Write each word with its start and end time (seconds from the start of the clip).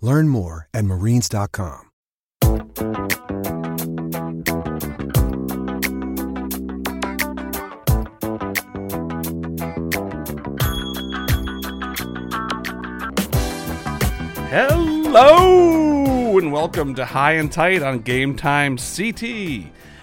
Learn 0.00 0.28
more 0.28 0.68
at 0.74 0.84
marines.com. 0.84 1.90
Hello 14.66 16.38
and 16.38 16.52
welcome 16.52 16.94
to 16.94 17.04
High 17.04 17.32
and 17.32 17.50
Tight 17.50 17.82
on 17.82 18.00
Game 18.00 18.36
Time 18.36 18.76
CT. 18.76 19.22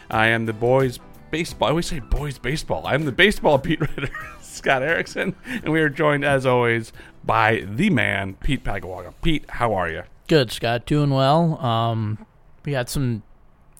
I 0.09 0.27
am 0.27 0.45
the 0.45 0.53
boys 0.53 0.99
baseball. 1.31 1.67
I 1.67 1.71
always 1.71 1.87
say 1.87 1.99
boys 1.99 2.37
baseball. 2.37 2.83
I'm 2.85 3.05
the 3.05 3.11
baseball 3.11 3.57
beat 3.59 3.81
writer 3.81 4.09
Scott 4.41 4.83
Erickson, 4.83 5.35
and 5.45 5.71
we 5.71 5.81
are 5.81 5.89
joined 5.89 6.23
as 6.23 6.45
always 6.45 6.93
by 7.23 7.63
the 7.67 7.89
man 7.89 8.35
Pete 8.35 8.63
Paguaga. 8.63 9.13
Pete, 9.21 9.45
how 9.49 9.73
are 9.73 9.89
you? 9.89 10.03
Good, 10.27 10.51
Scott. 10.51 10.85
Doing 10.85 11.09
well. 11.09 11.59
Um, 11.63 12.25
we 12.65 12.73
had 12.73 12.89
some 12.89 13.23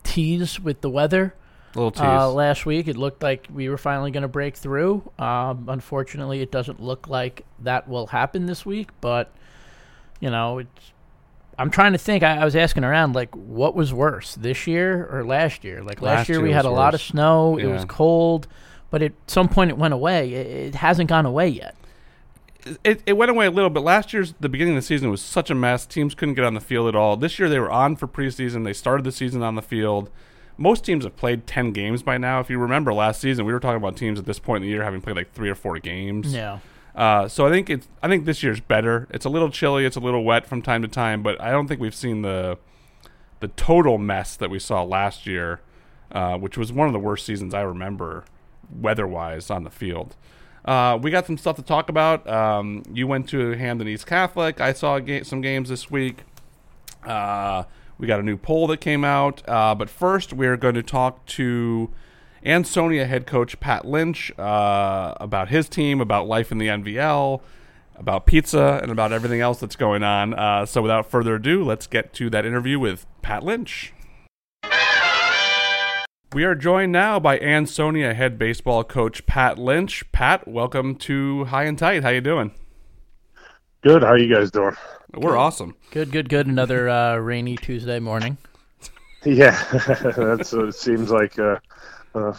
tease 0.04 0.60
with 0.60 0.80
the 0.80 0.90
weather 0.90 1.34
little 1.74 1.90
tease. 1.90 2.02
uh, 2.02 2.30
last 2.30 2.66
week. 2.66 2.88
It 2.88 2.96
looked 2.96 3.22
like 3.22 3.46
we 3.52 3.68
were 3.68 3.78
finally 3.78 4.10
going 4.10 4.22
to 4.22 4.28
break 4.28 4.56
through. 4.56 5.10
Um, 5.18 5.66
unfortunately, 5.68 6.42
it 6.42 6.50
doesn't 6.50 6.80
look 6.80 7.08
like 7.08 7.44
that 7.60 7.88
will 7.88 8.08
happen 8.08 8.46
this 8.46 8.66
week. 8.66 8.90
But 9.00 9.32
you 10.20 10.30
know, 10.30 10.58
it's. 10.58 10.92
I'm 11.58 11.70
trying 11.70 11.92
to 11.92 11.98
think. 11.98 12.22
I, 12.22 12.38
I 12.38 12.44
was 12.44 12.56
asking 12.56 12.82
around, 12.82 13.14
like, 13.14 13.34
what 13.36 13.74
was 13.74 13.92
worse, 13.92 14.34
this 14.34 14.66
year 14.66 15.06
or 15.12 15.24
last 15.24 15.64
year? 15.64 15.82
Like 15.82 16.00
last, 16.00 16.20
Last 16.20 16.28
year, 16.30 16.40
we 16.40 16.50
had 16.50 16.64
a 16.64 16.70
lot 16.70 16.94
of 16.94 17.00
worse. 17.00 17.08
snow. 17.08 17.58
It 17.58 17.66
was 17.66 17.84
cold, 17.84 18.48
but 18.90 19.02
at 19.02 19.12
some 19.26 19.48
point 19.48 19.70
it 19.70 19.76
went 19.76 19.92
away. 19.94 20.32
It, 20.32 20.46
it 20.46 20.74
hasn't 20.76 21.08
gone 21.10 21.26
away 21.26 21.48
yet. 21.48 21.76
It, 22.84 23.02
it 23.06 23.12
went 23.14 23.30
away 23.30 23.46
a 23.46 23.50
little 23.50 23.70
bit. 23.70 23.80
Last 23.80 24.12
year's 24.12 24.34
the 24.40 24.48
beginning 24.48 24.74
of 24.74 24.82
the 24.82 24.86
season 24.86 25.10
was 25.10 25.20
such 25.20 25.50
a 25.50 25.54
mess. 25.54 25.86
Teams 25.86 26.14
couldn't 26.14 26.34
get 26.34 26.44
on 26.44 26.54
the 26.54 26.60
field 26.60 26.88
at 26.88 26.94
all. 26.94 27.16
This 27.16 27.38
year 27.38 27.48
they 27.48 27.58
were 27.58 27.70
on 27.70 27.96
for 27.96 28.06
preseason. 28.06 28.64
They 28.64 28.72
started 28.72 29.04
the 29.04 29.12
season 29.12 29.42
on 29.42 29.54
the 29.54 29.62
field. 29.62 30.10
Most 30.58 30.84
teams 30.84 31.04
have 31.04 31.16
played 31.16 31.46
ten 31.46 31.72
games 31.72 32.02
by 32.02 32.18
now. 32.18 32.40
If 32.40 32.50
you 32.50 32.58
remember 32.58 32.92
last 32.92 33.20
season, 33.20 33.44
we 33.46 33.52
were 33.52 33.60
talking 33.60 33.78
about 33.78 33.96
teams 33.96 34.18
at 34.18 34.26
this 34.26 34.38
point 34.38 34.62
in 34.62 34.68
the 34.68 34.74
year 34.74 34.84
having 34.84 35.00
played 35.00 35.16
like 35.16 35.32
three 35.32 35.48
or 35.48 35.54
four 35.54 35.78
games. 35.78 36.32
Yeah. 36.32 36.58
Uh, 36.94 37.26
so 37.26 37.46
I 37.46 37.50
think 37.50 37.70
it's 37.70 37.88
I 38.02 38.08
think 38.08 38.26
this 38.26 38.42
year's 38.42 38.60
better. 38.60 39.08
It's 39.10 39.24
a 39.24 39.30
little 39.30 39.50
chilly. 39.50 39.84
It's 39.86 39.96
a 39.96 40.00
little 40.00 40.24
wet 40.24 40.46
from 40.46 40.60
time 40.62 40.82
to 40.82 40.88
time, 40.88 41.22
but 41.22 41.40
I 41.40 41.50
don't 41.50 41.66
think 41.66 41.80
we've 41.80 41.94
seen 41.94 42.22
the 42.22 42.58
the 43.40 43.48
total 43.48 43.98
mess 43.98 44.36
that 44.36 44.50
we 44.50 44.58
saw 44.58 44.82
last 44.84 45.26
year, 45.26 45.60
uh, 46.12 46.36
which 46.36 46.56
was 46.56 46.72
one 46.72 46.86
of 46.86 46.92
the 46.92 46.98
worst 46.98 47.26
seasons 47.26 47.54
I 47.54 47.62
remember 47.62 48.24
weather-wise 48.70 49.50
on 49.50 49.64
the 49.64 49.70
field. 49.70 50.14
Uh, 50.64 50.98
we 51.00 51.10
got 51.10 51.26
some 51.26 51.36
stuff 51.36 51.56
to 51.56 51.62
talk 51.62 51.88
about. 51.88 52.28
Um, 52.28 52.82
you 52.92 53.06
went 53.06 53.28
to 53.30 53.50
Hamden 53.52 53.88
East 53.88 54.06
Catholic. 54.06 54.60
I 54.60 54.72
saw 54.72 54.98
ga- 55.00 55.24
some 55.24 55.40
games 55.40 55.68
this 55.68 55.90
week. 55.90 56.18
Uh, 57.04 57.64
we 57.98 58.06
got 58.06 58.20
a 58.20 58.22
new 58.22 58.36
poll 58.36 58.66
that 58.68 58.80
came 58.80 59.04
out. 59.04 59.42
Uh, 59.48 59.74
but 59.74 59.90
first, 59.90 60.32
we're 60.32 60.56
going 60.56 60.74
to 60.74 60.82
talk 60.82 61.24
to 61.26 61.90
Ansonia 62.44 63.06
head 63.06 63.26
coach 63.26 63.58
Pat 63.60 63.84
Lynch 63.84 64.36
uh, 64.38 65.14
about 65.20 65.48
his 65.48 65.68
team, 65.68 66.00
about 66.00 66.26
life 66.26 66.52
in 66.52 66.58
the 66.58 66.68
NVL, 66.68 67.40
about 67.96 68.26
pizza, 68.26 68.80
and 68.82 68.90
about 68.90 69.12
everything 69.12 69.40
else 69.40 69.60
that's 69.60 69.76
going 69.76 70.02
on. 70.02 70.34
Uh, 70.34 70.66
so 70.66 70.82
without 70.82 71.10
further 71.10 71.36
ado, 71.36 71.64
let's 71.64 71.86
get 71.86 72.12
to 72.14 72.30
that 72.30 72.46
interview 72.46 72.78
with 72.78 73.06
Pat 73.20 73.44
Lynch. 73.44 73.92
We 76.34 76.44
are 76.44 76.54
joined 76.54 76.92
now 76.92 77.20
by 77.20 77.38
Ansonia 77.38 78.14
head 78.14 78.38
baseball 78.38 78.84
coach 78.84 79.26
Pat 79.26 79.58
Lynch. 79.58 80.10
Pat, 80.12 80.48
welcome 80.48 80.94
to 80.96 81.44
High 81.46 81.64
and 81.64 81.78
Tight. 81.78 82.02
How 82.02 82.08
you 82.08 82.22
doing? 82.22 82.52
Good. 83.82 84.02
How 84.02 84.10
are 84.10 84.18
you 84.18 84.32
guys 84.34 84.50
doing? 84.50 84.74
We're 85.12 85.36
awesome. 85.36 85.76
Good, 85.90 86.10
good, 86.10 86.30
good. 86.30 86.46
Another 86.46 86.88
uh, 86.88 87.16
rainy 87.16 87.56
Tuesday 87.56 87.98
morning. 87.98 88.38
Yeah, 89.24 89.52
that's 90.16 90.50
what 90.52 90.64
it 90.66 90.74
seems 90.74 91.12
like 91.12 91.38
a, 91.38 91.62
a, 92.12 92.34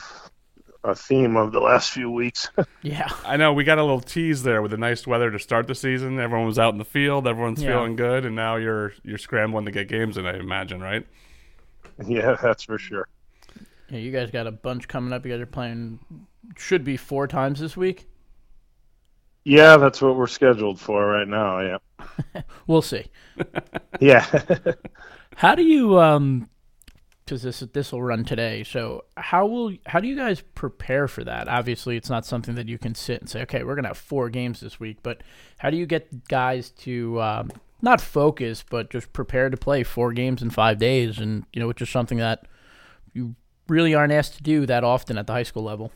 a 0.84 0.94
theme 0.94 1.38
of 1.38 1.53
the 1.53 1.62
last 1.62 1.92
few 1.92 2.12
weeks. 2.12 2.50
Yeah. 2.82 3.08
I 3.24 3.38
know 3.38 3.53
we 3.53 3.64
got 3.64 3.78
a 3.78 3.82
little 3.82 4.02
tease 4.02 4.44
there 4.44 4.62
with 4.62 4.72
the 4.72 4.78
nice 4.78 5.08
weather 5.08 5.32
to 5.32 5.40
start 5.40 5.68
the 5.68 5.76
season. 5.76 6.20
Everyone 6.20 6.46
was 6.46 6.59
out 6.59 6.74
in 6.74 6.80
the 6.80 6.84
field, 6.84 7.26
everyone's 7.26 7.64
Yeah. 7.64 7.70
feeling 7.70 7.96
good, 7.96 8.26
and 8.26 8.36
now 8.36 8.58
you're 8.58 8.92
you're 9.02 9.18
scrambling 9.18 9.64
to 9.64 9.72
get 9.72 9.88
games 9.88 10.18
in. 10.18 10.26
I 10.26 10.38
imagine, 10.38 10.82
right? 10.82 11.08
yeah, 12.06 12.36
that's 12.44 12.64
for 12.64 12.78
sure. 12.78 13.08
Yeah, 13.94 14.00
you 14.00 14.12
guys 14.12 14.31
got 14.31 14.48
a 14.48 14.52
bunch 14.52 14.88
coming 14.88 15.14
up. 15.14 15.24
You 15.24 15.34
guys 15.34 15.42
are 15.42 15.46
playing, 15.46 16.00
should 16.58 16.84
be 16.84 16.98
four 16.98 17.28
times 17.28 17.59
this 17.59 17.78
week. 17.78 18.08
Yeah, 19.44 19.78
that's 19.78 20.02
what 20.02 20.16
we're 20.16 20.26
scheduled 20.26 20.80
for 20.80 21.06
right 21.06 21.28
now. 21.28 21.59
Yeah, 21.59 22.42
We'll 22.68 22.82
see. 22.82 23.06
yeah. 24.00 24.26
How 25.36 25.53
do 25.53 25.62
you, 25.62 26.00
um, 26.00 26.50
because 27.24 27.44
this 27.44 27.59
this 27.59 27.92
will 27.92 28.02
run 28.02 28.26
today. 28.26 28.64
So 28.64 29.06
how 29.16 29.46
will 29.48 29.74
how 29.86 30.00
do 30.00 30.08
you 30.08 30.16
guys 30.16 30.42
prepare 30.42 31.08
for 31.08 31.24
that? 31.24 31.48
Obviously, 31.48 31.96
it's 31.96 32.09
not 32.09 32.26
something 32.26 32.56
that 32.56 32.68
you 32.68 32.78
can 32.78 32.96
sit 32.96 33.22
and 33.22 33.30
say, 33.30 33.42
okay, 33.44 33.64
we're 33.64 33.76
gonna 33.76 33.88
have 33.90 33.98
four 33.98 34.30
games 34.30 34.59
this 34.59 34.80
week. 34.80 34.98
But 35.03 35.22
how 35.58 35.70
do 35.70 35.78
you 35.78 35.86
get 35.86 36.28
guys 36.28 36.70
to 36.82 37.22
um, 37.22 37.52
not 37.82 38.02
focus, 38.02 38.64
but 38.70 38.90
just 38.90 39.14
prepare 39.14 39.50
to 39.50 39.58
play 39.58 39.84
four 39.84 40.12
games 40.14 40.42
in 40.42 40.50
five 40.50 40.80
days? 40.80 41.18
And 41.18 41.46
you 41.53 41.62
know, 41.62 41.68
which 41.68 41.82
is 41.82 41.90
something 41.90 42.18
that 42.18 42.46
you 43.14 43.36
really 43.68 43.94
aren't 43.96 44.13
asked 44.13 44.35
to 44.38 44.44
do 44.44 44.66
that 44.66 44.84
often 44.84 45.18
at 45.18 45.28
the 45.28 45.34
high 45.34 45.44
school 45.44 45.63
level. 45.63 45.91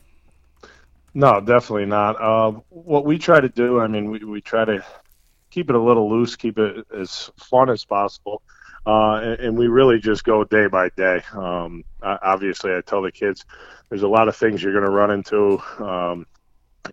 no, 1.14 1.40
definitely 1.40 1.86
not. 1.86 2.20
Uh, 2.20 2.52
what 2.68 3.04
we 3.04 3.18
try 3.18 3.40
to 3.40 3.48
do, 3.48 3.80
I 3.80 3.88
mean, 3.88 4.10
we, 4.10 4.18
we 4.20 4.40
try 4.40 4.64
to 4.64 4.84
keep 5.50 5.70
it 5.70 5.76
a 5.76 5.80
little 5.82 6.10
loose, 6.10 6.36
keep 6.36 6.58
it 6.58 6.86
as 6.96 7.30
fun 7.36 7.70
as 7.70 7.84
possible. 7.84 8.42
Uh, 8.86 9.14
and, 9.16 9.40
and 9.40 9.58
we 9.58 9.68
really 9.68 9.98
just 9.98 10.24
go 10.24 10.44
day 10.44 10.66
by 10.68 10.90
day. 10.90 11.22
Um, 11.32 11.84
o- 12.02 12.18
obviously, 12.22 12.74
I 12.74 12.80
tell 12.82 13.02
the 13.02 13.12
kids 13.12 13.44
there's 13.88 14.02
a 14.02 14.08
lot 14.08 14.28
of 14.28 14.36
things 14.36 14.62
you're 14.62 14.72
going 14.72 14.84
to 14.84 14.90
run 14.90 15.10
into 15.10 15.58
um, 15.82 16.26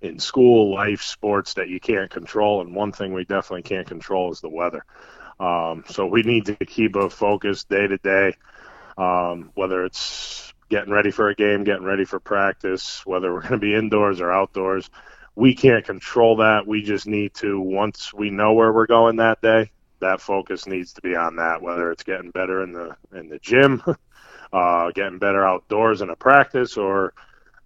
in 0.01 0.19
school, 0.19 0.73
life, 0.73 1.01
sports 1.01 1.55
that 1.55 1.69
you 1.69 1.79
can't 1.79 2.09
control. 2.11 2.61
And 2.61 2.75
one 2.75 2.91
thing 2.91 3.13
we 3.13 3.25
definitely 3.25 3.63
can't 3.63 3.87
control 3.87 4.31
is 4.31 4.41
the 4.41 4.49
weather. 4.49 4.85
Um, 5.39 5.83
so 5.89 6.05
we 6.07 6.23
need 6.23 6.45
to 6.47 6.55
keep 6.65 6.95
a 6.95 7.09
focus 7.09 7.65
day 7.65 7.87
to 7.87 7.97
day, 7.97 8.35
um, 8.97 9.51
whether 9.55 9.85
it's 9.85 10.53
getting 10.75 10.91
ready 10.91 11.09
for 11.09 11.29
a 11.29 11.35
game, 11.35 11.63
getting 11.63 11.85
ready 11.85 12.03
for 12.03 12.19
practice, 12.19 13.01
whether 13.05 13.33
we're 13.33 13.39
going 13.39 13.53
to 13.53 13.57
be 13.59 13.73
indoors 13.73 14.19
or 14.19 14.29
outdoors. 14.29 14.89
We 15.33 15.55
can't 15.55 15.85
control 15.85 16.35
that. 16.37 16.67
We 16.67 16.81
just 16.81 17.07
need 17.07 17.33
to, 17.35 17.61
once 17.61 18.13
we 18.13 18.29
know 18.29 18.51
where 18.51 18.73
we're 18.73 18.85
going 18.85 19.15
that 19.17 19.41
day, 19.41 19.71
that 20.01 20.19
focus 20.19 20.67
needs 20.67 20.91
to 20.93 21.01
be 21.01 21.15
on 21.15 21.37
that, 21.37 21.61
whether 21.61 21.93
it's 21.93 22.03
getting 22.03 22.29
better 22.31 22.61
in 22.61 22.73
the 22.73 22.93
in 23.13 23.29
the 23.29 23.39
gym, 23.39 23.81
uh, 24.53 24.91
getting 24.91 25.17
better 25.17 25.47
outdoors 25.47 26.01
in 26.01 26.09
a 26.09 26.15
practice, 26.17 26.75
or 26.75 27.13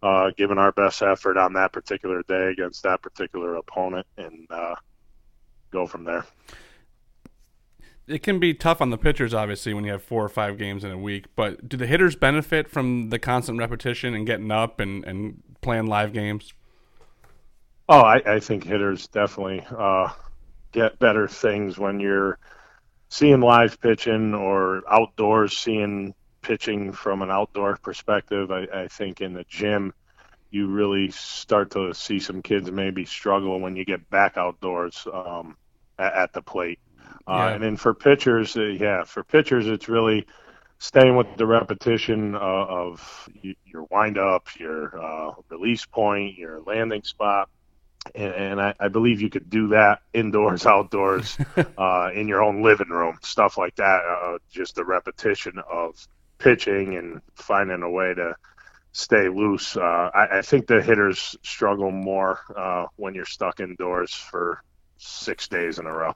uh, 0.04 0.30
giving 0.38 0.60
our 0.60 0.72
best 0.72 1.02
effort 1.02 1.36
on 1.36 1.54
that 1.54 1.74
particular 1.74 2.22
day 2.28 2.50
against 2.52 2.84
that 2.84 3.02
particular 3.02 3.56
opponent, 3.56 4.06
and 4.18 4.46
uh, 4.52 4.76
go 5.72 5.88
from 5.88 6.04
there. 6.04 6.26
It 8.10 8.24
can 8.24 8.40
be 8.40 8.54
tough 8.54 8.82
on 8.82 8.90
the 8.90 8.98
pitchers, 8.98 9.34
obviously, 9.34 9.74
when 9.74 9.86
you 9.86 9.92
have 9.92 10.04
four 10.04 10.24
or 10.24 10.30
five 10.30 10.58
games 10.58 10.84
in 10.84 10.92
a 10.92 10.98
week. 10.98 11.26
But 11.36 11.70
do 11.70 11.78
the 11.78 11.88
hitters 11.88 12.16
benefit 12.16 12.68
from 12.68 13.10
the 13.10 13.20
constant 13.20 13.60
repetition 13.60 14.14
and 14.14 14.26
getting 14.26 14.52
up 14.52 14.80
and, 14.80 15.06
and 15.06 15.42
playing 15.62 15.88
live 15.88 16.12
games? 16.12 16.54
Oh, 17.88 18.02
I, 18.02 18.22
I 18.26 18.40
think 18.40 18.64
hitters 18.64 19.08
definitely 19.08 19.66
uh, 19.76 20.10
get 20.72 21.00
better 21.00 21.28
things 21.28 21.78
when 21.78 22.00
you're 22.00 22.38
seeing 23.10 23.42
live 23.42 23.80
pitching 23.82 24.34
or 24.34 24.84
outdoors 24.90 25.58
seeing 25.58 26.14
pitching 26.42 26.92
from 26.92 27.22
an 27.22 27.32
outdoor 27.32 27.78
perspective. 27.78 28.52
I, 28.52 28.68
I 28.74 28.88
think 28.88 29.22
in 29.22 29.34
the 29.34 29.46
gym, 29.50 29.94
you 30.52 30.68
really 30.68 31.12
start 31.12 31.72
to 31.72 31.94
see 31.94 32.20
some 32.20 32.42
kids 32.42 32.72
maybe 32.72 33.06
struggle 33.06 33.60
when 33.60 33.76
you 33.76 33.86
get 33.86 34.10
back 34.10 34.38
outdoors 34.38 35.08
um, 35.14 35.58
at, 35.98 36.14
at, 36.14 36.34
the 36.34 36.42
plate. 36.42 36.80
Uh, 37.28 37.34
yeah. 37.34 37.50
And 37.50 37.64
then 37.64 37.78
for 37.78 37.94
pitchers, 37.94 38.56
uh, 38.58 38.64
yeah, 38.64 39.04
for 39.04 39.24
pitchers, 39.24 39.68
it's 39.68 39.90
really 39.90 40.26
staying 40.80 41.16
with 41.16 41.28
the 41.38 41.46
repetition 41.46 42.36
uh, 42.36 42.40
of 42.40 43.30
your 43.66 43.86
windup, 43.92 44.48
your 44.58 45.00
uh, 45.00 45.34
release 45.50 45.86
point, 45.86 46.38
your 46.38 46.62
landing 46.62 47.04
spot. 47.04 47.50
And, 48.16 48.34
and 48.34 48.62
I, 48.62 48.74
I, 48.80 48.88
believe 48.88 49.22
you 49.22 49.30
could 49.30 49.50
do 49.50 49.68
that 49.70 50.00
indoors, 50.14 50.66
outdoors, 50.66 51.38
uh, 51.78 52.10
in 52.14 52.28
your 52.30 52.42
own 52.42 52.64
living 52.64 52.90
room, 52.90 53.18
stuff 53.22 53.58
like 53.58 53.76
that. 53.76 54.02
Uh, 54.06 54.38
just 54.50 54.76
the 54.76 54.86
repetition 54.86 55.60
of 55.70 56.08
pitching 56.38 56.96
and 56.96 57.22
finding 57.36 57.84
a 57.84 57.90
way 57.90 58.14
to 58.14 58.36
stay 58.94 59.28
loose. 59.30 59.76
Uh, 59.76 60.10
I, 60.14 60.40
I, 60.40 60.42
think 60.42 60.68
the 60.68 60.82
hitters 60.82 61.36
struggle 61.44 61.92
more 61.92 62.40
uh, 62.56 62.86
when 62.96 63.14
you're 63.14 63.26
stuck 63.26 63.60
indoors 63.60 64.14
for 64.14 64.64
six 64.98 65.48
days 65.48 65.78
in 65.78 65.86
a 65.86 65.94
row. 65.94 66.16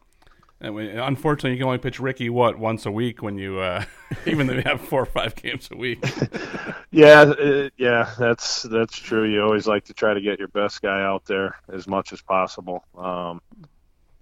And 0.64 0.74
we, 0.74 0.90
unfortunately, 0.90 1.52
you 1.52 1.58
can 1.58 1.66
only 1.66 1.78
pitch 1.78 2.00
Ricky 2.00 2.30
what 2.30 2.58
once 2.58 2.86
a 2.86 2.92
week 2.92 3.22
when 3.22 3.38
you, 3.38 3.60
uh, 3.60 3.84
even 4.26 4.48
though 4.48 4.54
you 4.54 4.62
have 4.62 4.80
four 4.80 5.02
or 5.02 5.06
five 5.06 5.36
games 5.36 5.68
a 5.70 5.76
week. 5.76 6.02
yeah, 6.92 7.20
uh, 7.22 7.70
yeah, 7.76 8.14
that's 8.18 8.64
that's 8.64 8.98
true. 8.98 9.26
You 9.26 9.42
always 9.44 9.68
like 9.68 9.84
to 9.86 9.94
try 9.94 10.14
to 10.14 10.22
get 10.22 10.40
your 10.40 10.48
best 10.48 10.82
guy 10.82 11.02
out 11.02 11.26
there 11.26 11.58
as 11.68 11.86
much 11.86 12.14
as 12.14 12.22
possible. 12.22 12.86
Um, 12.98 13.42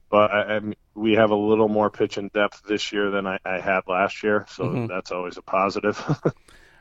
but 0.10 0.32
I, 0.32 0.56
I 0.56 0.60
mean, 0.62 0.76
we 0.96 1.14
have 1.14 1.30
a 1.30 1.36
little 1.36 1.70
more 1.70 1.92
pitching 1.92 2.32
depth 2.34 2.64
this 2.68 2.92
year 2.92 3.12
than 3.12 3.28
I, 3.28 3.38
I 3.46 3.60
had 3.60 3.82
last 3.88 4.24
year, 4.24 4.48
so 4.50 4.64
mm-hmm. 4.64 4.88
that's 4.88 5.12
always 5.12 5.38
a 5.38 5.44
positive. 5.44 6.04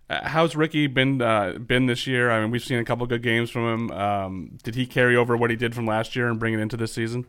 Uh, 0.08 0.28
how's 0.28 0.56
Ricky 0.56 0.88
been 0.88 1.22
uh, 1.22 1.52
been 1.52 1.86
this 1.86 2.04
year? 2.04 2.32
I 2.32 2.40
mean, 2.40 2.50
we've 2.50 2.64
seen 2.64 2.80
a 2.80 2.84
couple 2.84 3.06
good 3.06 3.22
games 3.22 3.48
from 3.48 3.72
him. 3.72 3.90
Um, 3.92 4.58
did 4.64 4.74
he 4.74 4.84
carry 4.84 5.14
over 5.14 5.36
what 5.36 5.50
he 5.50 5.56
did 5.56 5.72
from 5.72 5.86
last 5.86 6.16
year 6.16 6.28
and 6.28 6.36
bring 6.36 6.52
it 6.52 6.58
into 6.58 6.76
this 6.76 6.92
season? 6.92 7.26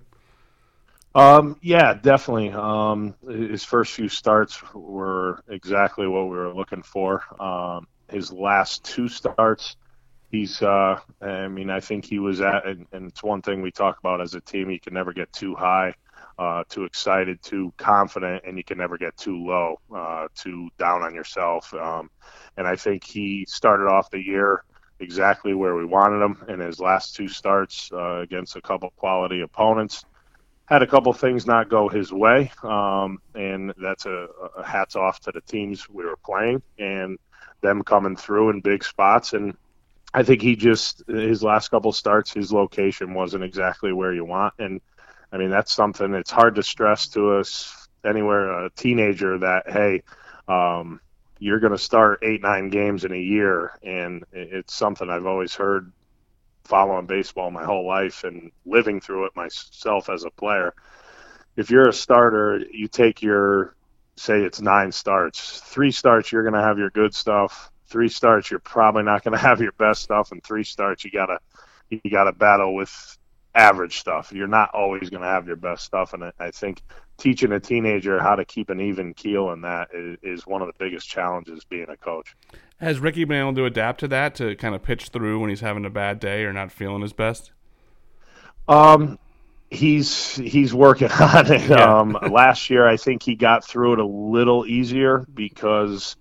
Um, 1.13 1.57
yeah, 1.61 1.93
definitely. 1.93 2.51
Um, 2.51 3.15
his 3.27 3.65
first 3.65 3.93
few 3.93 4.07
starts 4.07 4.61
were 4.73 5.43
exactly 5.49 6.07
what 6.07 6.23
we 6.23 6.37
were 6.37 6.53
looking 6.53 6.83
for. 6.83 7.23
Um, 7.41 7.87
his 8.09 8.31
last 8.31 8.85
two 8.85 9.09
starts, 9.09 9.75
he's, 10.31 10.61
uh, 10.61 10.99
I 11.21 11.47
mean, 11.49 11.69
I 11.69 11.81
think 11.81 12.05
he 12.05 12.19
was 12.19 12.39
at, 12.39 12.65
and, 12.65 12.87
and, 12.93 13.07
it's 13.07 13.23
one 13.23 13.41
thing 13.41 13.61
we 13.61 13.71
talk 13.71 13.99
about 13.99 14.21
as 14.21 14.35
a 14.35 14.41
team, 14.41 14.69
you 14.69 14.79
can 14.79 14.93
never 14.93 15.11
get 15.11 15.31
too 15.33 15.53
high, 15.53 15.93
uh, 16.39 16.63
too 16.69 16.85
excited, 16.85 17.41
too 17.41 17.73
confident, 17.77 18.43
and 18.45 18.57
you 18.57 18.63
can 18.63 18.77
never 18.77 18.97
get 18.97 19.15
too 19.17 19.37
low, 19.37 19.79
uh, 19.93 20.27
too 20.33 20.69
down 20.79 21.01
on 21.01 21.13
yourself. 21.13 21.73
Um, 21.73 22.09
and 22.55 22.65
I 22.65 22.77
think 22.77 23.03
he 23.03 23.45
started 23.49 23.87
off 23.87 24.09
the 24.11 24.25
year 24.25 24.63
exactly 25.01 25.53
where 25.53 25.75
we 25.75 25.83
wanted 25.83 26.23
him 26.23 26.37
in 26.47 26.59
his 26.59 26.79
last 26.79 27.15
two 27.15 27.27
starts 27.27 27.89
uh, 27.91 28.19
against 28.19 28.55
a 28.55 28.61
couple 28.61 28.89
quality 28.91 29.41
opponents 29.41 30.05
had 30.71 30.83
a 30.83 30.87
couple 30.87 31.11
things 31.11 31.45
not 31.45 31.67
go 31.67 31.89
his 31.89 32.13
way, 32.13 32.49
um, 32.63 33.19
and 33.35 33.73
that's 33.77 34.05
a, 34.05 34.27
a, 34.55 34.63
hats 34.63 34.95
off 34.95 35.19
to 35.19 35.31
the 35.33 35.41
teams 35.41 35.89
we 35.89 36.05
were 36.05 36.15
playing 36.15 36.61
and 36.79 37.19
them 37.59 37.83
coming 37.83 38.15
through 38.15 38.51
in 38.51 38.61
big 38.61 38.81
spots. 38.81 39.33
And 39.33 39.57
I 40.13 40.23
think 40.23 40.41
he 40.41 40.55
just 40.55 41.03
his 41.09 41.43
last 41.43 41.67
couple 41.67 41.91
starts, 41.91 42.33
his 42.33 42.53
location 42.53 43.13
wasn't 43.13 43.43
exactly 43.43 43.91
where 43.91 44.13
you 44.13 44.23
want, 44.23 44.53
and 44.59 44.79
I 45.29 45.37
mean 45.37 45.49
that's 45.49 45.73
something 45.73 46.13
it's 46.13 46.31
hard 46.31 46.55
to 46.55 46.63
stress 46.63 47.09
to 47.09 47.31
us 47.33 47.89
anywhere 48.05 48.65
a 48.65 48.69
teenager 48.69 49.39
that 49.39 49.69
hey. 49.69 50.03
Um, 50.47 51.01
you're 51.43 51.59
going 51.59 51.71
to 51.71 51.77
start 51.79 52.19
eight, 52.21 52.43
nine 52.43 52.69
games 52.69 53.03
in 53.03 53.11
a 53.11 53.17
year, 53.17 53.71
and 53.81 54.23
it's 54.31 54.75
something 54.75 55.09
I've 55.09 55.25
always 55.25 55.55
heard 55.55 55.91
following 56.63 57.05
baseball 57.05 57.51
my 57.51 57.63
whole 57.63 57.87
life 57.87 58.23
and 58.23 58.51
living 58.65 59.01
through 59.01 59.25
it 59.25 59.35
myself 59.35 60.09
as 60.09 60.23
a 60.23 60.29
player. 60.29 60.73
If 61.55 61.69
you're 61.69 61.89
a 61.89 61.93
starter, 61.93 62.63
you 62.71 62.87
take 62.87 63.21
your 63.21 63.75
say 64.15 64.41
it's 64.41 64.61
nine 64.61 64.91
starts. 64.91 65.59
Three 65.61 65.91
starts, 65.91 66.31
you're 66.31 66.43
going 66.43 66.53
to 66.53 66.61
have 66.61 66.77
your 66.77 66.89
good 66.89 67.13
stuff. 67.13 67.71
Three 67.87 68.09
starts, 68.09 68.49
you're 68.49 68.59
probably 68.59 69.03
not 69.03 69.23
going 69.23 69.33
to 69.37 69.43
have 69.43 69.61
your 69.61 69.73
best 69.73 70.01
stuff. 70.01 70.31
And 70.31 70.43
three 70.43 70.63
starts, 70.63 71.03
you 71.03 71.11
gotta 71.11 71.39
you 71.89 71.99
gotta 72.09 72.31
battle 72.31 72.73
with 72.73 73.17
average 73.53 73.99
stuff. 73.99 74.31
You're 74.31 74.47
not 74.47 74.71
always 74.73 75.09
going 75.09 75.21
to 75.21 75.27
have 75.27 75.47
your 75.47 75.55
best 75.55 75.83
stuff. 75.83 76.13
And 76.13 76.31
I 76.39 76.51
think 76.51 76.81
teaching 77.17 77.51
a 77.51 77.59
teenager 77.59 78.19
how 78.19 78.35
to 78.35 78.45
keep 78.45 78.69
an 78.69 78.79
even 78.79 79.13
keel 79.13 79.51
in 79.51 79.61
that 79.61 79.89
is, 79.93 80.17
is 80.23 80.47
one 80.47 80.61
of 80.61 80.67
the 80.67 80.73
biggest 80.77 81.07
challenges 81.07 81.63
being 81.65 81.87
a 81.89 81.97
coach. 81.97 82.35
Has 82.79 82.99
Ricky 82.99 83.25
been 83.25 83.41
able 83.41 83.53
to 83.55 83.65
adapt 83.65 83.99
to 84.01 84.07
that 84.09 84.35
to 84.35 84.55
kind 84.55 84.73
of 84.73 84.81
pitch 84.81 85.09
through 85.09 85.39
when 85.39 85.49
he's 85.49 85.61
having 85.61 85.85
a 85.85 85.89
bad 85.89 86.19
day 86.19 86.43
or 86.43 86.53
not 86.53 86.71
feeling 86.71 87.01
his 87.01 87.13
best? 87.13 87.51
Um, 88.67 89.19
he's 89.69 90.35
he's 90.35 90.73
working 90.73 91.11
on 91.19 91.51
it. 91.51 91.69
Yeah. 91.69 91.99
Um, 91.99 92.17
last 92.31 92.69
year, 92.69 92.87
I 92.87 92.97
think 92.97 93.23
he 93.23 93.35
got 93.35 93.65
through 93.65 93.93
it 93.93 93.99
a 93.99 94.05
little 94.05 94.65
easier 94.65 95.25
because 95.33 96.15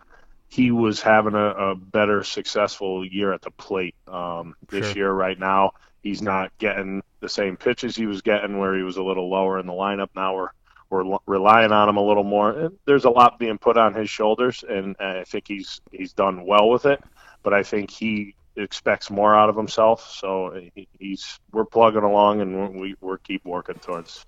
he 0.49 0.71
was 0.73 1.00
having 1.00 1.35
a, 1.35 1.49
a 1.49 1.75
better 1.77 2.25
successful 2.25 3.06
year 3.06 3.32
at 3.32 3.43
the 3.43 3.53
plate. 3.53 3.94
Um, 4.09 4.55
this 4.69 4.87
sure. 4.87 4.97
year, 4.97 5.12
right 5.12 5.38
now, 5.38 5.73
he's 6.02 6.23
not 6.23 6.56
getting 6.58 7.02
the 7.20 7.29
same 7.29 7.56
pitches 7.56 7.97
he 7.97 8.06
was 8.06 8.23
getting 8.23 8.58
where 8.58 8.76
he 8.76 8.82
was 8.82 8.97
a 8.97 9.02
little 9.02 9.31
lower 9.31 9.58
in 9.58 9.67
the 9.67 9.73
lineup. 9.73 10.08
Now 10.14 10.35
we're 10.35 10.50
we're 10.91 11.19
relying 11.26 11.70
on 11.70 11.88
him 11.88 11.97
a 11.97 12.05
little 12.05 12.25
more. 12.25 12.73
There's 12.85 13.05
a 13.05 13.11
lot 13.11 13.38
being 13.38 13.58
put 13.58 13.76
on 13.76 13.94
his 13.94 14.11
shoulders, 14.11 14.64
and 14.69 14.97
I 14.99 15.25
think 15.25 15.47
he's 15.47 15.81
he's 15.93 16.12
done 16.12 16.44
well 16.44 16.69
with 16.69 16.85
it. 16.87 17.02
But 17.43 17.55
I 17.55 17.62
think 17.62 17.91
he 17.91 18.35
expects 18.56 19.08
more 19.08 19.35
out 19.35 19.49
of 19.49 19.56
himself. 19.56 20.11
So 20.11 20.49
uh, 20.49 20.82
he's 20.99 21.38
we're 21.52 21.64
plugging 21.64 22.03
along, 22.03 22.41
and 22.41 22.81
we 22.81 22.96
we're 23.00 23.19
keep 23.19 23.44
working 23.44 23.76
towards 23.76 24.26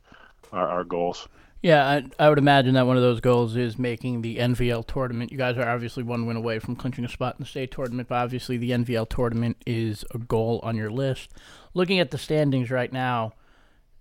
our, 0.53 0.69
our 0.69 0.85
goals. 0.85 1.29
Yeah, 1.63 1.89
I, 1.89 2.05
I 2.19 2.29
would 2.29 2.39
imagine 2.39 2.75
that 2.75 2.87
one 2.89 2.97
of 2.97 3.03
those 3.03 3.21
goals 3.21 3.55
is 3.57 3.79
making 3.79 4.23
the 4.23 4.39
NVL 4.39 4.85
tournament. 4.87 5.31
You 5.31 5.39
guys 5.39 5.57
are 5.57 5.69
obviously 5.69 6.03
one 6.03 6.27
win 6.27 6.37
away 6.37 6.59
from 6.59 6.75
clinching 6.75 7.05
a 7.05 7.09
spot 7.09 7.37
in 7.39 7.45
the 7.45 7.49
state 7.49 7.71
tournament, 7.71 8.09
but 8.09 8.17
obviously 8.17 8.57
the 8.57 8.73
NVL 8.73 9.09
tournament 9.09 9.57
is 9.65 10.05
a 10.13 10.19
goal 10.19 10.59
on 10.65 10.77
your 10.77 10.91
list. 10.91 11.31
Looking 11.73 12.01
at 12.01 12.11
the 12.11 12.19
standings 12.19 12.71
right 12.71 12.93
now, 12.93 13.35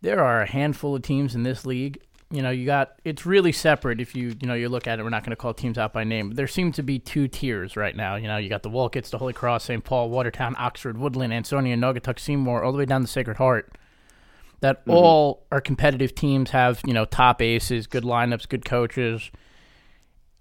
there 0.02 0.24
are 0.24 0.42
a 0.42 0.50
handful 0.50 0.96
of 0.96 1.04
teams 1.04 1.36
in 1.36 1.44
this 1.44 1.64
league 1.66 2.02
you 2.32 2.42
know, 2.42 2.50
you 2.50 2.66
got 2.66 2.94
it's 3.04 3.26
really 3.26 3.52
separate 3.52 4.00
if 4.00 4.16
you 4.16 4.36
you 4.40 4.48
know 4.48 4.54
you 4.54 4.70
look 4.70 4.88
at 4.88 5.00
it. 5.00 5.04
We're 5.04 5.10
not 5.10 5.24
going 5.24 5.32
to 5.32 5.36
call 5.36 5.54
teams 5.54 5.78
out 5.78 5.92
by 5.92 6.06
name, 6.06 6.30
but 6.30 6.38
there 6.38 6.48
seem 6.48 6.72
to 6.74 6.84
be 6.84 6.98
two 6.98 7.28
tiers 7.28 7.76
right 7.76 7.96
now. 7.96 8.16
You 8.16 8.28
know, 8.28 8.38
you 8.38 8.50
got 8.50 8.64
the 8.64 8.70
Wolcotts, 8.70 9.10
the 9.10 9.18
Holy 9.18 9.34
Cross, 9.34 9.66
St. 9.66 9.84
Paul, 9.84 10.10
Watertown, 10.10 10.56
Oxford, 10.58 10.98
Woodland, 10.98 11.34
Ansonia, 11.34 11.76
Naugatuck, 11.76 12.20
Seymour, 12.20 12.64
all 12.64 12.72
the 12.72 12.78
way 12.78 12.86
down 12.86 13.02
to 13.02 13.08
Sacred 13.08 13.38
Heart. 13.38 13.78
That 14.62 14.82
mm-hmm. 14.82 14.92
all 14.92 15.46
our 15.52 15.60
competitive 15.60 16.16
teams, 16.16 16.52
have 16.52 16.82
you 16.86 16.94
know 16.94 17.06
top 17.06 17.42
aces, 17.42 17.88
good 17.88 18.04
lineups, 18.04 18.48
good 18.48 18.64
coaches, 18.64 19.32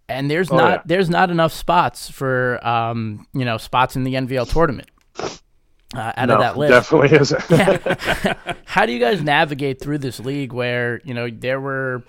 and 0.08 0.30
there's 0.30 0.50
oh, 0.50 0.56
not 0.56 0.70
yeah. 0.70 0.82
there's 0.86 1.10
not 1.10 1.30
enough 1.30 1.52
spots 1.52 2.10
for 2.10 2.64
um, 2.66 3.26
you 3.32 3.44
know 3.44 3.56
spots 3.56 3.96
in 3.96 4.04
the 4.04 4.14
NVL 4.14 4.50
tournament 4.50 4.90
uh, 5.94 6.12
out 6.16 6.28
no, 6.28 6.34
of 6.34 6.40
that 6.40 6.56
list. 6.56 6.72
Definitely 6.72 7.18
isn't. 7.18 7.44
yeah. 7.50 8.54
How 8.64 8.86
do 8.86 8.92
you 8.92 8.98
guys 8.98 9.22
navigate 9.22 9.80
through 9.80 9.98
this 9.98 10.20
league 10.20 10.52
where 10.52 11.00
you 11.04 11.14
know 11.14 11.28
there 11.30 11.60
were, 11.60 12.04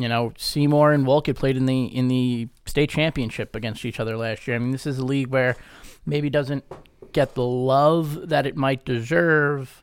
you 0.00 0.08
know, 0.08 0.32
Seymour 0.36 0.92
and 0.92 1.06
Wolcott 1.06 1.36
played 1.36 1.56
in 1.56 1.66
the 1.66 1.84
in 1.84 2.08
the 2.08 2.48
state 2.66 2.90
championship 2.90 3.54
against 3.54 3.84
each 3.84 4.00
other 4.00 4.16
last 4.16 4.46
year. 4.46 4.56
I 4.56 4.58
mean, 4.58 4.70
this 4.70 4.86
is 4.86 4.98
a 4.98 5.04
league 5.04 5.28
where 5.28 5.56
maybe 6.06 6.30
doesn't 6.30 6.64
get 7.12 7.34
the 7.34 7.44
love 7.44 8.28
that 8.28 8.46
it 8.46 8.56
might 8.56 8.84
deserve 8.84 9.82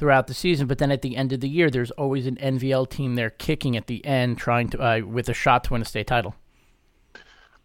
throughout 0.00 0.26
the 0.26 0.34
season, 0.34 0.66
but 0.66 0.78
then 0.78 0.90
at 0.90 1.02
the 1.02 1.14
end 1.14 1.30
of 1.30 1.40
the 1.40 1.48
year, 1.48 1.68
there's 1.70 1.90
always 1.90 2.26
an 2.26 2.36
NVL 2.36 2.88
team 2.88 3.16
there 3.16 3.28
kicking 3.28 3.76
at 3.76 3.86
the 3.86 4.04
end, 4.04 4.38
trying 4.38 4.70
to 4.70 4.80
uh, 4.80 5.00
with 5.00 5.28
a 5.28 5.34
shot 5.34 5.62
to 5.64 5.74
win 5.74 5.82
a 5.82 5.84
state 5.84 6.06
title. 6.06 6.34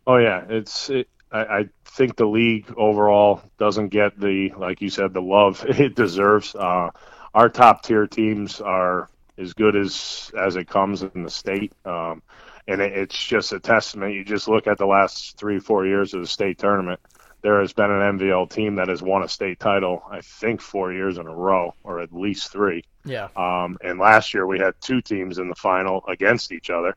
Oh 0.05 0.17
yeah, 0.17 0.43
it's 0.49 0.89
it, 0.89 1.07
I, 1.31 1.39
I, 1.39 1.69
think 1.85 2.17
the 2.17 2.25
league 2.25 2.71
overall 2.75 3.41
doesn't 3.57 3.87
get 3.87 4.19
the, 4.19 4.51
like 4.57 4.81
you 4.81 4.89
said, 4.89 5.13
the 5.13 5.21
love 5.21 5.65
it 5.69 5.95
deserves. 5.95 6.53
Uh, 6.53 6.89
our 7.33 7.47
top 7.47 7.83
tier 7.83 8.05
teams 8.05 8.59
are 8.59 9.09
as 9.37 9.53
good 9.53 9.77
as 9.77 10.29
as 10.37 10.57
it 10.57 10.67
comes 10.67 11.03
in 11.03 11.23
the 11.23 11.31
state, 11.31 11.71
um, 11.85 12.21
and 12.67 12.81
it, 12.81 12.91
it's 12.91 13.17
just 13.17 13.53
a 13.53 13.61
testament. 13.61 14.13
You 14.13 14.25
just 14.25 14.49
look 14.49 14.67
at 14.67 14.77
the 14.77 14.85
last 14.85 15.37
three, 15.37 15.59
four 15.59 15.87
years 15.87 16.13
of 16.13 16.19
the 16.19 16.27
state 16.27 16.57
tournament. 16.57 16.99
There 17.45 17.61
has 17.61 17.73
been 17.73 17.91
an 17.91 18.17
NVL 18.17 18.49
team 18.49 18.73
that 18.77 18.87
has 18.87 19.03
won 19.03 19.21
a 19.21 19.29
state 19.29 19.59
title, 19.59 20.01
I 20.09 20.21
think, 20.21 20.61
four 20.61 20.91
years 20.91 21.19
in 21.19 21.27
a 21.27 21.35
row, 21.35 21.75
or 21.83 21.99
at 21.99 22.11
least 22.11 22.51
three. 22.51 22.83
Yeah. 23.03 23.27
Um, 23.35 23.77
and 23.83 23.99
last 23.99 24.33
year 24.33 24.47
we 24.47 24.57
had 24.57 24.73
two 24.81 24.99
teams 24.99 25.37
in 25.37 25.47
the 25.47 25.53
final 25.53 26.03
against 26.07 26.51
each 26.51 26.71
other. 26.71 26.95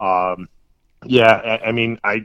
Um, 0.00 0.48
yeah, 1.04 1.32
I, 1.32 1.66
I 1.66 1.72
mean, 1.72 1.98
I, 2.04 2.24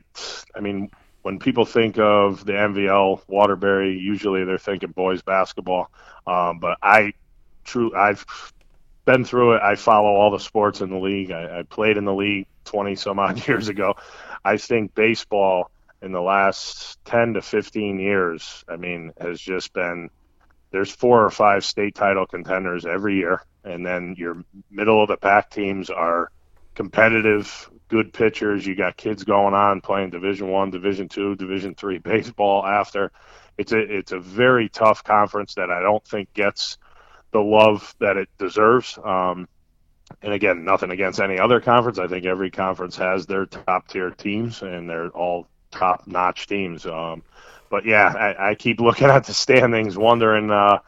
I 0.56 0.60
mean, 0.60 0.92
when 1.24 1.40
people 1.40 1.66
think 1.66 1.98
of 1.98 2.46
the 2.46 2.52
NVL 2.52 3.22
Waterbury, 3.28 3.98
usually 3.98 4.44
they're 4.44 4.60
thinking 4.60 4.92
boys 4.92 5.24
basketball. 5.24 5.90
Um, 6.28 6.60
but 6.60 6.78
I, 6.84 7.14
true, 7.64 7.96
I've 7.96 8.28
been 9.06 9.26
through 9.26 9.54
it. 9.54 9.64
I 9.64 9.74
follow 9.74 10.10
all 10.10 10.30
the 10.30 10.40
sports 10.40 10.82
in 10.82 10.92
the 10.92 11.00
league. 11.00 11.32
I, 11.32 11.62
I 11.62 11.64
played 11.64 11.98
in 11.98 12.06
the 12.06 12.14
league 12.14 12.46
20 12.66 12.96
some 12.96 13.18
odd 13.18 13.48
years 13.48 13.70
ago. 13.70 13.96
I 14.44 14.58
think 14.58 14.94
baseball 14.94 15.72
in 16.06 16.12
the 16.12 16.22
last 16.22 17.04
10 17.06 17.34
to 17.34 17.42
15 17.42 18.00
years, 18.00 18.64
I 18.70 18.76
mean, 18.76 19.12
has 19.20 19.42
just 19.42 19.74
been 19.74 20.12
there's 20.72 20.92
four 20.92 21.26
or 21.26 21.32
five 21.32 21.66
state 21.66 21.96
title 21.96 22.28
contenders 22.28 22.86
every 22.86 23.16
year, 23.16 23.42
and 23.64 23.84
then 23.84 24.14
your 24.16 24.44
middle 24.70 25.02
of 25.02 25.08
the 25.08 25.18
pack 25.18 25.50
teams 25.50 25.90
are 25.90 26.32
competitive, 26.76 27.72
good 27.88 28.14
pitchers. 28.14 28.68
You 28.68 28.76
got 28.76 28.98
kids 28.98 29.24
going 29.24 29.56
on 29.56 29.82
playing 29.82 30.12
Division 30.12 30.50
One, 30.50 30.70
Division 30.70 31.10
Two, 31.10 31.36
Division 31.36 31.74
Three 31.74 31.98
baseball 32.04 32.64
after. 32.64 33.12
It's 33.58 33.72
a 33.72 33.80
it's 33.80 34.12
a 34.12 34.20
very 34.20 34.70
tough 34.70 35.04
conference 35.04 35.56
that 35.56 35.72
I 35.72 35.82
don't 35.82 36.06
think 36.06 36.34
gets 36.34 36.78
the 37.32 37.42
love 37.42 37.96
that 38.00 38.18
it 38.18 38.30
deserves. 38.38 39.00
Um, 39.04 39.48
and 40.22 40.34
again, 40.34 40.66
nothing 40.66 40.92
against 40.92 41.20
any 41.20 41.40
other 41.40 41.60
conference. 41.62 41.98
I 41.98 42.08
think 42.08 42.26
every 42.26 42.52
conference 42.52 42.96
has 42.98 43.26
their 43.26 43.48
top 43.48 43.88
tier 43.88 44.12
teams, 44.12 44.62
and 44.62 44.88
they're 44.88 45.10
all 45.10 45.48
top 45.76 46.08
notch 46.08 46.48
teams. 46.48 46.86
Um, 46.86 47.24
but 47.70 47.86
yeah, 47.86 48.08
I, 48.08 48.52
I, 48.52 48.56
keep 48.56 48.80
looking 48.80 49.08
at 49.08 49.26
the 49.26 49.34
standings, 49.34 49.98
wondering 49.98 50.52
uh, 50.52 50.80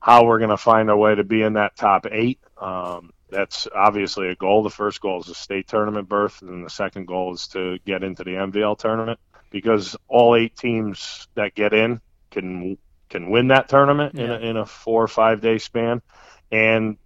how 0.00 0.24
we're 0.24 0.38
going 0.38 0.50
to 0.50 0.56
find 0.56 0.90
a 0.90 0.96
way 0.96 1.14
to 1.14 1.24
be 1.24 1.42
in 1.42 1.54
that 1.54 1.76
top 1.76 2.06
eight. 2.10 2.38
Um, 2.58 3.12
that's 3.30 3.68
obviously 3.74 4.28
a 4.28 4.34
goal. 4.34 4.62
The 4.62 4.70
first 4.70 5.00
goal 5.00 5.20
is 5.20 5.28
a 5.28 5.34
state 5.34 5.68
tournament 5.68 6.08
berth, 6.08 6.42
and 6.42 6.64
the 6.64 6.70
second 6.70 7.06
goal 7.06 7.34
is 7.34 7.46
to 7.48 7.78
get 7.86 8.02
into 8.02 8.24
the 8.24 8.32
NVL 8.32 8.78
tournament 8.78 9.20
because 9.50 9.96
all 10.08 10.34
eight 10.36 10.56
teams 10.56 11.28
that 11.34 11.54
get 11.54 11.72
in 11.72 12.00
can 12.30 12.76
can 13.08 13.30
win 13.30 13.48
that 13.48 13.68
tournament 13.68 14.14
yeah. 14.14 14.24
in, 14.24 14.30
a, 14.30 14.38
in 14.38 14.56
a 14.56 14.66
four 14.66 15.02
or 15.02 15.08
five 15.08 15.40
day 15.40 15.58
span, 15.58 16.02
and 16.50 16.96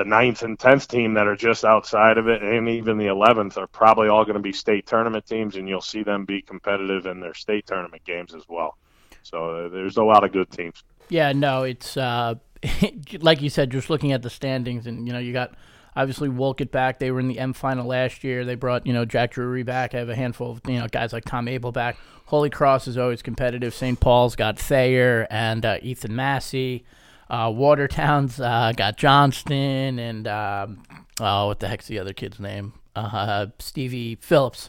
the 0.00 0.08
ninth 0.08 0.42
and 0.42 0.58
tenth 0.58 0.88
team 0.88 1.12
that 1.12 1.26
are 1.26 1.36
just 1.36 1.62
outside 1.62 2.16
of 2.16 2.26
it, 2.26 2.42
and 2.42 2.66
even 2.70 2.96
the 2.96 3.08
eleventh 3.08 3.58
are 3.58 3.66
probably 3.66 4.08
all 4.08 4.24
going 4.24 4.34
to 4.34 4.40
be 4.40 4.50
state 4.50 4.86
tournament 4.86 5.26
teams, 5.26 5.56
and 5.56 5.68
you'll 5.68 5.82
see 5.82 6.02
them 6.02 6.24
be 6.24 6.40
competitive 6.40 7.04
in 7.04 7.20
their 7.20 7.34
state 7.34 7.66
tournament 7.66 8.02
games 8.04 8.34
as 8.34 8.44
well. 8.48 8.78
So 9.22 9.66
uh, 9.66 9.68
there's 9.68 9.98
a 9.98 10.02
lot 10.02 10.24
of 10.24 10.32
good 10.32 10.50
teams. 10.50 10.82
Yeah, 11.10 11.32
no, 11.32 11.64
it's 11.64 11.98
uh, 11.98 12.36
like 13.20 13.42
you 13.42 13.50
said, 13.50 13.68
just 13.68 13.90
looking 13.90 14.12
at 14.12 14.22
the 14.22 14.30
standings, 14.30 14.86
and 14.86 15.06
you 15.06 15.12
know, 15.12 15.18
you 15.18 15.34
got 15.34 15.52
obviously 15.94 16.30
Wolcott 16.30 16.70
back. 16.70 16.98
They 16.98 17.10
were 17.10 17.20
in 17.20 17.28
the 17.28 17.38
M 17.38 17.52
final 17.52 17.86
last 17.86 18.24
year. 18.24 18.46
They 18.46 18.54
brought 18.54 18.86
you 18.86 18.94
know 18.94 19.04
Jack 19.04 19.32
Drury 19.32 19.64
back. 19.64 19.94
I 19.94 19.98
have 19.98 20.08
a 20.08 20.16
handful 20.16 20.52
of 20.52 20.62
you 20.66 20.78
know 20.78 20.86
guys 20.88 21.12
like 21.12 21.26
Tom 21.26 21.46
Abel 21.46 21.72
back. 21.72 21.98
Holy 22.24 22.48
Cross 22.48 22.88
is 22.88 22.96
always 22.96 23.20
competitive. 23.20 23.74
St. 23.74 24.00
Paul's 24.00 24.34
got 24.34 24.58
Thayer 24.58 25.26
and 25.30 25.66
uh, 25.66 25.76
Ethan 25.82 26.16
Massey. 26.16 26.86
Uh, 27.30 27.48
Watertown's 27.54 28.40
uh, 28.40 28.72
got 28.76 28.96
Johnston 28.96 30.00
and 30.00 30.26
um, 30.26 30.82
oh, 31.20 31.46
what 31.46 31.60
the 31.60 31.68
heck's 31.68 31.86
the 31.86 32.00
other 32.00 32.12
kid's 32.12 32.40
name? 32.40 32.72
Uh, 32.96 33.46
Stevie 33.60 34.16
Phillips. 34.16 34.68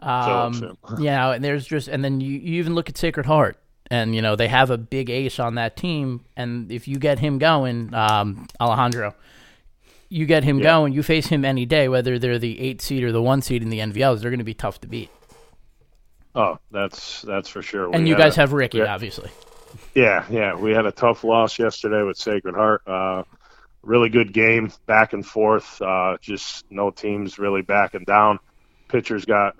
Um, 0.00 0.76
yeah, 0.98 1.30
and 1.30 1.42
there's 1.42 1.66
just 1.66 1.88
and 1.88 2.04
then 2.04 2.20
you, 2.20 2.38
you 2.38 2.58
even 2.58 2.74
look 2.74 2.90
at 2.90 2.98
Sacred 2.98 3.24
Heart, 3.24 3.58
and 3.90 4.14
you 4.14 4.20
know 4.20 4.36
they 4.36 4.48
have 4.48 4.68
a 4.70 4.76
big 4.76 5.08
ace 5.08 5.38
on 5.38 5.54
that 5.54 5.78
team, 5.78 6.26
and 6.36 6.70
if 6.70 6.86
you 6.86 6.98
get 6.98 7.20
him 7.20 7.38
going, 7.38 7.94
um, 7.94 8.46
Alejandro, 8.60 9.14
you 10.10 10.26
get 10.26 10.44
him 10.44 10.58
yeah. 10.58 10.64
going, 10.64 10.92
you 10.92 11.02
face 11.02 11.28
him 11.28 11.42
any 11.42 11.64
day, 11.64 11.88
whether 11.88 12.18
they're 12.18 12.38
the 12.38 12.60
eight 12.60 12.82
seed 12.82 13.02
or 13.02 13.12
the 13.12 13.22
one 13.22 13.40
seed 13.40 13.62
in 13.62 13.70
the 13.70 13.78
NVLs, 13.78 14.20
they're 14.20 14.30
going 14.30 14.38
to 14.38 14.44
be 14.44 14.52
tough 14.52 14.78
to 14.82 14.86
beat. 14.86 15.08
Oh, 16.34 16.58
that's 16.70 17.22
that's 17.22 17.48
for 17.48 17.62
sure. 17.62 17.90
And 17.94 18.04
we 18.04 18.10
you 18.10 18.16
guys 18.16 18.36
have 18.36 18.52
Ricky, 18.52 18.82
obviously. 18.82 19.30
Yeah, 19.94 20.24
yeah, 20.30 20.56
we 20.56 20.72
had 20.72 20.86
a 20.86 20.92
tough 20.92 21.24
loss 21.24 21.58
yesterday 21.58 22.02
with 22.02 22.16
Sacred 22.16 22.54
Heart. 22.54 22.82
Uh, 22.86 23.22
really 23.82 24.08
good 24.08 24.32
game, 24.32 24.72
back 24.86 25.12
and 25.12 25.24
forth. 25.24 25.80
Uh, 25.80 26.16
just 26.20 26.64
no 26.70 26.90
teams 26.90 27.38
really 27.38 27.62
backing 27.62 28.04
down. 28.04 28.38
Pitchers 28.88 29.24
got 29.24 29.56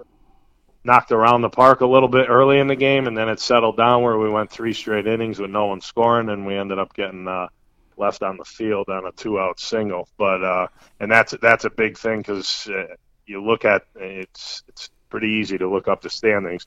knocked 0.85 1.13
around 1.13 1.43
the 1.43 1.49
park 1.49 1.81
a 1.81 1.87
little 1.87 2.09
bit 2.09 2.29
early 2.29 2.59
in 2.59 2.67
the 2.67 2.77
game, 2.77 3.07
and 3.07 3.17
then 3.17 3.29
it 3.29 3.41
settled 3.41 3.77
down 3.77 4.03
where 4.03 4.19
we 4.19 4.29
went 4.29 4.51
three 4.51 4.73
straight 4.73 5.07
innings 5.07 5.39
with 5.39 5.51
no 5.51 5.67
one 5.67 5.81
scoring, 5.81 6.29
and 6.29 6.47
we 6.47 6.57
ended 6.57 6.79
up 6.79 6.95
getting 6.95 7.27
uh, 7.27 7.49
left 7.97 8.23
on 8.23 8.37
the 8.37 8.45
field 8.45 8.89
on 8.89 9.07
a 9.07 9.13
two-out 9.13 9.59
single. 9.59 10.09
But 10.19 10.45
uh, 10.45 10.67
and 11.01 11.11
that's 11.11 11.35
that's 11.41 11.65
a 11.65 11.71
big 11.71 11.97
thing 11.97 12.19
because 12.19 12.69
uh, 12.69 12.95
you 13.27 13.43
look 13.43 13.65
at 13.65 13.83
it's 13.95 14.63
it's 14.69 14.91
pretty 15.09 15.29
easy 15.29 15.59
to 15.59 15.69
look 15.69 15.89
up 15.89 16.03
the 16.03 16.11
standings 16.11 16.67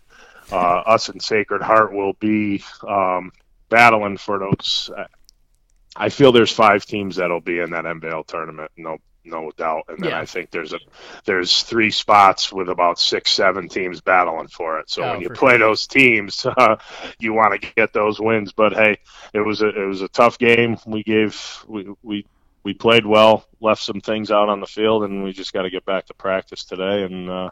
uh, 0.51 0.55
us 0.55 1.09
and 1.09 1.21
Sacred 1.21 1.61
Heart 1.61 1.93
will 1.93 2.13
be 2.13 2.63
um, 2.87 3.31
battling 3.69 4.17
for 4.17 4.39
those. 4.39 4.89
Uh, 4.95 5.05
I 5.95 6.09
feel 6.09 6.31
there's 6.31 6.51
five 6.51 6.85
teams 6.85 7.15
that'll 7.15 7.41
be 7.41 7.59
in 7.59 7.71
that 7.71 7.85
NVL 7.85 8.27
tournament. 8.27 8.71
No, 8.77 8.97
no 9.25 9.51
doubt. 9.57 9.85
And 9.87 9.99
then 9.99 10.11
yeah. 10.11 10.19
I 10.19 10.25
think 10.25 10.51
there's 10.51 10.73
a 10.73 10.79
there's 11.25 11.63
three 11.63 11.91
spots 11.91 12.51
with 12.51 12.69
about 12.69 12.99
six, 12.99 13.31
seven 13.31 13.67
teams 13.67 14.01
battling 14.01 14.47
for 14.47 14.79
it. 14.79 14.89
So 14.89 15.03
oh, 15.03 15.11
when 15.13 15.21
you 15.21 15.29
play 15.29 15.53
sure. 15.53 15.59
those 15.59 15.87
teams, 15.87 16.45
uh, 16.57 16.77
you 17.19 17.33
want 17.33 17.59
to 17.59 17.73
get 17.75 17.93
those 17.93 18.19
wins. 18.19 18.53
But 18.53 18.73
hey, 18.73 18.99
it 19.33 19.41
was 19.41 19.61
a 19.61 19.69
it 19.69 19.85
was 19.85 20.01
a 20.01 20.07
tough 20.09 20.37
game. 20.37 20.77
We 20.85 21.03
gave 21.03 21.65
we 21.67 21.87
we 22.03 22.25
we 22.63 22.73
played 22.73 23.05
well, 23.05 23.45
left 23.59 23.81
some 23.81 24.01
things 24.01 24.29
out 24.29 24.49
on 24.49 24.59
the 24.59 24.67
field, 24.67 25.03
and 25.03 25.23
we 25.23 25.31
just 25.31 25.53
got 25.53 25.63
to 25.63 25.69
get 25.69 25.85
back 25.85 26.05
to 26.07 26.13
practice 26.13 26.63
today 26.65 27.03
and 27.03 27.29
uh, 27.29 27.49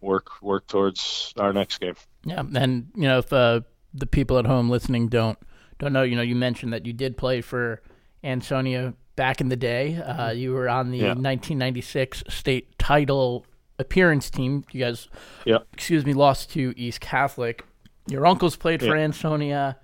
work 0.00 0.42
work 0.42 0.66
towards 0.66 1.32
our 1.38 1.52
next 1.52 1.78
game. 1.78 1.94
Yeah, 2.24 2.42
and 2.54 2.90
you 2.94 3.02
know 3.02 3.18
if 3.18 3.32
uh, 3.32 3.60
the 3.94 4.06
people 4.06 4.38
at 4.38 4.46
home 4.46 4.70
listening 4.70 5.08
don't 5.08 5.38
don't 5.78 5.92
know, 5.92 6.02
you 6.02 6.16
know, 6.16 6.22
you 6.22 6.34
mentioned 6.34 6.72
that 6.72 6.86
you 6.86 6.92
did 6.92 7.16
play 7.16 7.40
for 7.40 7.80
Ansonia 8.24 8.94
back 9.16 9.40
in 9.40 9.48
the 9.48 9.56
day. 9.56 9.96
Uh, 9.96 10.30
you 10.30 10.52
were 10.52 10.68
on 10.68 10.90
the 10.90 10.98
yeah. 10.98 11.08
1996 11.08 12.24
state 12.28 12.78
title 12.78 13.46
appearance 13.78 14.28
team. 14.30 14.64
You 14.72 14.84
guys, 14.84 15.08
yeah. 15.44 15.58
excuse 15.72 16.04
me, 16.04 16.14
lost 16.14 16.50
to 16.52 16.74
East 16.76 17.00
Catholic. 17.00 17.64
Your 18.08 18.26
uncles 18.26 18.56
played 18.56 18.80
for. 18.80 18.96
Ansonia. 18.96 19.78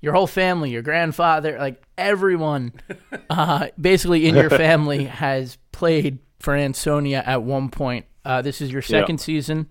Your 0.00 0.12
whole 0.12 0.28
family, 0.28 0.70
your 0.70 0.82
grandfather, 0.82 1.58
like 1.58 1.82
everyone, 1.96 2.72
uh, 3.30 3.66
basically 3.80 4.28
in 4.28 4.36
your 4.36 4.48
family 4.64 5.06
has 5.06 5.58
played 5.72 6.20
for 6.38 6.54
Ansonia 6.54 7.20
at 7.26 7.42
one 7.42 7.68
point. 7.68 8.06
Uh, 8.28 8.42
this 8.42 8.60
is 8.60 8.70
your 8.70 8.82
second 8.82 9.18
yeah. 9.18 9.24
season 9.24 9.66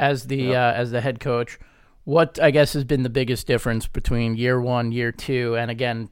as 0.00 0.26
the 0.26 0.36
yeah. 0.36 0.68
uh, 0.68 0.72
as 0.72 0.90
the 0.90 1.00
head 1.00 1.20
coach. 1.20 1.60
What 2.02 2.40
I 2.42 2.50
guess 2.50 2.72
has 2.72 2.82
been 2.82 3.04
the 3.04 3.08
biggest 3.08 3.46
difference 3.46 3.86
between 3.86 4.34
year 4.34 4.60
one, 4.60 4.90
year 4.90 5.12
two, 5.12 5.56
and 5.56 5.70
again 5.70 6.10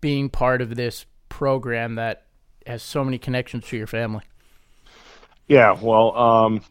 being 0.00 0.28
part 0.28 0.60
of 0.60 0.74
this 0.74 1.06
program 1.28 1.94
that 1.94 2.26
has 2.66 2.82
so 2.82 3.04
many 3.04 3.16
connections 3.16 3.64
to 3.68 3.76
your 3.76 3.86
family? 3.86 4.24
Yeah, 5.46 5.78
well, 5.80 6.16
um, 6.18 6.62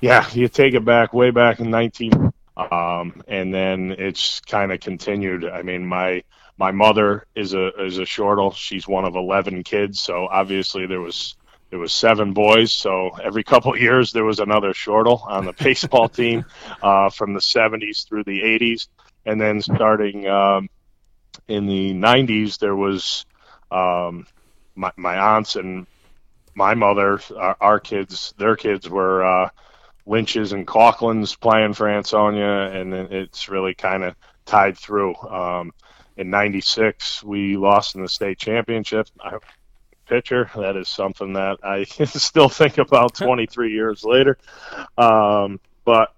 yeah, 0.00 0.28
you 0.32 0.46
take 0.46 0.74
it 0.74 0.84
back 0.84 1.12
way 1.12 1.32
back 1.32 1.58
in 1.58 1.68
19, 1.68 2.12
um, 2.56 3.22
and 3.26 3.52
then 3.52 3.96
it's 3.98 4.38
kind 4.42 4.70
of 4.70 4.78
continued. 4.78 5.44
I 5.44 5.62
mean, 5.62 5.84
my 5.84 6.22
my 6.56 6.70
mother 6.70 7.26
is 7.34 7.52
a 7.52 7.70
is 7.84 7.98
a 7.98 8.06
shortle. 8.06 8.52
She's 8.52 8.86
one 8.86 9.04
of 9.04 9.16
11 9.16 9.64
kids, 9.64 9.98
so 9.98 10.28
obviously 10.30 10.86
there 10.86 11.00
was 11.00 11.34
there 11.70 11.78
was 11.78 11.92
seven 11.92 12.32
boys, 12.32 12.72
so 12.72 13.10
every 13.22 13.44
couple 13.44 13.74
of 13.74 13.80
years 13.80 14.12
there 14.12 14.24
was 14.24 14.40
another 14.40 14.72
shortle 14.74 15.22
on 15.26 15.44
the 15.44 15.52
baseball 15.52 16.08
team 16.20 16.44
uh, 16.82 17.10
from 17.10 17.34
the 17.34 17.40
70s 17.40 18.06
through 18.06 18.24
the 18.24 18.40
80s, 18.40 18.88
and 19.26 19.40
then 19.40 19.60
starting 19.60 20.26
um, 20.26 20.68
in 21.46 21.66
the 21.66 21.92
90s 21.92 22.58
there 22.58 22.76
was 22.76 23.26
um, 23.70 24.26
my, 24.74 24.92
my 24.96 25.16
aunts 25.16 25.56
and 25.56 25.86
my 26.54 26.74
mother, 26.74 27.20
our, 27.36 27.56
our 27.60 27.80
kids, 27.80 28.34
their 28.38 28.56
kids 28.56 28.88
were 28.88 29.24
uh, 29.24 29.50
Lynches 30.06 30.52
and 30.52 30.66
Coughlins 30.66 31.38
playing 31.38 31.74
for 31.74 31.88
Ansonia, 31.88 32.72
and 32.72 32.92
then 32.92 33.08
it's 33.12 33.48
really 33.48 33.74
kind 33.74 34.02
of 34.02 34.16
tied 34.46 34.76
through. 34.76 35.14
Um, 35.16 35.72
in 36.16 36.30
'96, 36.30 37.22
we 37.22 37.56
lost 37.56 37.94
in 37.94 38.02
the 38.02 38.08
state 38.08 38.38
championship. 38.38 39.06
I, 39.20 39.36
pitcher. 40.08 40.50
That 40.56 40.76
is 40.76 40.88
something 40.88 41.34
that 41.34 41.58
I 41.62 41.84
still 42.04 42.48
think 42.48 42.78
about 42.78 43.14
23 43.16 43.72
years 43.72 44.04
later. 44.04 44.38
Um, 44.96 45.60
but 45.84 46.14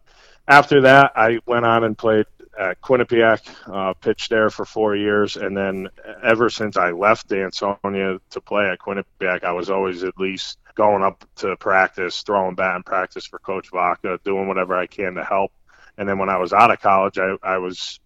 after 0.48 0.82
that, 0.82 1.12
I 1.16 1.40
went 1.46 1.66
on 1.66 1.84
and 1.84 1.96
played 1.96 2.26
at 2.58 2.80
Quinnipiac, 2.82 3.40
uh, 3.72 3.94
pitched 3.94 4.30
there 4.30 4.50
for 4.50 4.64
four 4.64 4.94
years, 4.96 5.36
and 5.36 5.56
then 5.56 5.88
ever 6.22 6.50
since 6.50 6.76
I 6.76 6.90
left 6.90 7.32
Ansonia 7.32 8.18
to 8.30 8.40
play 8.40 8.68
at 8.68 8.78
Quinnipiac, 8.78 9.44
I 9.44 9.52
was 9.52 9.70
always 9.70 10.04
at 10.04 10.18
least 10.18 10.58
going 10.74 11.02
up 11.02 11.24
to 11.36 11.56
practice, 11.56 12.22
throwing 12.22 12.54
bat 12.54 12.76
in 12.76 12.82
practice 12.82 13.26
for 13.26 13.38
Coach 13.38 13.68
Vaca, 13.72 14.18
doing 14.24 14.48
whatever 14.48 14.76
I 14.76 14.86
can 14.86 15.14
to 15.14 15.24
help. 15.24 15.52
And 15.96 16.08
then 16.08 16.18
when 16.18 16.28
I 16.28 16.38
was 16.38 16.52
out 16.52 16.70
of 16.70 16.80
college, 16.80 17.18
I, 17.18 17.36
I 17.42 17.58
was 17.58 18.00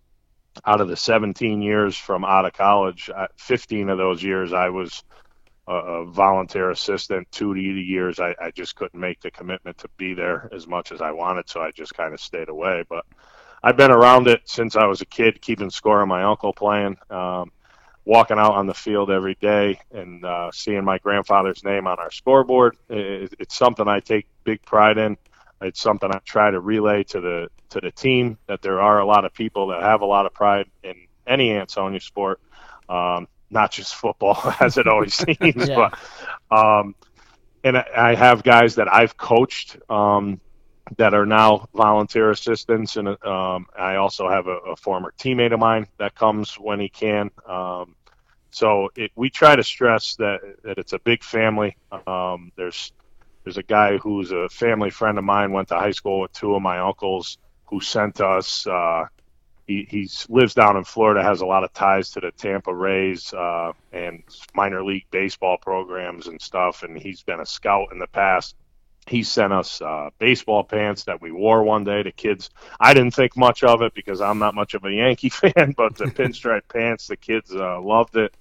out 0.64 0.80
of 0.80 0.88
the 0.88 0.96
17 0.96 1.62
years 1.62 1.96
from 1.96 2.24
out 2.24 2.44
of 2.44 2.52
college, 2.52 3.10
15 3.36 3.88
of 3.88 3.98
those 3.98 4.22
years 4.22 4.52
I 4.52 4.68
was 4.68 5.02
a, 5.68 6.04
volunteer 6.06 6.70
assistant 6.70 7.30
two 7.32 7.54
to 7.54 7.60
years 7.60 8.20
I, 8.20 8.34
I 8.40 8.50
just 8.52 8.76
couldn't 8.76 9.00
make 9.00 9.20
the 9.20 9.30
commitment 9.30 9.78
to 9.78 9.88
be 9.96 10.14
there 10.14 10.48
as 10.52 10.66
much 10.66 10.92
as 10.92 11.00
I 11.00 11.12
wanted, 11.12 11.48
so 11.48 11.60
I 11.60 11.70
just 11.72 11.94
kind 11.94 12.14
of 12.14 12.20
stayed 12.20 12.48
away. 12.48 12.84
But 12.88 13.06
I've 13.62 13.76
been 13.76 13.90
around 13.90 14.28
it 14.28 14.42
since 14.46 14.76
I 14.76 14.86
was 14.86 15.00
a 15.00 15.06
kid, 15.06 15.40
keeping 15.40 15.70
score 15.70 16.02
on 16.02 16.08
my 16.08 16.24
uncle 16.24 16.52
playing, 16.52 16.96
um, 17.10 17.50
walking 18.04 18.38
out 18.38 18.54
on 18.54 18.66
the 18.66 18.74
field 18.74 19.10
every 19.10 19.36
day, 19.36 19.80
and 19.90 20.24
uh, 20.24 20.50
seeing 20.52 20.84
my 20.84 20.98
grandfather's 20.98 21.64
name 21.64 21.86
on 21.86 21.98
our 21.98 22.10
scoreboard. 22.10 22.76
It, 22.90 23.34
it's 23.38 23.56
something 23.56 23.88
I 23.88 24.00
take 24.00 24.26
big 24.44 24.62
pride 24.64 24.98
in. 24.98 25.16
it's 25.62 25.80
something 25.80 26.10
I 26.12 26.18
try 26.24 26.50
to 26.50 26.60
relay 26.60 27.04
to 27.04 27.20
the 27.20 27.48
to 27.70 27.80
the 27.80 27.90
team 27.90 28.38
that 28.46 28.62
there 28.62 28.80
are 28.80 29.00
a 29.00 29.06
lot 29.06 29.24
of 29.24 29.34
people 29.34 29.68
that 29.68 29.82
have 29.82 30.02
a 30.02 30.06
lot 30.06 30.26
of 30.26 30.34
pride 30.34 30.66
in 30.82 30.94
any 31.26 31.52
Ansonia 31.52 32.00
sport, 32.00 32.40
um, 32.88 33.26
not 33.54 33.70
just 33.70 33.94
football 33.94 34.38
as 34.60 34.76
it 34.76 34.86
always 34.86 35.14
seems. 35.14 35.68
yeah. 35.68 35.88
But 36.50 36.56
um, 36.56 36.94
and 37.62 37.78
I 37.78 38.14
have 38.14 38.42
guys 38.42 38.74
that 38.74 38.92
I've 38.92 39.16
coached 39.16 39.78
um, 39.88 40.40
that 40.98 41.14
are 41.14 41.24
now 41.24 41.68
volunteer 41.74 42.30
assistants, 42.30 42.96
and 42.96 43.08
um, 43.08 43.66
I 43.78 43.96
also 43.96 44.28
have 44.28 44.48
a, 44.48 44.58
a, 44.58 44.76
former 44.76 45.14
teammate 45.18 45.54
of 45.54 45.60
mine 45.60 45.86
that 45.96 46.14
comes 46.14 46.56
when 46.56 46.78
he 46.78 46.90
can. 46.90 47.30
Um, 47.48 47.94
so 48.50 48.90
it, 48.94 49.12
we 49.16 49.30
try 49.30 49.56
to 49.56 49.62
stress 49.62 50.16
that 50.16 50.40
that 50.62 50.76
it's 50.76 50.92
a 50.92 50.98
big 50.98 51.24
family. 51.24 51.76
Um, 52.06 52.52
there's 52.56 52.92
there's 53.44 53.56
a 53.56 53.62
guy 53.62 53.96
who's 53.96 54.30
a 54.30 54.48
family 54.50 54.90
friend 54.90 55.16
of 55.16 55.24
mine, 55.24 55.52
went 55.52 55.68
to 55.68 55.76
high 55.76 55.92
school 55.92 56.20
with 56.20 56.32
two 56.32 56.54
of 56.54 56.60
my 56.60 56.80
uncles, 56.80 57.38
who 57.66 57.80
sent 57.80 58.20
us. 58.20 58.66
Uh, 58.66 59.06
he 59.66 59.86
he's, 59.88 60.26
lives 60.28 60.54
down 60.54 60.76
in 60.76 60.84
Florida, 60.84 61.22
has 61.22 61.40
a 61.40 61.46
lot 61.46 61.64
of 61.64 61.72
ties 61.72 62.10
to 62.10 62.20
the 62.20 62.30
Tampa 62.32 62.74
Rays 62.74 63.32
uh, 63.32 63.72
and 63.92 64.22
minor 64.54 64.84
league 64.84 65.06
baseball 65.10 65.56
programs 65.56 66.26
and 66.26 66.40
stuff, 66.40 66.82
and 66.82 66.96
he's 66.98 67.22
been 67.22 67.40
a 67.40 67.46
scout 67.46 67.88
in 67.92 67.98
the 67.98 68.06
past. 68.06 68.56
He 69.06 69.22
sent 69.22 69.52
us 69.52 69.82
uh, 69.82 70.10
baseball 70.18 70.64
pants 70.64 71.04
that 71.04 71.20
we 71.20 71.30
wore 71.30 71.62
one 71.62 71.84
day. 71.84 72.02
The 72.02 72.12
kids, 72.12 72.50
I 72.80 72.94
didn't 72.94 73.14
think 73.14 73.36
much 73.36 73.62
of 73.62 73.82
it 73.82 73.94
because 73.94 74.20
I'm 74.20 74.38
not 74.38 74.54
much 74.54 74.74
of 74.74 74.84
a 74.84 74.92
Yankee 74.92 75.28
fan, 75.30 75.74
but 75.76 75.96
the 75.96 76.06
pinstripe 76.06 76.68
pants, 76.68 77.06
the 77.06 77.16
kids 77.16 77.54
uh, 77.54 77.80
loved 77.80 78.16
it. 78.16 78.34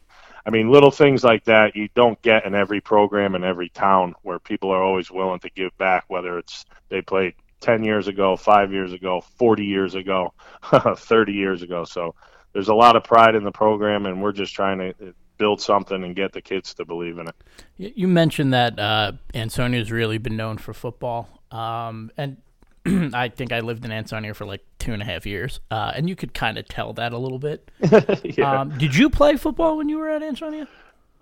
I 0.45 0.49
mean, 0.49 0.69
little 0.69 0.91
things 0.91 1.23
like 1.23 1.45
that 1.45 1.75
you 1.75 1.87
don't 1.95 2.21
get 2.21 2.45
in 2.45 2.53
every 2.53 2.81
program 2.81 3.35
in 3.35 3.45
every 3.45 3.69
town 3.69 4.13
where 4.23 4.39
people 4.39 4.71
are 4.71 4.83
always 4.83 5.09
willing 5.09 5.39
to 5.39 5.49
give 5.49 5.77
back, 5.77 6.05
whether 6.09 6.37
it's 6.37 6.65
they 6.89 7.01
played 7.01 7.35
10 7.63 7.83
years 7.83 8.07
ago, 8.07 8.35
five 8.35 8.71
years 8.73 8.93
ago, 8.93 9.21
40 9.37 9.63
years 9.63 9.95
ago, 9.95 10.33
30 10.95 11.31
years 11.31 11.61
ago. 11.61 11.85
So 11.85 12.13
there's 12.51 12.67
a 12.67 12.75
lot 12.75 12.95
of 12.95 13.03
pride 13.03 13.35
in 13.35 13.43
the 13.43 13.51
program, 13.51 14.05
and 14.05 14.21
we're 14.21 14.33
just 14.33 14.53
trying 14.53 14.77
to 14.79 15.13
build 15.37 15.61
something 15.61 16.03
and 16.03 16.15
get 16.15 16.33
the 16.33 16.41
kids 16.41 16.73
to 16.75 16.85
believe 16.85 17.17
in 17.17 17.27
it. 17.27 17.93
You 17.95 18.07
mentioned 18.07 18.53
that 18.53 18.77
uh, 18.77 19.13
Ansonia's 19.33 19.91
really 19.91 20.17
been 20.17 20.35
known 20.35 20.57
for 20.57 20.73
football. 20.73 21.29
Um, 21.51 22.11
and 22.17 22.37
I 23.13 23.29
think 23.29 23.53
I 23.53 23.61
lived 23.61 23.85
in 23.85 23.91
Ansonia 23.91 24.33
for 24.33 24.45
like 24.45 24.61
two 24.77 24.91
and 24.91 25.01
a 25.01 25.05
half 25.05 25.25
years, 25.25 25.61
uh, 25.71 25.93
and 25.95 26.09
you 26.09 26.15
could 26.15 26.33
kind 26.33 26.57
of 26.57 26.67
tell 26.67 26.93
that 26.93 27.13
a 27.13 27.17
little 27.17 27.39
bit. 27.39 27.71
yeah. 28.23 28.61
um, 28.61 28.77
did 28.77 28.95
you 28.95 29.09
play 29.09 29.37
football 29.37 29.77
when 29.77 29.87
you 29.87 29.97
were 29.97 30.09
at 30.09 30.21
Ansonia? 30.21 30.67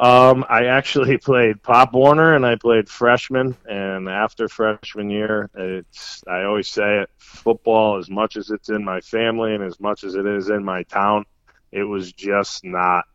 Um, 0.02 0.44
I 0.50 0.66
actually 0.66 1.18
played 1.20 1.62
Pop 1.62 1.94
Warner 1.94 2.34
and 2.36 2.46
I 2.46 2.56
played 2.56 2.90
freshman. 2.90 3.56
And 3.70 4.10
after 4.10 4.50
freshman 4.50 5.12
year, 5.12 5.50
it's 5.54 6.24
I 6.28 6.44
always 6.44 6.68
say 6.68 7.02
it: 7.02 7.10
football, 7.20 7.98
as 7.98 8.10
much 8.10 8.36
as 8.36 8.50
it's 8.50 8.70
in 8.70 8.84
my 8.84 9.00
family 9.02 9.54
and 9.54 9.64
as 9.64 9.80
much 9.80 10.04
as 10.04 10.16
it 10.16 10.26
is 10.26 10.50
in 10.50 10.66
my 10.66 10.84
town, 10.84 11.26
it 11.72 11.84
was 11.84 12.12
just 12.12 12.66
not 12.66 13.06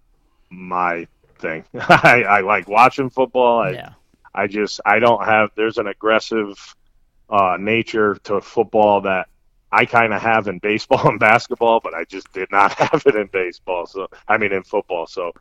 my 0.49 1.09
thing. 1.39 1.65
I, 1.75 2.25
I 2.29 2.41
like 2.43 2.69
watching 2.69 3.11
football. 3.11 3.61
I, 3.63 3.71
yeah. 3.73 3.91
I 4.33 4.47
just 4.47 4.81
I 4.87 5.01
don't 5.01 5.25
have. 5.25 5.51
There's 5.57 5.79
an 5.79 5.89
aggressive 5.89 6.77
uh, 7.29 7.57
nature 7.59 8.15
to 8.25 8.41
football 8.41 9.01
that 9.01 9.27
I 9.73 9.87
kind 9.87 10.15
of 10.15 10.23
have 10.23 10.47
in 10.47 10.61
baseball 10.61 11.09
and 11.09 11.19
basketball, 11.19 11.81
but 11.83 11.95
I 11.95 12.05
just 12.05 12.33
did 12.33 12.53
not 12.53 12.73
have 12.75 13.03
it 13.07 13.17
in 13.17 13.27
baseball. 13.27 13.87
So 13.87 14.07
I 14.29 14.39
mean 14.39 14.53
in 14.53 14.63
football. 14.63 15.09
So 15.09 15.33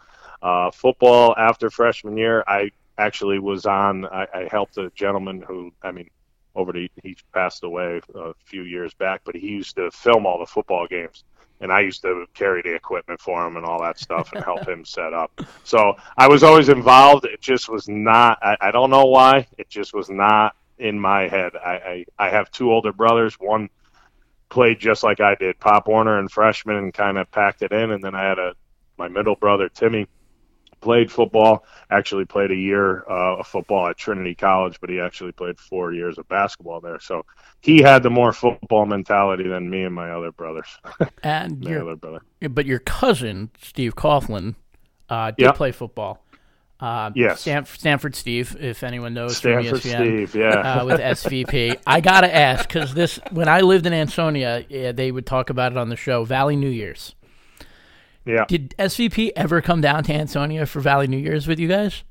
uh, 0.41 0.71
football 0.71 1.35
after 1.37 1.69
freshman 1.69 2.17
year, 2.17 2.43
I 2.47 2.71
actually 2.97 3.39
was 3.39 3.65
on. 3.65 4.05
I, 4.05 4.27
I 4.33 4.47
helped 4.49 4.77
a 4.77 4.91
gentleman 4.95 5.41
who 5.41 5.71
I 5.81 5.91
mean 5.91 6.09
over 6.55 6.71
the 6.71 6.89
he 7.03 7.17
passed 7.33 7.63
away 7.63 8.01
a 8.15 8.33
few 8.45 8.63
years 8.63 8.93
back, 8.93 9.21
but 9.25 9.35
he 9.35 9.47
used 9.47 9.75
to 9.75 9.91
film 9.91 10.25
all 10.25 10.39
the 10.39 10.45
football 10.45 10.87
games. 10.87 11.23
And 11.61 11.71
I 11.71 11.81
used 11.81 12.01
to 12.01 12.25
carry 12.33 12.61
the 12.61 12.75
equipment 12.75 13.21
for 13.21 13.45
him 13.45 13.55
and 13.55 13.65
all 13.65 13.81
that 13.81 13.97
stuff 13.97 14.33
and 14.33 14.43
help 14.43 14.67
him 14.67 14.83
set 14.83 15.13
up. 15.13 15.31
So 15.63 15.95
I 16.17 16.27
was 16.27 16.43
always 16.43 16.67
involved. 16.67 17.23
It 17.23 17.39
just 17.39 17.69
was 17.69 17.87
not, 17.87 18.39
I, 18.41 18.57
I 18.59 18.71
don't 18.71 18.89
know 18.89 19.05
why. 19.05 19.47
It 19.57 19.69
just 19.69 19.93
was 19.93 20.09
not 20.09 20.55
in 20.79 20.99
my 20.99 21.29
head. 21.29 21.53
I, 21.55 22.05
I, 22.19 22.25
I 22.27 22.29
have 22.29 22.51
two 22.51 22.71
older 22.71 22.91
brothers. 22.91 23.35
One 23.35 23.69
played 24.49 24.79
just 24.79 25.01
like 25.01 25.21
I 25.21 25.35
did, 25.35 25.57
Pop 25.59 25.87
Warner 25.87 26.19
and 26.19 26.29
freshman, 26.29 26.75
and 26.75 26.93
kind 26.93 27.17
of 27.17 27.31
packed 27.31 27.61
it 27.61 27.71
in. 27.71 27.91
And 27.91 28.03
then 28.03 28.15
I 28.15 28.23
had 28.23 28.37
a 28.37 28.53
my 28.97 29.07
middle 29.07 29.35
brother 29.35 29.69
Timmy 29.69 30.07
played 30.81 31.11
football. 31.11 31.65
Actually 31.89 32.25
played 32.25 32.51
a 32.51 32.55
year 32.55 33.03
uh, 33.09 33.37
of 33.37 33.47
football 33.47 33.87
at 33.87 33.97
Trinity 33.97 34.35
College, 34.35 34.79
but 34.79 34.89
he 34.89 34.99
actually 34.99 35.31
played 35.31 35.59
four 35.59 35.93
years 35.93 36.17
of 36.17 36.27
basketball 36.27 36.79
there. 36.79 36.99
So 36.99 37.25
he 37.61 37.81
had 37.81 38.03
the 38.03 38.09
more 38.09 38.33
football 38.33 38.85
mentality 38.85 39.47
than 39.47 39.69
me 39.69 39.83
and 39.83 39.93
my 39.93 40.11
other 40.11 40.31
brothers. 40.31 40.67
And 41.23 41.63
your 41.63 41.81
other 41.81 41.95
brother, 41.95 42.21
but 42.49 42.65
your 42.65 42.79
cousin 42.79 43.49
Steve 43.61 43.95
Coughlin 43.95 44.55
uh, 45.09 45.31
did 45.31 45.43
yep. 45.43 45.55
play 45.55 45.71
football. 45.71 46.21
Uh, 46.79 47.09
yes. 47.15 47.41
Stanford, 47.41 47.79
Stanford 47.79 48.15
Steve, 48.15 48.57
if 48.59 48.83
anyone 48.83 49.13
knows 49.13 49.37
Stanford 49.37 49.81
from 49.81 49.91
ESPN, 49.91 49.95
Steve, 49.95 50.35
yeah. 50.35 50.81
uh, 50.81 50.85
with 50.85 50.99
SVP. 51.17 51.79
I 51.87 52.01
gotta 52.01 52.33
ask 52.33 52.67
because 52.67 52.93
this 52.93 53.17
when 53.31 53.47
I 53.47 53.61
lived 53.61 53.85
in 53.85 53.93
Ansonia, 53.93 54.65
yeah, 54.69 54.91
they 54.91 55.11
would 55.11 55.25
talk 55.25 55.49
about 55.49 55.71
it 55.71 55.77
on 55.77 55.89
the 55.89 55.95
show. 55.95 56.25
Valley 56.25 56.55
New 56.55 56.69
Year's. 56.69 57.15
Yeah. 58.25 58.45
Did 58.47 58.75
SVP 58.79 59.31
ever 59.35 59.61
come 59.61 59.81
down 59.81 60.03
to 60.05 60.13
Ansonia 60.13 60.65
for 60.65 60.79
Valley 60.79 61.07
New 61.07 61.17
Year's 61.17 61.47
with 61.47 61.59
you 61.59 61.67
guys? 61.67 62.03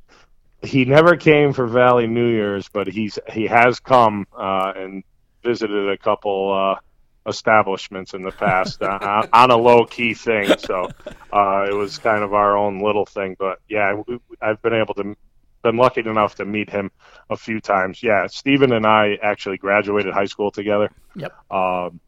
He 0.62 0.84
never 0.84 1.16
came 1.16 1.52
for 1.52 1.66
Valley 1.66 2.06
New 2.06 2.28
Year's, 2.28 2.68
but 2.68 2.86
he's 2.86 3.18
he 3.32 3.46
has 3.46 3.80
come 3.80 4.26
uh, 4.36 4.72
and 4.74 5.04
visited 5.42 5.90
a 5.90 5.98
couple 5.98 6.52
uh, 6.52 7.28
establishments 7.28 8.14
in 8.14 8.22
the 8.22 8.30
past 8.30 8.80
uh, 8.82 9.26
on 9.32 9.50
a 9.50 9.56
low 9.56 9.84
key 9.84 10.14
thing. 10.14 10.56
So 10.58 10.88
uh, 11.32 11.66
it 11.68 11.74
was 11.74 11.98
kind 11.98 12.22
of 12.22 12.32
our 12.32 12.56
own 12.56 12.80
little 12.80 13.04
thing. 13.04 13.36
But 13.38 13.58
yeah, 13.68 14.00
I've 14.40 14.62
been 14.62 14.74
able 14.74 14.94
to 14.94 15.16
been 15.62 15.76
lucky 15.76 16.00
enough 16.00 16.36
to 16.36 16.44
meet 16.44 16.70
him 16.70 16.90
a 17.30 17.36
few 17.36 17.60
times. 17.60 18.02
Yeah, 18.02 18.26
Stephen 18.28 18.72
and 18.72 18.86
I 18.86 19.18
actually 19.22 19.56
graduated 19.56 20.12
high 20.12 20.26
school 20.26 20.50
together. 20.50 20.90
Yep. 21.16 21.32
Um, 21.50 22.00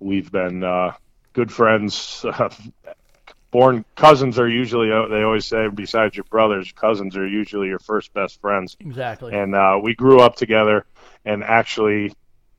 we've 0.00 0.30
been 0.30 0.62
uh, 0.62 0.92
good 1.32 1.50
friends. 1.50 2.24
Born 3.52 3.84
cousins 3.94 4.40
are 4.40 4.48
usually 4.48 4.90
uh, 4.90 5.06
they 5.06 5.22
always 5.22 5.44
say 5.44 5.68
besides 5.68 6.16
your 6.16 6.24
brothers, 6.24 6.72
cousins 6.72 7.16
are 7.16 7.26
usually 7.26 7.68
your 7.68 7.78
first 7.78 8.12
best 8.12 8.40
friends. 8.40 8.76
Exactly. 8.80 9.32
And 9.32 9.54
uh, 9.54 9.78
we 9.80 9.94
grew 9.94 10.20
up 10.20 10.34
together 10.34 10.84
and 11.24 11.44
actually 11.44 12.12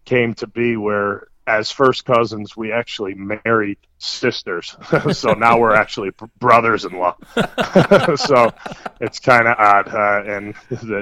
came 0.06 0.36
to 0.36 0.48
be 0.48 0.78
where 0.78 1.28
as 1.46 1.72
first 1.72 2.06
cousins, 2.06 2.56
we 2.56 2.72
actually 2.72 3.16
married 3.16 3.78
sisters. 3.98 4.78
so 5.12 5.34
now 5.34 5.60
we're 5.60 5.76
actually 5.76 6.12
brothers-in-law. 6.40 7.16
so 8.16 8.54
it's 9.02 9.20
kind 9.20 9.48
of 9.48 9.58
odd, 9.58 9.94
uh, 9.94 10.24
and 10.26 10.56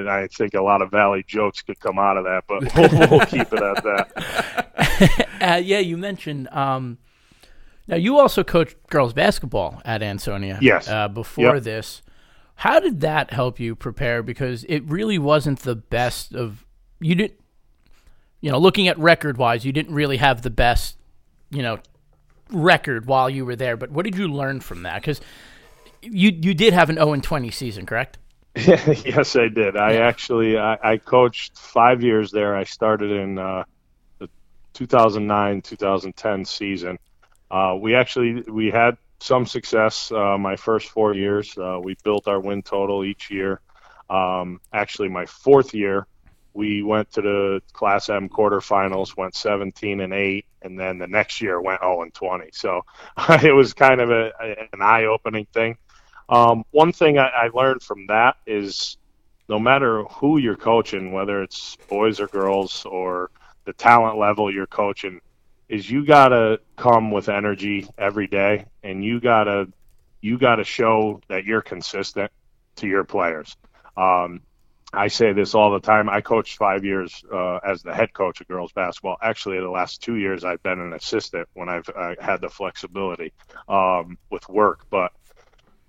I 0.08 0.26
think 0.26 0.54
a 0.54 0.62
lot 0.62 0.82
of 0.82 0.90
Valley 0.90 1.24
jokes 1.26 1.62
could 1.62 1.78
come 1.78 1.98
out 1.98 2.16
of 2.16 2.24
that, 2.24 2.44
but 2.48 2.74
we'll, 2.74 3.10
we'll 3.10 3.26
keep 3.26 3.52
it 3.52 3.62
at 3.62 3.84
that. 3.84 5.28
Uh, 5.42 5.56
yeah, 5.56 5.80
you 5.80 5.96
mentioned. 5.96 6.48
Um, 6.52 6.98
now 7.86 7.96
you 7.96 8.18
also 8.18 8.44
coached 8.44 8.76
girls 8.88 9.12
basketball 9.12 9.82
at 9.84 10.02
Ansonia. 10.02 10.58
Yes. 10.60 10.88
Uh, 10.88 11.08
before 11.08 11.54
yep. 11.54 11.64
this, 11.64 12.02
how 12.56 12.80
did 12.80 13.00
that 13.00 13.32
help 13.32 13.58
you 13.58 13.74
prepare? 13.74 14.22
Because 14.22 14.64
it 14.64 14.80
really 14.84 15.18
wasn't 15.18 15.60
the 15.60 15.74
best 15.74 16.34
of 16.34 16.64
you 17.00 17.14
didn't 17.14 17.38
you 18.42 18.50
know, 18.50 18.58
looking 18.58 18.88
at 18.88 18.98
record 18.98 19.38
wise, 19.38 19.64
you 19.64 19.72
didn't 19.72 19.94
really 19.94 20.18
have 20.18 20.42
the 20.42 20.50
best, 20.50 20.98
you 21.50 21.62
know, 21.62 21.78
record 22.50 23.06
while 23.06 23.30
you 23.30 23.46
were 23.46 23.56
there. 23.56 23.76
But 23.76 23.90
what 23.90 24.04
did 24.04 24.18
you 24.18 24.28
learn 24.28 24.60
from 24.60 24.82
that? 24.82 25.00
Because 25.00 25.20
you 26.02 26.30
you 26.30 26.52
did 26.52 26.74
have 26.74 26.90
an 26.90 26.96
0 26.96 27.14
and 27.14 27.22
20 27.22 27.50
season, 27.52 27.86
correct? 27.86 28.18
yes, 28.56 29.36
I 29.36 29.48
did. 29.48 29.76
I 29.76 29.94
actually 29.94 30.58
I, 30.58 30.76
I, 30.82 30.96
coached 30.98 31.56
five 31.56 32.02
years 32.02 32.30
there. 32.32 32.54
I 32.54 32.64
started 32.64 33.10
in 33.10 33.38
uh, 33.38 33.64
the 34.18 34.28
2009 34.74 35.62
2010 35.62 36.44
season. 36.44 36.98
Uh, 37.52 37.76
we 37.78 37.94
actually 37.94 38.40
we 38.50 38.70
had 38.70 38.96
some 39.20 39.44
success 39.44 40.10
uh, 40.10 40.38
my 40.38 40.56
first 40.56 40.88
four 40.88 41.14
years. 41.14 41.56
Uh, 41.56 41.78
we 41.80 41.94
built 42.02 42.26
our 42.26 42.40
win 42.40 42.62
total 42.62 43.04
each 43.04 43.30
year. 43.30 43.60
Um, 44.08 44.60
actually, 44.72 45.10
my 45.10 45.26
fourth 45.26 45.74
year, 45.74 46.06
we 46.54 46.82
went 46.82 47.12
to 47.12 47.22
the 47.22 47.62
Class 47.72 48.08
M 48.08 48.28
quarterfinals, 48.28 49.16
went 49.16 49.34
17 49.34 50.00
and 50.00 50.12
8, 50.12 50.46
and 50.62 50.80
then 50.80 50.98
the 50.98 51.06
next 51.06 51.40
year 51.40 51.60
went 51.60 51.80
0 51.80 52.02
and 52.02 52.14
20. 52.14 52.50
So 52.52 52.82
it 53.42 53.54
was 53.54 53.74
kind 53.74 54.00
of 54.00 54.10
a, 54.10 54.32
an 54.72 54.80
eye 54.80 55.04
opening 55.04 55.46
thing. 55.52 55.76
Um, 56.28 56.64
one 56.70 56.92
thing 56.92 57.18
I, 57.18 57.28
I 57.28 57.50
learned 57.52 57.82
from 57.82 58.06
that 58.06 58.36
is 58.46 58.96
no 59.48 59.58
matter 59.58 60.04
who 60.04 60.38
you're 60.38 60.56
coaching, 60.56 61.12
whether 61.12 61.42
it's 61.42 61.76
boys 61.88 62.18
or 62.18 62.28
girls 62.28 62.86
or 62.86 63.30
the 63.66 63.72
talent 63.74 64.18
level 64.18 64.52
you're 64.52 64.66
coaching, 64.66 65.20
is 65.72 65.90
you 65.90 66.04
gotta 66.04 66.60
come 66.76 67.10
with 67.10 67.30
energy 67.30 67.88
every 67.96 68.26
day, 68.26 68.66
and 68.82 69.02
you 69.02 69.18
gotta 69.18 69.66
you 70.20 70.36
gotta 70.36 70.64
show 70.64 71.22
that 71.28 71.46
you're 71.46 71.62
consistent 71.62 72.30
to 72.76 72.86
your 72.86 73.04
players. 73.04 73.56
Um, 73.96 74.42
I 74.92 75.08
say 75.08 75.32
this 75.32 75.54
all 75.54 75.72
the 75.72 75.80
time. 75.80 76.10
I 76.10 76.20
coached 76.20 76.58
five 76.58 76.84
years 76.84 77.24
uh, 77.32 77.56
as 77.64 77.82
the 77.82 77.94
head 77.94 78.12
coach 78.12 78.42
of 78.42 78.48
girls 78.48 78.70
basketball. 78.72 79.16
Actually, 79.22 79.60
the 79.60 79.70
last 79.70 80.02
two 80.02 80.16
years 80.16 80.44
I've 80.44 80.62
been 80.62 80.78
an 80.78 80.92
assistant 80.92 81.48
when 81.54 81.70
I've 81.70 81.88
uh, 81.88 82.16
had 82.20 82.42
the 82.42 82.50
flexibility 82.50 83.32
um, 83.66 84.18
with 84.28 84.46
work. 84.50 84.84
But 84.90 85.12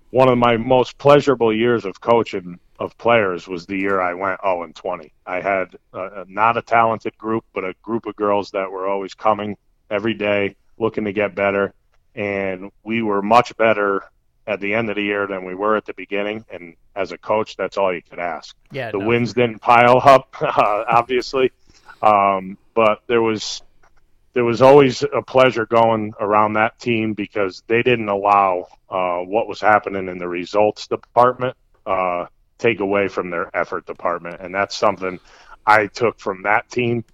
one 0.08 0.30
of 0.30 0.38
my 0.38 0.56
most 0.56 0.96
pleasurable 0.96 1.54
years 1.54 1.84
of 1.84 2.00
coaching 2.00 2.58
of 2.78 2.96
players 2.96 3.46
was 3.46 3.66
the 3.66 3.76
year 3.76 4.00
I 4.00 4.14
went 4.14 4.40
0 4.42 4.62
and 4.62 4.74
20. 4.74 5.12
I 5.26 5.42
had 5.42 5.76
uh, 5.92 6.24
not 6.26 6.56
a 6.56 6.62
talented 6.62 7.18
group, 7.18 7.44
but 7.52 7.64
a 7.64 7.74
group 7.82 8.06
of 8.06 8.16
girls 8.16 8.50
that 8.52 8.70
were 8.70 8.88
always 8.88 9.12
coming 9.12 9.58
every 9.90 10.14
day, 10.14 10.56
looking 10.78 11.04
to 11.04 11.12
get 11.12 11.34
better, 11.34 11.74
and 12.14 12.70
we 12.82 13.02
were 13.02 13.22
much 13.22 13.56
better 13.56 14.02
at 14.46 14.60
the 14.60 14.74
end 14.74 14.90
of 14.90 14.96
the 14.96 15.02
year 15.02 15.26
than 15.26 15.44
we 15.44 15.54
were 15.54 15.76
at 15.76 15.86
the 15.86 15.94
beginning. 15.94 16.44
And 16.50 16.76
as 16.94 17.12
a 17.12 17.18
coach, 17.18 17.56
that's 17.56 17.78
all 17.78 17.94
you 17.94 18.02
could 18.02 18.18
ask. 18.18 18.54
Yeah, 18.70 18.90
the 18.90 18.98
no. 18.98 19.06
wins 19.06 19.32
didn't 19.32 19.60
pile 19.60 20.00
up, 20.04 20.36
uh, 20.40 20.84
obviously, 20.88 21.52
um, 22.02 22.58
but 22.74 23.02
there 23.06 23.22
was 23.22 23.62
there 24.34 24.44
was 24.44 24.62
always 24.62 25.02
a 25.02 25.22
pleasure 25.22 25.64
going 25.64 26.12
around 26.18 26.54
that 26.54 26.78
team 26.80 27.14
because 27.14 27.62
they 27.68 27.82
didn't 27.82 28.08
allow 28.08 28.66
uh, 28.90 29.18
what 29.18 29.46
was 29.46 29.60
happening 29.60 30.08
in 30.08 30.18
the 30.18 30.26
results 30.26 30.88
department 30.88 31.56
uh, 31.86 32.26
take 32.58 32.80
away 32.80 33.06
from 33.06 33.30
their 33.30 33.54
effort 33.56 33.86
department, 33.86 34.40
and 34.40 34.54
that's 34.54 34.76
something 34.76 35.20
I 35.66 35.86
took 35.86 36.18
from 36.18 36.42
that 36.42 36.68
team 36.68 37.04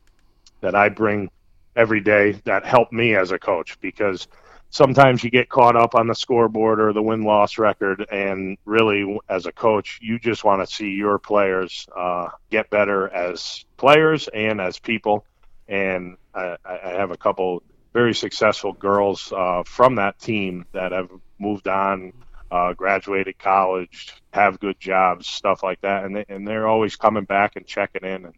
that 0.60 0.74
I 0.74 0.88
bring 0.88 1.30
every 1.76 2.00
day 2.00 2.32
that 2.44 2.64
helped 2.64 2.92
me 2.92 3.14
as 3.14 3.30
a 3.30 3.38
coach 3.38 3.78
because 3.80 4.26
sometimes 4.70 5.22
you 5.22 5.30
get 5.30 5.48
caught 5.48 5.76
up 5.76 5.94
on 5.94 6.06
the 6.06 6.14
scoreboard 6.14 6.80
or 6.80 6.92
the 6.92 7.02
win 7.02 7.22
loss 7.22 7.58
record 7.58 8.06
and 8.10 8.56
really 8.64 9.18
as 9.28 9.46
a 9.46 9.52
coach 9.52 9.98
you 10.00 10.18
just 10.18 10.44
want 10.44 10.66
to 10.66 10.74
see 10.74 10.90
your 10.90 11.18
players 11.18 11.86
uh, 11.96 12.28
get 12.50 12.70
better 12.70 13.08
as 13.08 13.64
players 13.76 14.28
and 14.28 14.60
as 14.60 14.78
people. 14.78 15.24
And 15.68 16.16
I, 16.34 16.56
I 16.64 16.90
have 16.90 17.10
a 17.10 17.16
couple 17.16 17.62
very 17.92 18.14
successful 18.14 18.72
girls 18.72 19.32
uh, 19.32 19.62
from 19.64 19.96
that 19.96 20.18
team 20.18 20.64
that 20.72 20.92
have 20.92 21.10
moved 21.38 21.68
on 21.68 22.12
uh, 22.50 22.72
graduated 22.72 23.38
college 23.38 24.12
have 24.32 24.58
good 24.58 24.78
jobs 24.80 25.26
stuff 25.26 25.62
like 25.62 25.80
that 25.82 26.04
and, 26.04 26.16
they, 26.16 26.24
and 26.28 26.46
they're 26.46 26.66
always 26.66 26.96
coming 26.96 27.24
back 27.24 27.54
and 27.54 27.66
checking 27.66 28.02
in 28.02 28.24
and 28.24 28.34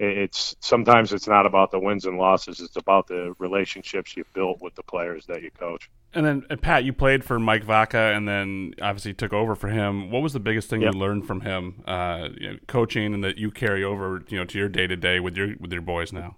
it's 0.00 0.56
sometimes 0.60 1.12
it's 1.12 1.28
not 1.28 1.46
about 1.46 1.70
the 1.70 1.78
wins 1.78 2.06
and 2.06 2.18
losses 2.18 2.60
it's 2.60 2.76
about 2.76 3.06
the 3.06 3.34
relationships 3.38 4.16
you 4.16 4.24
built 4.32 4.60
with 4.60 4.74
the 4.74 4.82
players 4.82 5.26
that 5.26 5.42
you 5.42 5.50
coach 5.52 5.90
And 6.12 6.26
then 6.26 6.44
and 6.50 6.60
Pat, 6.60 6.84
you 6.84 6.92
played 6.92 7.22
for 7.24 7.38
Mike 7.38 7.62
Vaca, 7.62 7.98
and 7.98 8.26
then 8.26 8.74
obviously 8.82 9.14
took 9.14 9.32
over 9.32 9.54
for 9.54 9.68
him. 9.68 10.10
What 10.10 10.22
was 10.22 10.32
the 10.32 10.40
biggest 10.40 10.68
thing 10.68 10.82
Yep. 10.82 10.94
you 10.94 10.98
learned 10.98 11.26
from 11.26 11.42
him, 11.42 11.82
uh, 11.86 12.30
you 12.36 12.52
know, 12.52 12.58
coaching, 12.66 13.14
and 13.14 13.22
that 13.22 13.38
you 13.38 13.50
carry 13.52 13.84
over, 13.84 14.24
you 14.28 14.38
know, 14.38 14.44
to 14.44 14.58
your 14.58 14.68
day 14.68 14.88
to 14.88 14.96
day 14.96 15.20
with 15.20 15.36
your 15.36 15.54
with 15.60 15.72
your 15.72 15.82
boys 15.82 16.12
now? 16.12 16.36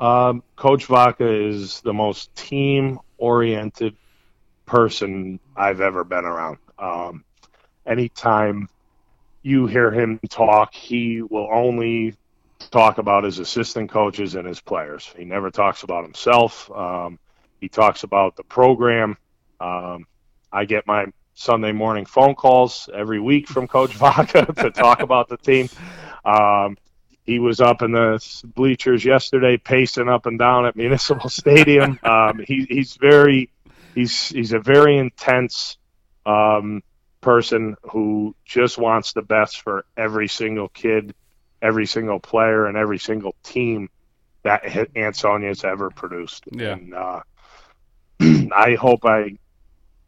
Um, 0.00 0.42
Coach 0.56 0.86
Vaca 0.86 1.26
is 1.28 1.80
the 1.80 1.92
most 1.92 2.34
team 2.36 2.98
oriented 3.18 3.96
person 4.66 5.40
I've 5.56 5.80
ever 5.80 6.04
been 6.04 6.24
around. 6.24 6.58
Um, 6.78 7.24
anytime 7.86 8.68
you 9.42 9.66
hear 9.66 9.90
him 9.90 10.20
talk, 10.28 10.74
he 10.74 11.22
will 11.22 11.48
only 11.52 12.14
talk 12.70 12.98
about 12.98 13.24
his 13.24 13.38
assistant 13.38 13.90
coaches 13.90 14.34
and 14.34 14.46
his 14.46 14.60
players. 14.60 15.12
He 15.16 15.24
never 15.24 15.50
talks 15.50 15.82
about 15.82 16.04
himself. 16.04 16.70
Um, 16.70 17.18
he 17.60 17.68
talks 17.68 18.02
about 18.02 18.36
the 18.36 18.44
program. 18.44 19.16
Um, 19.60 20.06
I 20.52 20.64
get 20.64 20.86
my 20.86 21.06
Sunday 21.34 21.72
morning 21.72 22.04
phone 22.04 22.34
calls 22.34 22.88
every 22.92 23.20
week 23.20 23.48
from 23.48 23.66
Coach 23.66 23.92
Vaca 23.94 24.46
to 24.46 24.70
talk 24.70 25.00
about 25.00 25.28
the 25.28 25.36
team. 25.36 25.68
Um, 26.24 26.76
he 27.24 27.38
was 27.38 27.60
up 27.60 27.82
in 27.82 27.92
the 27.92 28.22
bleachers 28.44 29.04
yesterday, 29.04 29.56
pacing 29.56 30.08
up 30.08 30.26
and 30.26 30.38
down 30.38 30.66
at 30.66 30.76
Municipal 30.76 31.30
Stadium. 31.30 31.98
Um, 32.02 32.40
he, 32.46 32.66
he's 32.68 32.96
very, 32.96 33.50
he's 33.94 34.28
he's 34.28 34.52
a 34.52 34.60
very 34.60 34.98
intense 34.98 35.78
um, 36.26 36.82
person 37.20 37.76
who 37.90 38.36
just 38.44 38.76
wants 38.78 39.14
the 39.14 39.22
best 39.22 39.62
for 39.62 39.86
every 39.96 40.28
single 40.28 40.68
kid, 40.68 41.14
every 41.64 41.86
single 41.86 42.20
player, 42.20 42.66
and 42.66 42.76
every 42.76 42.98
single 42.98 43.34
team 43.42 43.88
that 44.42 44.62
Ansonia's 44.94 45.64
ever 45.64 45.90
produced. 45.90 46.44
Yeah. 46.52 46.72
And 46.72 46.94
uh, 46.94 47.20
I 48.54 48.74
hope 48.74 49.04
I 49.04 49.38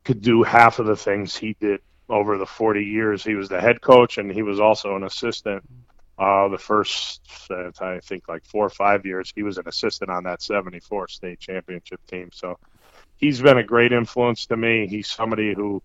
could 0.04 0.20
do 0.20 0.42
half 0.42 0.78
of 0.78 0.86
the 0.86 0.96
things 0.96 1.34
he 1.34 1.56
did 1.58 1.80
over 2.08 2.38
the 2.38 2.46
40 2.46 2.84
years. 2.84 3.24
He 3.24 3.34
was 3.34 3.48
the 3.48 3.60
head 3.60 3.80
coach, 3.80 4.18
and 4.18 4.30
he 4.30 4.42
was 4.42 4.60
also 4.60 4.94
an 4.94 5.02
assistant 5.02 5.64
uh, 6.18 6.48
the 6.48 6.58
first, 6.58 7.20
uh, 7.50 7.70
I 7.80 8.00
think, 8.00 8.26
like 8.28 8.44
four 8.46 8.64
or 8.64 8.70
five 8.70 9.04
years, 9.04 9.32
he 9.34 9.42
was 9.42 9.58
an 9.58 9.68
assistant 9.68 10.10
on 10.10 10.24
that 10.24 10.40
74 10.40 11.08
state 11.08 11.38
championship 11.38 12.00
team. 12.06 12.30
So 12.32 12.58
he's 13.16 13.40
been 13.42 13.58
a 13.58 13.62
great 13.62 13.92
influence 13.92 14.46
to 14.46 14.56
me. 14.56 14.86
He's 14.86 15.08
somebody 15.08 15.52
who 15.52 15.82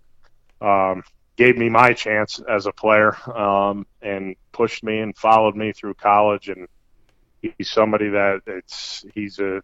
um, 0.62 1.04
gave 1.42 1.58
me 1.58 1.70
my 1.70 1.92
chance 1.92 2.40
as 2.48 2.68
a 2.68 2.72
player 2.72 3.18
um, 3.36 3.88
and 4.00 4.36
pushed 4.52 4.84
me 4.84 5.00
and 5.00 5.18
followed 5.18 5.56
me 5.56 5.72
through 5.74 5.96
college. 5.96 6.50
And 6.50 6.68
he's 7.42 7.72
somebody 7.72 8.10
that 8.10 8.42
it's 8.46 9.04
he's 9.16 9.40
a 9.40 9.64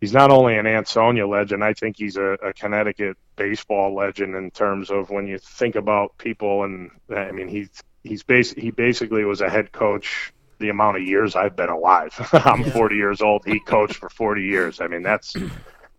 he's 0.00 0.14
not 0.14 0.30
only 0.30 0.56
an 0.56 0.66
Ansonia 0.66 1.26
legend. 1.26 1.62
I 1.62 1.74
think 1.74 1.98
he's 1.98 2.16
a, 2.16 2.38
a 2.42 2.54
Connecticut 2.54 3.18
baseball 3.36 3.94
legend 3.94 4.34
in 4.34 4.50
terms 4.50 4.90
of 4.90 5.10
when 5.10 5.26
you 5.26 5.36
think 5.36 5.74
about 5.74 6.16
people. 6.16 6.64
And 6.64 6.90
I 7.14 7.32
mean, 7.32 7.48
he's 7.48 7.68
he's 8.02 8.22
bas- 8.22 8.54
he 8.54 8.70
basically 8.70 9.24
was 9.24 9.42
a 9.42 9.50
head 9.50 9.72
coach 9.72 10.32
the 10.58 10.70
amount 10.70 10.96
of 10.96 11.02
years 11.02 11.36
I've 11.36 11.54
been 11.54 11.68
alive. 11.68 12.14
I'm 12.32 12.64
40 12.64 12.96
years 12.96 13.20
old. 13.20 13.42
He 13.44 13.60
coached 13.60 13.96
for 13.96 14.08
40 14.08 14.42
years. 14.42 14.80
I 14.80 14.86
mean, 14.86 15.02
that's 15.02 15.36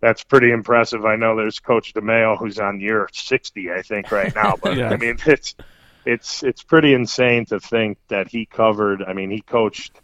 that's 0.01 0.23
pretty 0.23 0.51
impressive. 0.51 1.05
I 1.05 1.15
know 1.15 1.35
there's 1.35 1.59
Coach 1.59 1.93
DeMeo 1.93 2.37
who's 2.37 2.59
on 2.59 2.79
year 2.79 3.07
60, 3.13 3.71
I 3.71 3.81
think, 3.83 4.11
right 4.11 4.33
now. 4.35 4.55
But 4.61 4.77
Yeah. 4.81 4.89
I 4.89 4.97
mean, 4.97 5.17
it's 5.25 5.55
it's 6.05 6.43
it's 6.43 6.63
pretty 6.63 6.93
insane 6.93 7.45
to 7.45 7.59
think 7.59 7.99
that 8.07 8.27
he 8.27 8.45
covered. 8.45 9.03
I 9.03 9.13
mean, 9.13 9.29
he 9.29 9.41
coached. 9.41 10.01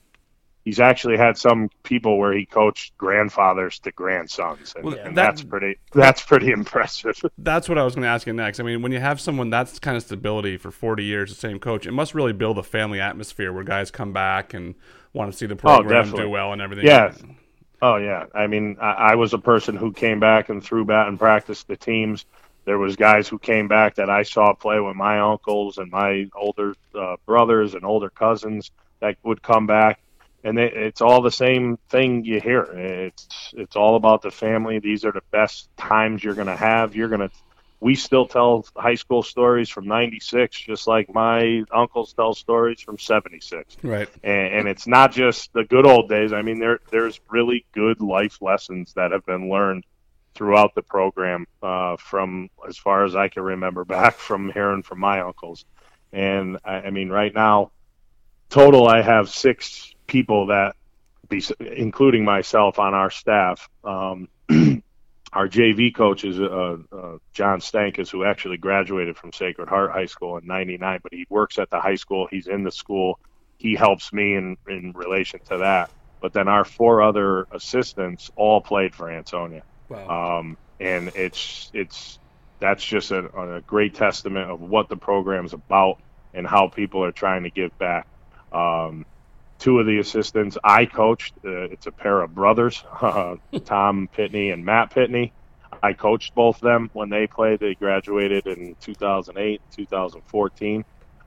He's 0.64 0.82
actually 0.82 1.16
had 1.16 1.38
some 1.38 1.70
people 1.84 2.18
where 2.18 2.34
he 2.34 2.46
coached 2.46 2.98
grandfathers 2.98 3.80
to 3.80 3.92
grandsons, 3.92 4.74
and, 4.76 4.84
Well, 4.84 4.96
and 4.96 5.18
that- 5.18 5.24
that's 5.24 5.44
pretty 5.44 5.78
that's 5.94 6.22
pretty 6.22 6.52
impressive. 6.52 7.18
That's 7.38 7.70
what 7.70 7.78
I 7.78 7.86
was 7.86 7.96
going 7.96 8.04
to 8.04 8.10
ask 8.10 8.28
you 8.28 8.34
next. 8.34 8.60
I 8.60 8.64
mean, 8.64 8.82
when 8.82 8.92
you 8.92 9.00
have 9.00 9.22
someone 9.22 9.50
that's 9.50 9.80
kind 9.80 9.96
of 9.96 10.04
stability 10.04 10.58
for 10.58 10.70
40 10.70 11.06
years, 11.06 11.30
the 11.30 11.38
same 11.38 11.58
coach, 11.58 11.88
it 11.88 11.94
must 11.94 12.14
really 12.14 12.34
build 12.34 12.58
a 12.58 12.64
family 12.64 13.00
atmosphere 13.00 13.54
where 13.54 13.64
guys 13.64 13.92
come 13.92 14.12
back 14.12 14.54
and 14.54 14.76
want 15.14 15.32
to 15.32 15.38
see 15.38 15.46
the 15.46 15.54
oh, 15.54 15.58
program 15.58 16.12
do 16.12 16.30
well 16.30 16.52
and 16.52 16.62
everything. 16.62 16.86
Yeah. 16.86 17.14
Oh 17.82 17.98
yeah, 17.98 18.26
I 18.34 18.48
mean, 18.48 18.78
I, 18.82 19.12
I 19.12 19.16
was 19.16 19.34
a 19.34 19.40
person 19.40 19.76
who 19.76 19.94
came 19.94 20.20
back 20.20 20.50
and 20.50 20.63
threw 20.63 20.86
bat 20.86 21.08
and 21.08 21.20
practiced 21.20 21.68
the 21.68 21.78
teams. 21.78 22.26
There 22.66 22.80
was 22.80 22.96
guys 22.96 23.28
who 23.28 23.40
came 23.40 23.68
back 23.68 23.96
that 23.96 24.10
I 24.10 24.24
saw 24.24 24.54
play 24.54 24.80
with 24.80 24.96
my 24.96 25.20
uncles 25.20 25.78
and 25.78 25.92
my 25.92 26.26
older 26.36 26.74
uh, 26.96 27.18
brothers 27.26 27.76
and 27.76 27.86
older 27.86 28.10
cousins 28.10 28.72
that 29.00 29.18
would 29.24 29.42
come 29.44 29.68
back, 29.68 30.00
and 30.44 30.58
it, 30.58 30.74
it's 30.74 31.02
all 31.02 31.22
the 31.22 31.32
same 31.32 31.78
thing 31.90 32.26
you 32.26 32.42
hear. 32.42 32.63
It's 32.63 33.54
it's 33.56 33.76
all 33.76 33.96
about 33.96 34.24
the 34.24 34.32
family. 34.32 34.80
These 34.80 35.06
are 35.06 35.12
the 35.12 35.22
best 35.32 35.70
times 35.78 36.24
you're 36.24 36.34
going 36.36 36.48
to 36.48 36.56
have. 36.56 36.96
You're 36.96 37.10
going 37.10 37.30
to. 37.30 37.32
We 37.80 37.96
still 37.96 38.26
tell 38.26 38.66
high 38.76 38.96
school 38.96 39.22
stories 39.22 39.70
from 39.70 39.88
'96, 39.88 40.60
just 40.60 40.88
like 40.88 41.13
my 41.13 41.63
uncles 41.72 42.13
tell 42.13 42.34
stories 42.34 42.82
from 42.82 42.98
'76 42.98 43.78
Right. 43.84 44.10
and, 44.24 44.54
and 44.54 44.68
it's 44.68 44.88
not 44.88 45.12
just 45.12 45.54
the 45.54 45.63
good 45.63 45.86
old 45.86 46.10
days. 46.10 46.34
I 46.34 46.42
mean, 46.42 46.60
there 46.60 46.80
there's 46.92 47.20
really 47.30 47.66
good 47.74 48.02
life 48.02 48.42
lessons 48.42 48.94
that 48.94 49.12
have 49.12 49.26
been 49.26 49.50
learned 49.50 49.86
throughout 50.38 50.76
the 50.76 50.84
program 50.84 51.48
uh, 51.63 51.98
from 51.98 52.50
as 52.68 52.78
far 52.78 53.04
as 53.04 53.16
I 53.16 53.28
can 53.28 53.44
remember 53.44 53.84
back 53.98 54.16
from 54.16 54.52
hearing 54.52 54.84
from 54.84 55.00
my 55.00 55.22
uncles. 55.22 55.66
And 56.13 56.58
I, 56.63 56.76
I 56.76 56.90
mean, 56.92 57.10
right 57.10 57.34
now, 57.34 57.72
total, 58.50 58.88
I 58.88 59.02
have 59.02 59.30
six 59.30 59.94
people 60.06 60.48
that, 60.48 60.76
be, 61.28 61.44
including 61.60 62.24
myself, 62.24 62.80
on 62.80 62.94
our 62.94 63.10
staff. 63.10 63.68
Um, 63.84 64.30
our 65.34 65.48
JV 65.48 65.94
coach 65.94 66.24
is 66.24 66.40
uh, 66.40 66.78
uh, 66.92 67.18
John 67.34 67.60
Stankus, 67.60 68.10
who 68.10 68.24
actually 68.24 68.58
graduated 68.58 69.18
from 69.18 69.34
Sacred 69.34 69.70
Heart 69.70 69.92
High 69.92 70.06
School 70.06 70.38
in 70.38 70.46
'99, 70.48 71.00
but 71.04 71.13
he 71.13 71.26
works 71.30 71.60
at 71.60 71.70
the 71.70 71.80
high 71.80 71.96
school. 71.96 72.28
He's 72.32 72.48
in 72.48 72.63
the 72.63 72.72
school. 72.72 73.20
He 73.58 73.76
helps 73.76 74.13
me 74.13 74.36
in 74.36 74.58
in 74.68 74.94
relation 74.96 75.40
to 75.50 75.60
that. 75.60 75.92
But 76.22 76.34
then 76.34 76.48
our 76.48 76.66
four 76.66 77.02
other 77.04 77.46
assistants 77.52 78.30
all 78.36 78.62
played 78.62 78.96
for 78.96 79.10
Ansonia, 79.12 79.63
Wow. 79.90 80.40
um, 80.40 80.58
and 80.80 81.12
it's 81.16 81.70
it's 81.74 82.20
that's 82.60 82.84
just 82.84 83.12
a, 83.12 83.26
a 83.58 83.62
great 83.62 83.96
testament 83.96 84.50
of 84.50 84.60
what 84.60 84.90
the 84.90 84.98
program's 84.98 85.54
about 85.54 85.98
and 86.34 86.48
how 86.48 86.70
people 86.70 87.04
are 87.04 87.12
trying 87.12 87.44
to 87.44 87.52
give 87.52 87.72
back. 87.78 88.08
Um, 88.52 89.06
two 89.60 89.80
of 89.80 89.86
the 89.86 90.00
assistants 90.00 90.58
I 90.63 90.86
coached. 90.86 91.34
Uh, 91.43 91.63
it's 91.63 91.88
a 91.88 91.91
pair 91.91 92.22
of 92.22 92.34
brothers, 92.34 92.84
uh, 93.02 93.36
Tom 93.65 94.10
Pitney 94.15 94.54
and 94.54 94.65
Matt 94.65 94.91
Pitney. 94.91 95.32
I 95.84 95.93
coached 95.93 96.34
both 96.34 96.58
of 96.58 96.62
them 96.62 96.89
when 96.93 97.10
they 97.10 97.28
played. 97.28 97.60
They 97.60 97.76
graduated 97.76 98.48
in 98.48 98.76
2008, 98.82 99.62
2014. 99.76 100.86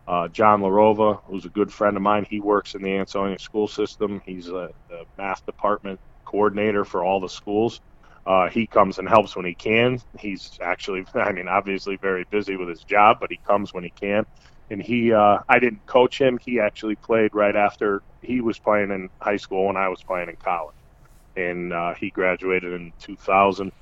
Uh, 0.08 0.28
John 0.28 0.60
Larova, 0.60 1.20
who's 1.24 1.44
a 1.44 1.50
good 1.50 1.72
friend 1.72 1.96
of 1.96 2.02
mine, 2.02 2.26
he 2.28 2.40
works 2.40 2.74
in 2.74 2.82
the 2.82 2.96
Ansonia 2.96 3.38
school 3.38 3.68
system. 3.68 4.20
He's 4.24 4.48
a, 4.48 4.72
the 4.88 5.04
math 5.16 5.44
department 5.46 6.00
coordinator 6.24 6.84
for 6.84 7.04
all 7.04 7.20
the 7.20 7.28
schools. 7.28 7.80
Uh, 8.26 8.48
he 8.48 8.66
comes 8.66 8.98
and 8.98 9.08
helps 9.08 9.36
when 9.36 9.44
he 9.44 9.54
can. 9.54 10.00
He's 10.18 10.58
actually, 10.60 11.04
I 11.14 11.32
mean, 11.32 11.48
obviously 11.48 11.96
very 11.96 12.24
busy 12.30 12.56
with 12.56 12.68
his 12.68 12.82
job, 12.82 13.18
but 13.20 13.30
he 13.30 13.38
comes 13.46 13.72
when 13.72 13.84
he 13.84 13.90
can. 13.90 14.26
And 14.68 14.82
he, 14.82 15.12
uh, 15.12 15.38
I 15.48 15.58
didn't 15.58 15.84
coach 15.86 16.20
him. 16.20 16.38
He 16.38 16.60
actually 16.60 16.96
played 16.96 17.34
right 17.34 17.54
after 17.56 18.02
he 18.22 18.40
was 18.40 18.58
playing 18.58 18.90
in 18.90 19.08
high 19.20 19.36
school 19.36 19.66
when 19.66 19.76
I 19.76 19.88
was 19.88 20.02
playing 20.02 20.28
in 20.28 20.36
college. 20.36 20.74
And 21.36 21.72
uh, 21.72 21.94
he 21.94 22.10
graduated 22.10 22.72
in 22.72 22.92
2000. 23.00 23.72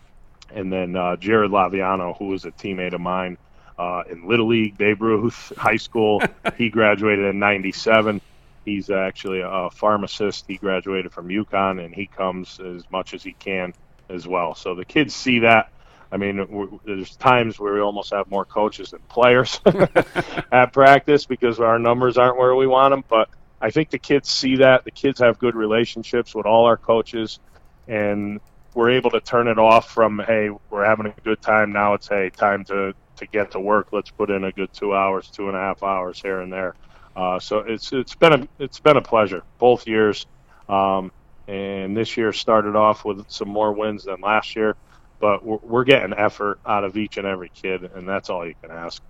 And 0.50 0.72
then 0.72 0.96
uh, 0.96 1.16
Jared 1.16 1.50
Laviano, 1.50 2.16
who 2.16 2.28
was 2.28 2.44
a 2.44 2.50
teammate 2.50 2.94
of 2.94 3.00
mine 3.00 3.36
uh, 3.78 4.02
in 4.10 4.26
Little 4.26 4.48
League, 4.48 4.76
Babe 4.76 5.02
Ruth, 5.02 5.52
high 5.56 5.76
school, 5.76 6.22
he 6.56 6.68
graduated 6.70 7.24
in 7.26 7.38
97. 7.38 8.20
He's 8.64 8.90
actually 8.90 9.40
a 9.40 9.70
pharmacist. 9.70 10.44
He 10.46 10.56
graduated 10.56 11.12
from 11.12 11.28
UConn, 11.28 11.82
and 11.82 11.94
he 11.94 12.06
comes 12.06 12.60
as 12.60 12.84
much 12.90 13.14
as 13.14 13.22
he 13.22 13.32
can 13.32 13.72
as 14.10 14.26
well. 14.26 14.54
So 14.54 14.74
the 14.74 14.84
kids 14.84 15.14
see 15.14 15.40
that. 15.40 15.70
I 16.10 16.16
mean, 16.16 16.78
there's 16.84 17.16
times 17.16 17.58
where 17.58 17.74
we 17.74 17.80
almost 17.80 18.12
have 18.12 18.30
more 18.30 18.44
coaches 18.44 18.90
than 18.90 19.00
players 19.08 19.60
at 20.52 20.72
practice 20.72 21.26
because 21.26 21.60
our 21.60 21.78
numbers 21.78 22.16
aren't 22.16 22.38
where 22.38 22.54
we 22.54 22.66
want 22.66 22.92
them. 22.92 23.04
But 23.08 23.28
I 23.60 23.70
think 23.70 23.90
the 23.90 23.98
kids 23.98 24.30
see 24.30 24.56
that. 24.56 24.84
The 24.84 24.90
kids 24.90 25.20
have 25.20 25.38
good 25.38 25.54
relationships 25.54 26.34
with 26.34 26.46
all 26.46 26.66
our 26.66 26.76
coaches, 26.76 27.40
and 27.88 28.40
we're 28.74 28.90
able 28.90 29.10
to 29.10 29.20
turn 29.20 29.48
it 29.48 29.58
off 29.58 29.90
from 29.90 30.20
hey, 30.24 30.50
we're 30.70 30.84
having 30.84 31.06
a 31.06 31.14
good 31.24 31.42
time. 31.42 31.72
Now 31.72 31.94
it's 31.94 32.08
hey, 32.08 32.30
time 32.30 32.64
to 32.66 32.94
to 33.16 33.26
get 33.26 33.52
to 33.52 33.60
work. 33.60 33.88
Let's 33.92 34.10
put 34.10 34.30
in 34.30 34.44
a 34.44 34.52
good 34.52 34.72
two 34.72 34.94
hours, 34.94 35.30
two 35.30 35.48
and 35.48 35.56
a 35.56 35.60
half 35.60 35.82
hours 35.82 36.20
here 36.22 36.40
and 36.40 36.52
there. 36.52 36.74
Uh, 37.16 37.40
so 37.40 37.58
it's 37.60 37.92
it's 37.92 38.14
been 38.14 38.32
a 38.32 38.48
it's 38.58 38.80
been 38.80 38.96
a 38.96 39.02
pleasure 39.02 39.42
both 39.58 39.86
years. 39.88 40.26
Um, 40.68 41.12
and 41.48 41.96
this 41.96 42.16
year 42.16 42.32
started 42.32 42.76
off 42.76 43.04
with 43.04 43.24
some 43.30 43.48
more 43.48 43.72
wins 43.72 44.04
than 44.04 44.20
last 44.20 44.54
year. 44.54 44.76
But 45.20 45.44
we're, 45.44 45.58
we're 45.62 45.84
getting 45.84 46.14
effort 46.16 46.60
out 46.64 46.84
of 46.84 46.96
each 46.96 47.16
and 47.16 47.26
every 47.26 47.48
kid, 47.48 47.82
and 47.82 48.08
that's 48.08 48.30
all 48.30 48.46
you 48.46 48.54
can 48.62 48.70
ask. 48.70 49.02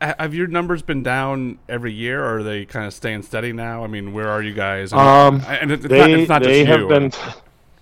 Have 0.00 0.34
your 0.34 0.46
numbers 0.46 0.82
been 0.82 1.02
down 1.02 1.58
every 1.68 1.92
year, 1.92 2.22
or 2.22 2.38
are 2.38 2.42
they 2.42 2.66
kind 2.66 2.86
of 2.86 2.92
staying 2.92 3.22
steady 3.22 3.52
now? 3.52 3.82
I 3.82 3.86
mean, 3.86 4.12
where 4.12 4.28
are 4.28 4.42
you 4.42 4.52
guys? 4.52 4.92
Um, 4.92 5.42
and 5.46 5.72
it's, 5.72 5.86
they, 5.86 5.98
not, 5.98 6.10
it's 6.10 6.28
not 6.28 6.42
they 6.42 6.64
have 6.66 6.80
you. 6.80 6.88
been, 6.88 7.12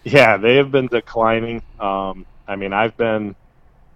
yeah, 0.05 0.37
they 0.37 0.57
have 0.57 0.71
been 0.71 0.87
declining. 0.87 1.63
Um, 1.81 2.25
I 2.47 2.55
mean, 2.55 2.73
I've 2.73 2.97
been 2.97 3.35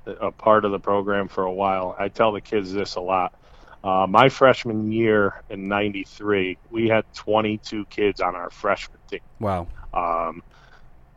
a 0.06 0.32
part 0.32 0.64
of 0.64 0.72
the 0.72 0.80
program 0.80 1.28
for 1.28 1.44
a 1.44 1.52
while. 1.52 1.94
I 1.96 2.08
tell 2.08 2.32
the 2.32 2.40
kids 2.40 2.72
this 2.72 2.96
a 2.96 3.00
lot. 3.00 3.34
Uh, 3.84 4.06
my 4.08 4.28
freshman 4.28 4.90
year 4.90 5.40
in 5.48 5.68
'93, 5.68 6.58
we 6.70 6.88
had 6.88 7.04
22 7.14 7.84
kids 7.86 8.20
on 8.20 8.34
our 8.34 8.50
freshman 8.50 8.98
team. 9.08 9.20
Wow. 9.38 9.68
Um, 9.94 10.42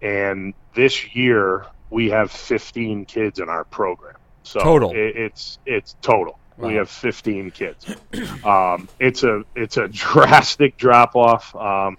and 0.02 0.54
this 0.76 1.15
year 1.15 1.65
we 1.89 2.10
have 2.10 2.32
15 2.32 3.06
kids 3.06 3.39
in 3.39 3.50
our 3.50 3.63
program. 3.63 4.15
So 4.43 4.60
total. 4.60 4.91
It, 4.91 5.15
it's 5.15 5.60
it's 5.65 5.95
total. 6.02 6.39
Wow. 6.58 6.70
We 6.70 6.76
have 6.76 6.89
15 6.89 7.52
kids. 7.52 7.86
Um, 8.44 8.88
it's 9.00 9.24
a 9.24 9.44
it's 9.56 9.78
a 9.78 9.88
drastic 9.91 10.78
drop 10.78 11.15
off. 11.15 11.56
Um, 11.56 11.98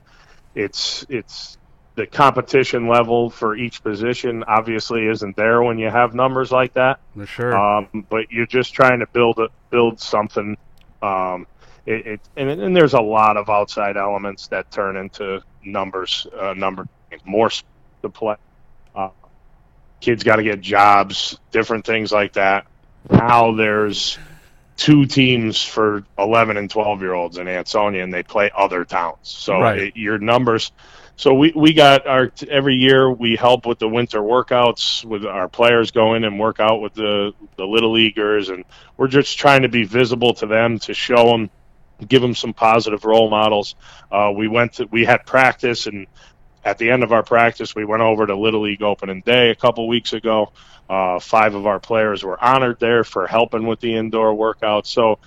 it's 0.55 1.05
it's 1.09 1.59
the 1.97 2.07
competition 2.07 2.89
level 2.89 3.31
for 3.31 3.57
each 3.57 3.83
position 3.83 4.45
obviously 4.45 5.07
isn't 5.07 5.35
there 5.35 5.63
when 5.63 5.79
you 5.79 5.91
have 5.91 6.15
numbers 6.15 6.53
like 6.53 6.75
that. 6.75 7.01
For 7.17 7.27
sure. 7.27 7.57
Um, 7.57 8.07
but 8.09 8.31
you're 8.31 8.47
just 8.47 8.75
trying 8.75 9.01
to 9.01 9.07
build 9.07 9.39
a, 9.39 9.49
build 9.71 9.99
something. 9.99 10.57
Um, 11.03 11.47
it, 11.87 12.07
it 12.07 12.21
and, 12.37 12.51
and, 12.51 12.77
there's 12.77 12.93
a 12.93 13.01
lot 13.01 13.37
of 13.39 13.49
outside 13.49 13.97
elements 13.97 14.49
that 14.49 14.71
turn 14.71 14.97
into 14.97 15.41
numbers. 15.65 16.27
Uh, 16.39 16.53
number 16.55 16.87
more 17.25 17.51
to 18.03 18.09
play. 18.11 18.37
Uh, 18.95 19.11
kids 20.01 20.23
got 20.23 20.37
to 20.37 20.43
get 20.43 20.61
jobs, 20.61 21.39
different 21.51 21.87
things 21.87 22.13
like 22.13 22.35
that. 22.35 22.67
Now 23.09 23.53
there's 23.53 24.19
two 24.77 25.07
teams 25.07 25.63
for 25.63 26.05
11 26.19 26.57
and 26.57 26.71
12 26.71 27.01
year 27.01 27.15
olds 27.15 27.39
in 27.39 27.49
Ansonia, 27.49 28.03
and 28.03 28.13
they 28.13 28.23
play 28.23 28.51
other 28.57 28.85
towns. 28.85 29.19
So 29.23 29.61
right. 29.61 29.79
it, 29.79 29.97
your 29.97 30.19
numbers 30.19 30.73
so 31.17 31.33
we, 31.33 31.53
we 31.57 31.73
got 31.73 32.07
our 32.07 32.31
every 32.49 32.77
year 32.77 33.11
we 33.11 33.37
help 33.37 33.67
with 33.67 33.79
the 33.79 33.89
winter 33.89 34.21
workouts 34.21 35.05
with 35.05 35.25
our 35.25 35.49
players 35.49 35.91
go 35.91 36.15
in 36.15 36.25
and 36.25 36.39
work 36.39 36.61
out 36.61 36.81
with 36.81 36.93
the 36.95 37.33
the 37.57 37.65
little 37.65 37.93
leaguers 37.93 38.51
and 38.51 38.65
we're 38.97 39.09
just 39.09 39.39
trying 39.39 39.63
to 39.63 39.69
be 39.69 39.85
visible 39.85 40.35
to 40.35 40.47
them 40.47 40.79
to 40.79 40.95
show 40.95 41.31
them 41.31 41.51
give 42.07 42.21
them 42.21 42.35
some 42.35 42.53
positive 42.53 43.05
role 43.07 43.31
models 43.31 43.75
uh, 44.13 44.31
we 44.35 44.47
went 44.47 44.75
to 44.75 44.87
we 44.91 45.05
had 45.05 45.25
practice 45.25 45.87
and 45.87 46.07
at 46.67 46.79
the 46.79 46.91
end 46.91 47.03
of 47.03 47.13
our 47.13 47.23
practice 47.23 47.75
we 47.75 47.85
went 47.85 48.03
over 48.03 48.27
to 48.27 48.37
little 48.37 48.63
league 48.63 48.83
opening 48.83 49.23
day 49.23 49.51
a 49.51 49.55
couple 49.55 49.87
weeks 49.89 50.13
ago 50.13 50.53
uh, 50.91 51.19
five 51.19 51.55
of 51.55 51.67
our 51.67 51.81
players 51.81 52.23
were 52.23 52.43
honored 52.43 52.79
there 52.81 53.05
for 53.05 53.27
helping 53.27 53.67
with 53.67 53.81
the 53.81 53.97
indoor 53.97 54.35
workouts 54.35 54.87
so 54.87 55.19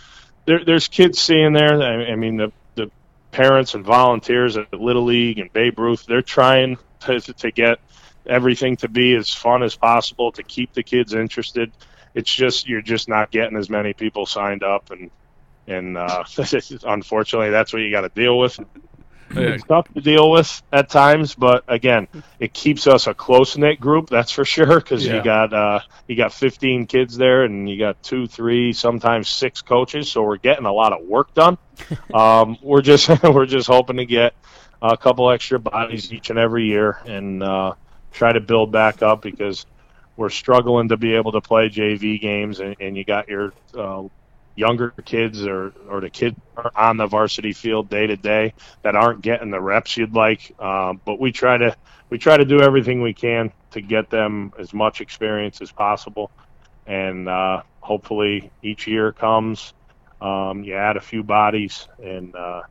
there, 0.46 0.64
there's 0.64 0.88
kids 0.88 1.20
seeing 1.20 1.54
there 1.54 1.82
I, 1.82 2.12
I 2.12 2.16
mean 2.16 2.38
the 2.38 2.52
the 2.76 2.92
parents 3.32 3.76
and 3.76 3.86
volunteers 3.86 4.58
at 4.58 4.74
Little 4.74 5.06
League 5.06 5.40
and 5.40 5.52
Babe 5.52 5.78
Ruth, 5.80 6.06
they're 6.06 6.22
trying 6.22 6.78
to, 7.02 7.20
to 7.20 7.52
get 7.52 7.80
everything 8.26 8.78
to 8.78 8.88
be 8.88 9.16
as 9.16 9.34
fun 9.34 9.64
as 9.64 9.76
possible 9.76 10.32
to 10.34 10.44
keep 10.44 10.74
the 10.74 10.84
kids 10.84 11.14
interested. 11.14 11.72
It's 12.14 12.34
just 12.34 12.68
you're 12.68 12.82
just 12.82 13.08
not 13.08 13.32
getting 13.32 13.58
as 13.58 13.70
many 13.70 13.94
people 13.94 14.26
signed 14.26 14.64
up, 14.64 14.92
and 14.92 15.12
and 15.68 15.98
uh, 15.98 16.24
unfortunately, 16.84 17.52
that's 17.52 17.72
what 17.72 17.82
you 17.82 17.92
got 17.92 18.02
to 18.02 18.10
deal 18.10 18.38
with. 18.38 18.60
It's 19.32 19.64
tough 19.64 19.94
to 19.94 20.02
deal 20.02 20.32
with 20.32 20.62
at 20.72 20.90
times, 20.90 21.36
but 21.36 21.64
again, 21.68 22.08
it 22.40 22.54
keeps 22.54 22.88
us 22.88 23.08
a 23.08 23.14
close 23.14 23.58
knit 23.58 23.80
group. 23.80 24.10
That's 24.10 24.32
for 24.32 24.46
sure 24.46 24.80
because 24.80 25.06
yeah. 25.06 25.18
you 25.18 25.24
got 25.24 25.54
uh, 25.54 25.80
you 26.08 26.16
got 26.16 26.34
15 26.34 26.88
kids 26.88 27.18
there, 27.18 27.44
and 27.44 27.70
you 27.70 27.78
got 27.78 28.02
two, 28.02 28.28
three, 28.28 28.74
sometimes 28.74 29.30
six 29.30 29.62
coaches. 29.62 30.12
So 30.12 30.24
we're 30.24 30.38
getting 30.38 30.66
a 30.66 30.74
lot 30.74 30.94
of 30.94 31.06
work 31.06 31.34
done. 31.34 31.58
um, 32.14 32.58
we're 32.62 32.82
just 32.82 33.10
we're 33.24 33.46
just 33.46 33.68
hoping 33.68 33.98
to 33.98 34.06
get 34.06 34.34
a 34.82 34.98
couple 34.98 35.30
extra 35.30 35.60
bodies 35.60 36.12
each 36.12 36.30
and 36.30 36.40
every 36.40 36.66
year, 36.66 37.00
and 37.06 37.44
uh, 37.44 37.74
try 38.12 38.32
to 38.32 38.40
build 38.40 38.72
back 38.72 39.02
up 39.02 39.22
because 39.22 39.66
we're 40.18 40.30
struggling 40.30 40.90
to 40.90 40.98
be 40.98 41.16
able 41.16 41.32
to 41.34 41.42
play 41.42 41.70
JV 41.70 42.20
games, 42.20 42.60
and, 42.60 42.76
and 42.80 42.98
you 42.98 43.06
got 43.06 43.30
your 43.30 43.54
uh, 43.78 44.04
younger 44.60 44.92
kids 45.06 45.48
or 45.48 45.74
or 45.90 46.02
the 46.02 46.10
kids 46.10 46.38
on 46.76 46.98
the 46.98 47.08
varsity 47.08 47.54
field 47.54 47.90
day 47.90 48.06
to 48.06 48.18
day 48.18 48.54
that 48.84 48.96
aren't 48.96 49.22
getting 49.22 49.50
the 49.50 49.62
reps 49.62 49.96
you'd 49.96 50.14
like. 50.14 50.54
Uh, 50.60 50.94
but 51.06 51.20
we 51.20 51.32
try 51.32 51.58
to 51.58 51.76
we 52.10 52.18
try 52.18 52.36
to 52.36 52.46
do 52.46 52.62
everything 52.62 53.02
we 53.02 53.14
can 53.14 53.52
to 53.72 53.82
get 53.82 54.10
them 54.10 54.54
as 54.60 54.74
much 54.74 55.00
experience 55.00 55.62
as 55.62 55.72
possible, 55.72 56.30
and 56.86 57.30
uh, 57.30 57.62
hopefully 57.80 58.52
each 58.62 58.88
year 58.88 59.12
comes, 59.12 59.74
um, 60.22 60.64
you 60.64 60.76
add 60.76 60.98
a 60.98 61.02
few 61.02 61.24
bodies, 61.24 61.88
and 62.04 62.36
uh, 62.36 62.62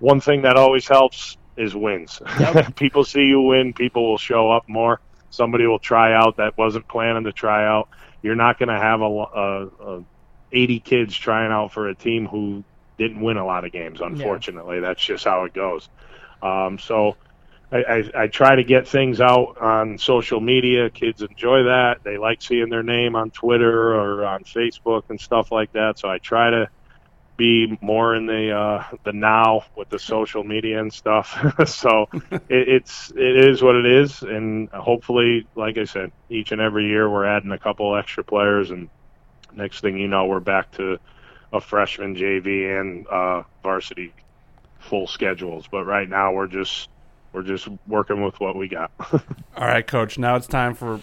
one 0.00 0.20
thing 0.20 0.42
that 0.42 0.56
always 0.56 0.88
helps 0.88 1.36
is 1.56 1.74
wins. 1.74 2.20
Yep. 2.40 2.76
people 2.76 3.04
see 3.04 3.22
you 3.22 3.40
win, 3.40 3.72
people 3.72 4.08
will 4.08 4.18
show 4.18 4.50
up 4.50 4.68
more. 4.68 5.00
Somebody 5.30 5.66
will 5.66 5.78
try 5.78 6.14
out 6.14 6.38
that 6.38 6.56
wasn't 6.56 6.88
planning 6.88 7.24
to 7.24 7.32
try 7.32 7.66
out. 7.66 7.88
You're 8.22 8.36
not 8.36 8.58
going 8.58 8.70
to 8.70 8.80
have 8.80 9.02
a, 9.02 9.04
a, 9.04 9.66
a 9.66 10.04
80 10.52 10.80
kids 10.80 11.16
trying 11.16 11.52
out 11.52 11.72
for 11.72 11.88
a 11.88 11.94
team 11.94 12.26
who 12.26 12.64
didn't 12.98 13.20
win 13.20 13.36
a 13.36 13.46
lot 13.46 13.64
of 13.64 13.72
games. 13.72 14.00
Unfortunately, 14.00 14.76
yeah. 14.76 14.82
that's 14.82 15.04
just 15.04 15.24
how 15.24 15.44
it 15.44 15.54
goes. 15.54 15.88
Um, 16.42 16.78
so 16.78 17.16
I, 17.70 17.76
I, 17.76 18.10
I, 18.22 18.26
try 18.28 18.54
to 18.54 18.64
get 18.64 18.86
things 18.86 19.20
out 19.20 19.58
on 19.58 19.98
social 19.98 20.40
media. 20.40 20.88
Kids 20.88 21.20
enjoy 21.22 21.64
that. 21.64 21.98
They 22.04 22.16
like 22.16 22.40
seeing 22.40 22.68
their 22.68 22.82
name 22.82 23.16
on 23.16 23.30
Twitter 23.30 23.94
or 23.94 24.24
on 24.24 24.44
Facebook 24.44 25.04
and 25.08 25.20
stuff 25.20 25.50
like 25.50 25.72
that. 25.72 25.98
So 25.98 26.08
I 26.08 26.18
try 26.18 26.50
to 26.50 26.70
be 27.36 27.78
more 27.80 28.14
in 28.14 28.26
the 28.26 28.52
uh, 28.52 28.84
the 29.04 29.12
now 29.12 29.62
with 29.76 29.88
the 29.88 29.98
social 29.98 30.44
media 30.44 30.80
and 30.80 30.92
stuff. 30.92 31.38
so 31.66 32.08
it, 32.30 32.42
it's 32.48 33.10
it 33.16 33.36
is 33.36 33.62
what 33.62 33.76
it 33.76 33.86
is, 33.86 34.22
and 34.22 34.68
hopefully, 34.70 35.46
like 35.54 35.78
I 35.78 35.84
said, 35.84 36.12
each 36.28 36.52
and 36.52 36.60
every 36.60 36.86
year 36.86 37.08
we're 37.08 37.24
adding 37.24 37.52
a 37.52 37.58
couple 37.58 37.96
extra 37.96 38.24
players 38.24 38.70
and 38.70 38.90
next 39.54 39.80
thing 39.80 39.98
you 39.98 40.08
know, 40.08 40.26
we're 40.26 40.40
back 40.40 40.70
to 40.72 40.98
a 41.52 41.60
freshman 41.60 42.14
JV 42.14 42.80
and 42.80 43.06
uh, 43.08 43.42
varsity 43.62 44.12
full 44.80 45.06
schedules. 45.06 45.66
But 45.70 45.84
right 45.84 46.08
now, 46.08 46.32
we're 46.32 46.46
just 46.46 46.88
we're 47.32 47.42
just 47.42 47.68
working 47.86 48.22
with 48.22 48.40
what 48.40 48.56
we 48.56 48.68
got. 48.68 48.90
All 49.12 49.66
right, 49.66 49.86
coach. 49.86 50.18
Now 50.18 50.36
it's 50.36 50.46
time 50.46 50.74
for 50.74 51.00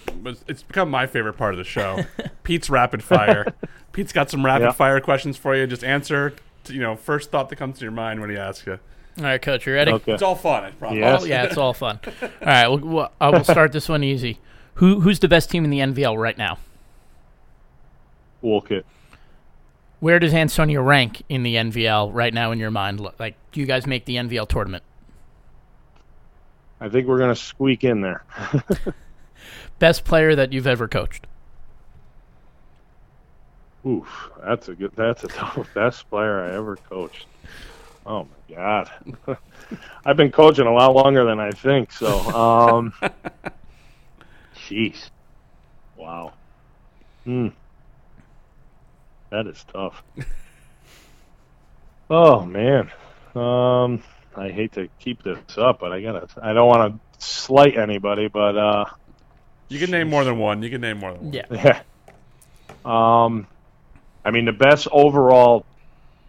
it's 0.48 0.64
become 0.64 0.90
my 0.90 1.08
favorite 1.08 1.34
part 1.34 1.54
of 1.54 1.58
the 1.58 1.64
show. 1.64 2.04
Pete's 2.44 2.70
rapid 2.70 3.04
fire. 3.04 3.54
Pete's 3.92 4.12
got 4.12 4.30
some 4.30 4.46
rapid 4.46 4.74
fire 4.74 5.00
questions 5.00 5.38
for 5.38 5.56
you. 5.56 5.68
Just 5.68 5.84
answer, 5.84 6.34
you 6.68 6.80
know, 6.82 6.96
first 6.96 7.32
thought 7.32 7.50
that 7.50 7.56
comes 7.56 7.80
to 7.80 7.86
your 7.86 7.92
mind 7.92 8.20
when 8.22 8.30
he 8.30 8.38
asks 8.38 8.66
you. 8.68 8.80
All 9.18 9.24
right, 9.24 9.42
coach, 9.42 9.66
you 9.66 9.74
ready? 9.74 9.94
Okay. 9.94 10.12
It's 10.14 10.22
all 10.22 10.36
fun. 10.36 10.66
I 10.66 10.72
promise. 10.72 11.00
Yes. 11.00 11.26
yeah, 11.26 11.44
it's 11.44 11.58
all 11.58 11.74
fun. 11.74 12.02
All 12.22 12.30
right, 12.42 12.68
we'll, 12.68 13.10
I 13.22 13.30
will 13.30 13.46
start 13.46 13.72
this 13.72 13.88
one 13.88 14.04
easy. 14.04 14.40
Who 14.76 15.00
who's 15.00 15.20
the 15.20 15.30
best 15.30 15.50
team 15.50 15.64
in 15.64 15.70
the 15.70 15.80
NVL 15.80 16.20
right 16.20 16.38
now? 16.38 16.58
Wolcott. 18.46 18.86
Where 20.00 20.20
does 20.20 20.34
Ansonia 20.34 20.82
rank 20.82 21.24
in 21.30 21.44
the 21.44 21.56
NVL 21.56 22.12
right 22.14 22.34
now 22.34 22.52
in 22.52 22.60
your 22.60 22.72
mind? 22.72 23.06
Like, 23.20 23.36
do 23.52 23.60
you 23.60 23.66
guys 23.66 23.88
make 23.88 24.06
the 24.06 24.16
NVL 24.16 24.48
tournament? 24.48 24.84
I 26.80 26.90
think 26.90 27.08
we're 27.08 27.18
going 27.18 27.34
to 27.34 27.40
squeak 27.40 27.84
in 27.84 28.02
there. 28.02 28.24
Best 29.80 30.06
player 30.06 30.36
that 30.36 30.54
you've 30.54 30.68
ever 30.68 30.88
coached? 30.88 31.28
Oof, 33.86 34.30
that's 34.44 34.68
a 34.68 34.76
good. 34.76 34.92
That's 34.96 35.24
a 35.24 35.28
tough. 35.30 35.68
Best 35.74 36.10
player 36.10 36.42
I 36.42 36.56
ever 36.56 36.76
coached. 36.76 37.28
Oh 38.06 38.24
my 38.24 38.56
god, 38.56 38.92
I've 40.06 40.18
been 40.18 40.32
coaching 40.32 40.66
a 40.68 40.74
lot 40.74 40.94
longer 40.94 41.24
than 41.24 41.40
I 41.40 41.52
think. 41.52 41.92
So, 41.92 42.20
um, 42.36 42.94
jeez, 44.56 45.10
wow, 45.98 46.34
hmm, 47.24 47.50
that 49.32 49.48
is 49.48 49.64
tough. 49.72 50.04
Oh 52.10 52.46
man, 52.46 52.92
um, 53.34 54.04
I 54.36 54.50
hate 54.50 54.74
to 54.74 54.90
keep 55.00 55.24
this 55.24 55.40
up, 55.58 55.80
but 55.80 55.92
I 55.92 56.02
gotta. 56.02 56.28
I 56.42 56.54
don't 56.54 56.68
want 56.68 56.94
to 57.20 57.26
slight 57.26 57.78
anybody, 57.78 58.28
but 58.28 58.56
uh, 58.56 58.86
You 59.70 59.80
can 59.80 59.90
name 59.90 60.10
more 60.10 60.24
than 60.24 60.38
one. 60.38 60.62
You 60.62 60.70
can 60.70 60.82
name 60.82 61.00
more 61.00 61.14
than 61.14 61.24
one. 61.24 61.34
Yeah. 61.34 61.46
yeah. 61.50 61.82
Um, 62.86 63.48
I 64.24 64.32
mean, 64.32 64.46
the 64.46 64.52
best 64.54 64.88
overall 64.92 65.66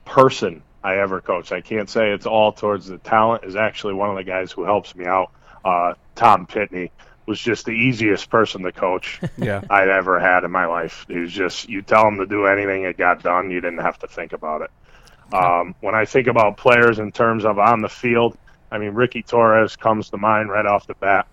person 0.06 0.62
I 0.82 0.96
ever 0.98 1.20
coached. 1.20 1.52
I 1.52 1.60
can't 1.60 1.90
say 1.90 2.12
it's 2.12 2.26
all 2.26 2.52
towards 2.52 2.86
the 2.86 2.98
talent. 2.98 3.44
Is 3.44 3.56
actually 3.56 3.94
one 3.94 4.08
of 4.08 4.16
the 4.16 4.24
guys 4.24 4.52
who 4.52 4.64
helps 4.64 4.94
me 4.94 5.04
out. 5.04 5.30
Uh, 5.62 5.94
Tom 6.14 6.46
Pitney 6.46 6.90
was 7.26 7.40
just 7.40 7.66
the 7.66 7.72
easiest 7.72 8.30
person 8.30 8.62
to 8.62 8.72
coach 8.72 9.20
Yeah. 9.38 9.62
I'd 9.68 9.88
ever 9.88 10.18
had 10.20 10.44
in 10.44 10.50
my 10.50 10.66
life. 10.66 11.04
He 11.08 11.18
was 11.18 11.32
just 11.32 11.68
you 11.68 11.82
tell 11.82 12.06
him 12.06 12.18
to 12.18 12.26
do 12.26 12.46
anything, 12.46 12.84
it 12.84 12.96
got 12.96 13.22
done. 13.22 13.50
You 13.50 13.60
didn't 13.60 13.80
have 13.80 13.98
to 14.00 14.06
think 14.06 14.32
about 14.32 14.62
it. 14.62 14.70
Um, 15.34 15.74
when 15.80 15.94
I 15.94 16.04
think 16.04 16.28
about 16.28 16.56
players 16.56 16.98
in 16.98 17.10
terms 17.10 17.44
of 17.44 17.58
on 17.58 17.82
the 17.82 17.88
field, 17.88 18.36
I 18.70 18.78
mean 18.78 18.94
Ricky 18.94 19.22
Torres 19.22 19.76
comes 19.76 20.10
to 20.10 20.16
mind 20.16 20.50
right 20.50 20.66
off 20.66 20.86
the 20.86 20.94
bat, 20.94 21.26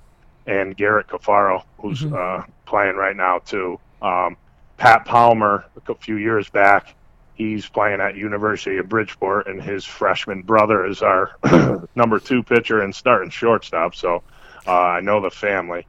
and 0.47 0.75
Garrett 0.75 1.07
Cafaro, 1.07 1.63
who's 1.77 2.03
uh, 2.03 2.43
playing 2.65 2.95
right 2.95 3.15
now 3.15 3.39
too. 3.39 3.79
Um, 4.01 4.37
Pat 4.77 5.05
Palmer, 5.05 5.65
a 5.87 5.95
few 5.95 6.17
years 6.17 6.49
back, 6.49 6.95
he's 7.35 7.67
playing 7.67 8.01
at 8.01 8.15
University 8.15 8.77
of 8.77 8.89
Bridgeport, 8.89 9.47
and 9.47 9.61
his 9.61 9.85
freshman 9.85 10.41
brother 10.41 10.85
is 10.85 11.01
our 11.01 11.31
number 11.95 12.19
two 12.19 12.43
pitcher 12.43 12.81
and 12.81 12.93
starting 12.93 13.29
shortstop. 13.29 13.95
So 13.95 14.23
uh, 14.67 14.71
I 14.71 14.99
know 15.01 15.21
the 15.21 15.31
family. 15.31 15.85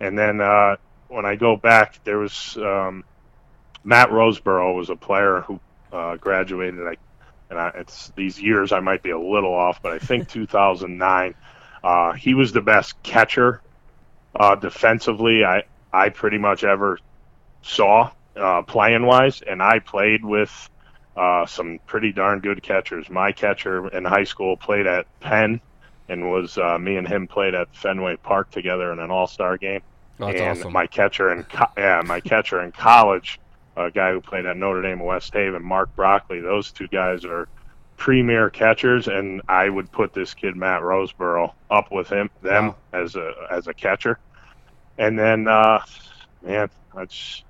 And 0.00 0.18
then 0.18 0.40
uh, 0.40 0.76
when 1.08 1.24
I 1.24 1.36
go 1.36 1.56
back, 1.56 2.02
there 2.04 2.18
was 2.18 2.56
um, 2.56 3.04
Matt 3.84 4.10
Roseborough 4.10 4.74
was 4.74 4.90
a 4.90 4.96
player 4.96 5.40
who 5.40 5.60
uh, 5.92 6.16
graduated. 6.16 6.86
I, 6.86 6.96
and 7.50 7.58
I, 7.58 7.68
it's 7.76 8.12
these 8.16 8.40
years 8.40 8.72
I 8.72 8.80
might 8.80 9.02
be 9.02 9.10
a 9.10 9.18
little 9.18 9.54
off, 9.54 9.82
but 9.82 9.92
I 9.92 9.98
think 9.98 10.28
2009. 10.30 11.34
Uh, 11.82 12.12
he 12.12 12.34
was 12.34 12.52
the 12.52 12.60
best 12.60 13.00
catcher 13.02 13.62
uh, 14.34 14.54
defensively 14.56 15.44
I 15.44 15.64
I 15.92 16.10
pretty 16.10 16.38
much 16.38 16.64
ever 16.64 16.98
saw 17.62 18.10
uh, 18.36 18.62
playing 18.62 19.06
wise, 19.06 19.42
and 19.42 19.62
I 19.62 19.78
played 19.78 20.24
with 20.24 20.70
uh, 21.16 21.46
some 21.46 21.80
pretty 21.86 22.12
darn 22.12 22.40
good 22.40 22.62
catchers. 22.62 23.08
My 23.08 23.32
catcher 23.32 23.88
in 23.88 24.04
high 24.04 24.24
school 24.24 24.56
played 24.56 24.86
at 24.86 25.06
Penn, 25.20 25.60
and 26.08 26.30
was 26.30 26.56
uh, 26.58 26.78
me 26.78 26.96
and 26.96 27.06
him 27.06 27.26
played 27.26 27.54
at 27.54 27.74
Fenway 27.74 28.16
Park 28.16 28.50
together 28.50 28.92
in 28.92 28.98
an 28.98 29.10
All 29.10 29.26
Star 29.26 29.56
game. 29.56 29.80
Oh, 30.20 30.26
and 30.28 30.58
awesome. 30.58 30.72
my 30.72 30.86
catcher 30.86 31.32
in 31.32 31.44
co- 31.44 31.70
yeah, 31.76 32.02
my 32.04 32.18
catcher 32.20 32.60
in 32.62 32.72
college, 32.72 33.38
a 33.76 33.90
guy 33.90 34.12
who 34.12 34.20
played 34.20 34.46
at 34.46 34.56
Notre 34.56 34.82
Dame 34.82 34.98
West 35.00 35.32
Haven, 35.32 35.62
Mark 35.62 35.94
Broccoli. 35.94 36.40
Those 36.40 36.72
two 36.72 36.88
guys 36.88 37.24
are 37.24 37.48
premier 37.96 38.50
catchers, 38.50 39.06
and 39.08 39.42
I 39.48 39.68
would 39.68 39.90
put 39.92 40.12
this 40.14 40.34
kid 40.34 40.56
Matt 40.56 40.82
Roseborough 40.82 41.52
up 41.70 41.92
with 41.92 42.08
him 42.08 42.30
them 42.42 42.68
Wow. 42.68 42.76
as 42.92 43.14
a 43.16 43.32
as 43.50 43.66
a 43.68 43.74
catcher. 43.74 44.18
And 44.98 45.16
then, 45.16 45.46
uh, 45.46 45.80
man, 46.42 46.68
that's, 46.96 47.44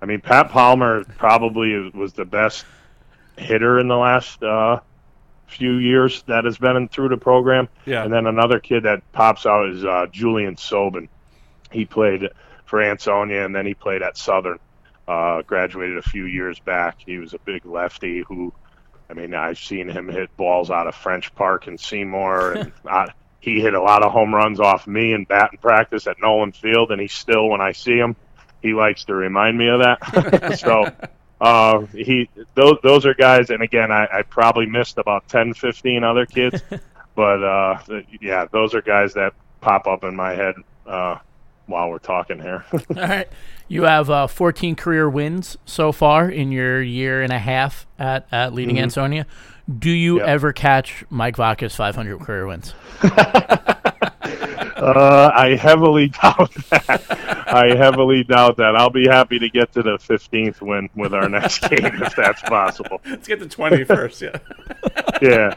I 0.00 0.06
mean, 0.06 0.22
Pat 0.22 0.50
Palmer 0.50 1.04
probably 1.18 1.90
was 1.90 2.14
the 2.14 2.24
best 2.24 2.64
hitter 3.36 3.78
in 3.78 3.88
the 3.88 3.96
last 3.96 4.42
uh, 4.42 4.80
few 5.48 5.74
years 5.74 6.22
that 6.26 6.44
has 6.44 6.58
been 6.58 6.76
in, 6.76 6.88
through 6.88 7.08
the 7.08 7.16
program. 7.16 7.68
Yeah. 7.86 8.04
And 8.04 8.12
then 8.12 8.26
another 8.26 8.60
kid 8.60 8.84
that 8.84 9.10
pops 9.12 9.46
out 9.46 9.70
is 9.70 9.84
uh, 9.84 10.06
Julian 10.12 10.56
Sobin. 10.56 11.08
He 11.72 11.84
played 11.84 12.28
for 12.64 12.82
Ansonia, 12.82 13.44
and 13.44 13.54
then 13.54 13.66
he 13.66 13.74
played 13.74 14.02
at 14.02 14.16
Southern. 14.16 14.58
Uh, 15.06 15.40
graduated 15.42 15.96
a 15.96 16.02
few 16.02 16.26
years 16.26 16.58
back. 16.60 16.98
He 17.04 17.16
was 17.16 17.32
a 17.32 17.38
big 17.38 17.64
lefty 17.64 18.22
who, 18.28 18.52
I 19.08 19.14
mean, 19.14 19.32
I've 19.34 19.58
seen 19.58 19.88
him 19.88 20.06
hit 20.06 20.36
balls 20.36 20.70
out 20.70 20.86
of 20.86 20.94
French 20.94 21.34
Park 21.34 21.66
and 21.66 21.80
Seymour, 21.80 22.52
and 22.52 22.72
uh, 22.84 23.06
he 23.40 23.60
hit 23.60 23.72
a 23.72 23.80
lot 23.80 24.02
of 24.02 24.12
home 24.12 24.34
runs 24.34 24.60
off 24.60 24.86
me 24.86 25.14
in 25.14 25.24
batting 25.24 25.60
practice 25.60 26.06
at 26.06 26.20
Nolan 26.20 26.52
Field, 26.52 26.92
and 26.92 27.00
he 27.00 27.08
still, 27.08 27.48
when 27.48 27.62
I 27.62 27.72
see 27.72 27.96
him, 27.96 28.16
he 28.60 28.74
likes 28.74 29.04
to 29.04 29.14
remind 29.14 29.56
me 29.56 29.68
of 29.68 29.80
that. 29.80 30.58
so 30.58 30.90
uh, 31.40 31.80
he 31.86 32.28
those 32.54 32.76
those 32.82 33.06
are 33.06 33.14
guys, 33.14 33.50
and 33.50 33.62
again, 33.62 33.92
I, 33.92 34.06
I 34.12 34.22
probably 34.22 34.66
missed 34.66 34.98
about 34.98 35.28
10, 35.28 35.54
15 35.54 36.04
other 36.04 36.26
kids, 36.26 36.62
but 37.14 37.42
uh, 37.42 37.78
yeah, 38.20 38.46
those 38.50 38.74
are 38.74 38.82
guys 38.82 39.14
that 39.14 39.34
pop 39.60 39.86
up 39.86 40.04
in 40.04 40.16
my 40.16 40.34
head 40.34 40.54
uh, 40.86 41.18
while 41.66 41.90
we're 41.90 41.98
talking 41.98 42.40
here. 42.40 42.64
All 42.72 42.80
right. 42.96 43.28
You 43.70 43.82
have 43.82 44.08
uh, 44.08 44.26
14 44.28 44.76
career 44.76 45.10
wins 45.10 45.58
so 45.66 45.92
far 45.92 46.30
in 46.30 46.52
your 46.52 46.80
year 46.80 47.20
and 47.20 47.30
a 47.30 47.38
half 47.38 47.86
at, 47.98 48.26
at 48.32 48.54
leading 48.54 48.78
Ansonia. 48.80 49.26
Do 49.68 49.90
you 49.90 50.20
Mm-hmm. 50.20 50.26
Ever 50.26 50.54
catch 50.54 51.04
Mike 51.10 51.36
Vaca's 51.36 51.74
500 51.74 52.18
career 52.20 52.46
wins? 52.46 52.72
Uh, 54.78 55.30
I 55.34 55.56
heavily 55.56 56.08
doubt 56.22 56.54
that. 56.70 57.04
I 57.48 57.74
heavily 57.76 58.24
doubt 58.24 58.56
that. 58.58 58.76
I'll 58.76 58.90
be 58.90 59.06
happy 59.06 59.38
to 59.38 59.48
get 59.48 59.72
to 59.72 59.82
the 59.82 59.98
15th 59.98 60.60
win 60.60 60.88
with 60.94 61.12
our 61.14 61.28
next 61.28 61.60
game 61.68 61.84
if 61.84 62.14
that's 62.16 62.42
possible. 62.42 63.00
Let's 63.06 63.26
get 63.26 63.40
to 63.40 63.48
20 63.48 63.84
first. 63.84 64.22
Yeah. 64.22 64.36
Yeah. 65.20 65.54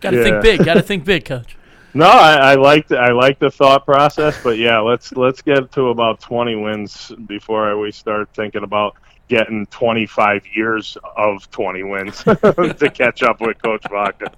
Got 0.00 0.10
to 0.10 0.16
Yeah. 0.18 0.22
think 0.24 0.42
big. 0.42 0.64
Got 0.64 0.74
to 0.74 0.82
think 0.82 1.04
big, 1.04 1.24
coach. 1.24 1.56
No, 1.94 2.06
I, 2.06 2.52
I 2.52 2.54
like 2.56 2.88
the, 2.88 2.98
I 2.98 3.12
like 3.12 3.38
the 3.38 3.50
thought 3.50 3.84
process, 3.86 4.38
but 4.42 4.58
yeah, 4.58 4.78
let's 4.78 5.12
let's 5.12 5.40
get 5.40 5.72
to 5.72 5.88
about 5.88 6.20
20 6.20 6.54
wins 6.56 7.10
before 7.26 7.78
we 7.78 7.90
start 7.92 8.28
thinking 8.34 8.62
about 8.62 8.94
getting 9.28 9.66
25 9.66 10.42
years 10.54 10.98
of 11.16 11.50
20 11.50 11.82
wins 11.84 12.22
to 12.24 12.92
catch 12.94 13.22
up 13.22 13.40
with 13.40 13.60
Coach 13.62 13.84
Vaca. 13.90 14.32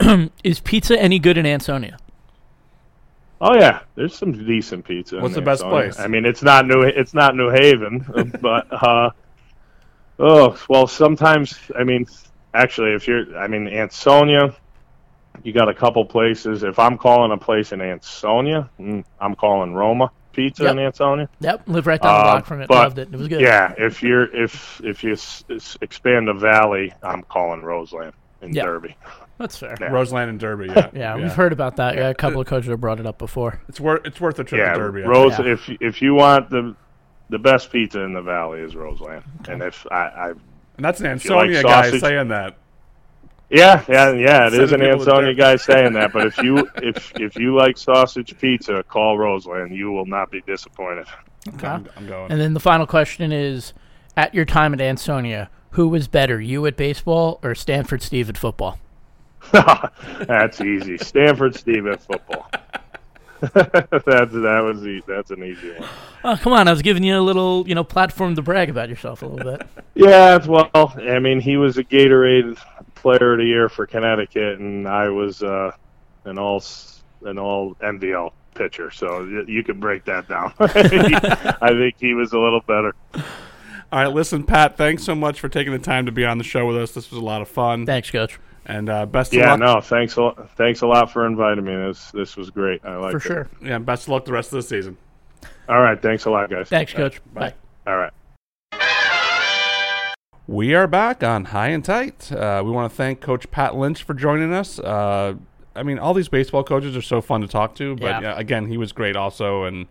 Is 0.44 0.60
pizza 0.60 1.00
any 1.00 1.18
good 1.18 1.36
in 1.38 1.46
Ansonia? 1.46 1.98
Oh 3.46 3.54
yeah, 3.54 3.80
there's 3.94 4.16
some 4.16 4.32
decent 4.32 4.86
pizza. 4.86 5.16
in 5.16 5.22
What's 5.22 5.34
the 5.34 5.42
best 5.42 5.60
so, 5.60 5.68
place? 5.68 5.98
I 5.98 6.06
mean, 6.06 6.24
it's 6.24 6.42
not 6.42 6.66
New 6.66 6.80
it's 6.82 7.12
not 7.12 7.36
New 7.36 7.50
Haven, 7.50 8.04
uh, 8.14 8.24
but 8.40 8.66
uh, 8.72 9.10
oh 10.18 10.58
well. 10.68 10.86
Sometimes 10.86 11.58
I 11.78 11.84
mean, 11.84 12.06
actually, 12.54 12.92
if 12.94 13.06
you're 13.06 13.36
I 13.36 13.46
mean 13.48 13.68
Ansonia, 13.68 14.54
you 15.42 15.52
got 15.52 15.68
a 15.68 15.74
couple 15.74 16.04
places. 16.06 16.62
If 16.62 16.78
I'm 16.78 16.96
calling 16.96 17.32
a 17.32 17.36
place 17.36 17.72
in 17.72 17.82
Ansonia, 17.82 18.70
mm, 18.80 19.04
I'm 19.20 19.34
calling 19.34 19.74
Roma 19.74 20.10
Pizza 20.32 20.66
in 20.70 20.78
Yep. 20.78 20.86
Ansonia. 20.86 21.28
Yep. 21.40 21.62
Live 21.66 21.86
right 21.86 22.00
down 22.00 22.14
the 22.14 22.18
Uh, 22.20 22.32
block 22.32 22.46
from 22.46 22.62
it. 22.62 22.68
but- 22.68 22.74
Loved 22.76 22.98
it. 22.98 23.08
It 23.12 23.16
was 23.18 23.28
good. 23.28 23.40
Yeah, 23.42 23.74
if 23.76 24.02
you're 24.02 24.34
if 24.34 24.80
if 24.82 25.04
you 25.04 25.12
s- 25.12 25.44
expand 25.82 26.28
the 26.28 26.34
valley, 26.34 26.94
I'm 27.02 27.22
calling 27.24 27.62
Roseland 27.62 28.14
in 28.40 28.54
Yeah. 28.54 28.64
Derby. 28.64 28.96
That's 29.38 29.56
fair. 29.56 29.74
Yeah. 29.80 29.86
Roseland 29.88 30.30
and 30.30 30.38
Derby. 30.38 30.66
Yeah. 30.66 30.90
Yeah, 30.94 31.16
we've 31.16 31.32
heard 31.32 31.52
about 31.52 31.76
that. 31.76 31.96
Yeah, 31.96 32.08
a 32.10 32.14
couple 32.14 32.40
of 32.40 32.46
coaches 32.46 32.70
have 32.70 32.80
brought 32.80 33.00
it 33.00 33.06
up 33.06 33.18
before. 33.18 33.60
It's 33.68 33.80
worth 33.80 34.06
it's 34.06 34.20
worth 34.20 34.38
a 34.38 34.44
trip 34.44 34.60
Yeah, 34.60 34.72
to 34.74 34.78
Derby. 34.78 35.02
I 35.02 35.06
Rose. 35.06 35.36
think. 35.36 35.48
If 35.48 35.68
if 35.80 36.02
you 36.02 36.14
want 36.14 36.50
the 36.50 36.74
the 37.30 37.38
best 37.38 37.72
pizza 37.72 38.00
in 38.00 38.12
the 38.12 38.22
valley 38.22 38.60
is 38.60 38.76
Roseland, 38.76 39.24
and 39.48 39.62
if 39.62 39.86
I, 39.90 39.96
I 39.96 40.28
And 40.30 40.38
that's 40.84 41.00
an 41.00 41.06
you 41.06 41.30
like 41.34 41.50
Ansonia 41.50 41.62
guy 41.62 41.98
saying 41.98 42.28
that. 42.28 42.56
yeah 43.50 43.84
yeah 43.88 44.12
yeah, 44.12 44.46
it 44.46 44.54
is 44.54 44.72
an 44.72 44.78
Sending 44.80 44.90
people 44.92 45.04
to 45.06 45.10
Ansonia 45.12 45.34
guy 45.34 45.56
saying 45.56 45.92
that. 45.94 46.12
But 46.12 46.26
if 46.26 46.38
you 46.38 46.70
if 46.76 47.12
if 47.18 47.36
you 47.36 47.56
like 47.56 47.76
sausage 47.76 48.38
pizza, 48.38 48.82
call 48.84 49.18
Roseland. 49.18 49.74
You 49.74 49.90
will 49.90 50.06
not 50.06 50.30
be 50.30 50.42
disappointed. 50.42 51.06
Okay. 51.48 51.66
I'm, 51.66 51.88
I'm 51.96 52.06
going. 52.06 52.30
And 52.30 52.40
then 52.40 52.54
the 52.54 52.60
final 52.60 52.86
question 52.86 53.32
is 53.32 53.72
at 54.16 54.32
your 54.34 54.44
time 54.44 54.72
at 54.74 54.80
Ansonia, 54.80 55.50
who 55.70 55.88
was 55.88 56.06
better, 56.08 56.40
you 56.40 56.64
at 56.66 56.76
baseball 56.76 57.40
or 57.42 57.54
Stanford 57.54 58.00
Steve 58.00 58.28
at 58.28 58.38
football? 58.38 58.78
that's 60.26 60.60
easy. 60.60 60.98
Stanford 60.98 61.54
Steve 61.54 61.86
at 61.86 62.02
football. 62.02 62.50
that's 63.40 64.32
that 64.32 64.60
was 64.64 64.86
e- 64.86 65.02
that's 65.06 65.30
an 65.30 65.44
easy 65.44 65.72
one. 65.72 65.88
Oh, 66.24 66.36
come 66.40 66.52
on. 66.54 66.66
I 66.66 66.70
was 66.70 66.80
giving 66.82 67.04
you 67.04 67.18
a 67.18 67.20
little, 67.20 67.68
you 67.68 67.74
know, 67.74 67.84
platform 67.84 68.34
to 68.36 68.42
brag 68.42 68.70
about 68.70 68.88
yourself 68.88 69.22
a 69.22 69.26
little 69.26 69.56
bit. 69.58 69.66
Yeah, 69.96 70.44
well, 70.44 70.70
I 70.74 71.20
mean, 71.20 71.38
he 71.38 71.56
was 71.56 71.78
a 71.78 71.84
Gatorade 71.84 72.58
Player 72.96 73.34
of 73.34 73.38
the 73.38 73.44
Year 73.44 73.68
for 73.68 73.86
Connecticut, 73.86 74.58
and 74.58 74.88
I 74.88 75.08
was 75.08 75.40
uh, 75.40 75.70
an 76.24 76.36
all 76.36 76.56
s- 76.56 77.04
an 77.22 77.38
all 77.38 77.76
NVL 77.76 78.32
pitcher. 78.56 78.90
So 78.90 79.20
y- 79.20 79.44
you 79.46 79.62
can 79.62 79.78
break 79.78 80.04
that 80.06 80.26
down. 80.28 80.52
I 80.58 81.68
think 81.68 81.94
he 82.00 82.12
was 82.14 82.32
a 82.32 82.38
little 82.40 82.60
better. 82.62 82.92
All 83.14 84.00
right, 84.00 84.08
listen, 84.12 84.42
Pat. 84.42 84.76
Thanks 84.76 85.04
so 85.04 85.14
much 85.14 85.38
for 85.38 85.48
taking 85.48 85.72
the 85.72 85.78
time 85.78 86.06
to 86.06 86.12
be 86.12 86.24
on 86.24 86.38
the 86.38 86.44
show 86.44 86.66
with 86.66 86.76
us. 86.76 86.90
This 86.90 87.08
was 87.12 87.20
a 87.20 87.24
lot 87.24 87.40
of 87.40 87.46
fun. 87.48 87.86
Thanks, 87.86 88.10
Coach. 88.10 88.40
And 88.66 88.88
uh, 88.88 89.04
best 89.06 89.32
of 89.34 89.38
Yeah, 89.40 89.50
luck. 89.54 89.60
no, 89.60 89.80
thanks 89.80 90.16
a 90.16 90.22
lot. 90.22 90.50
Thanks 90.56 90.80
a 90.82 90.86
lot 90.86 91.12
for 91.12 91.26
inviting 91.26 91.64
me. 91.64 91.74
This 91.76 92.10
this 92.12 92.36
was 92.36 92.48
great. 92.50 92.80
I 92.84 92.96
like 92.96 93.10
For 93.12 93.16
it. 93.18 93.22
sure. 93.22 93.48
Yeah, 93.62 93.78
best 93.78 94.04
of 94.04 94.08
luck 94.10 94.24
the 94.24 94.32
rest 94.32 94.52
of 94.52 94.56
the 94.56 94.62
season. 94.62 94.96
All 95.68 95.80
right, 95.80 96.00
thanks 96.00 96.24
a 96.24 96.30
lot, 96.30 96.48
guys. 96.50 96.68
Thanks, 96.68 96.92
Coach. 96.92 97.20
Bye. 97.34 97.54
All 97.86 97.96
right. 97.96 98.12
We 100.46 100.74
are 100.74 100.86
back 100.86 101.22
on 101.22 101.46
High 101.46 101.68
and 101.68 101.82
Tight. 101.84 102.30
Uh, 102.30 102.62
we 102.64 102.70
want 102.70 102.90
to 102.90 102.94
thank 102.96 103.20
Coach 103.22 103.50
Pat 103.50 103.74
Lynch 103.76 104.02
for 104.02 104.12
joining 104.12 104.52
us. 104.52 104.78
Uh, 104.78 105.34
I 105.74 105.82
mean, 105.82 105.98
all 105.98 106.12
these 106.12 106.28
baseball 106.28 106.62
coaches 106.62 106.94
are 106.96 107.02
so 107.02 107.20
fun 107.22 107.40
to 107.40 107.48
talk 107.48 107.74
to, 107.76 107.96
but 107.96 108.06
Yeah. 108.06 108.20
yeah, 108.20 108.38
again, 108.38 108.66
he 108.66 108.76
was 108.76 108.92
great 108.92 109.16
also. 109.16 109.64
And 109.64 109.86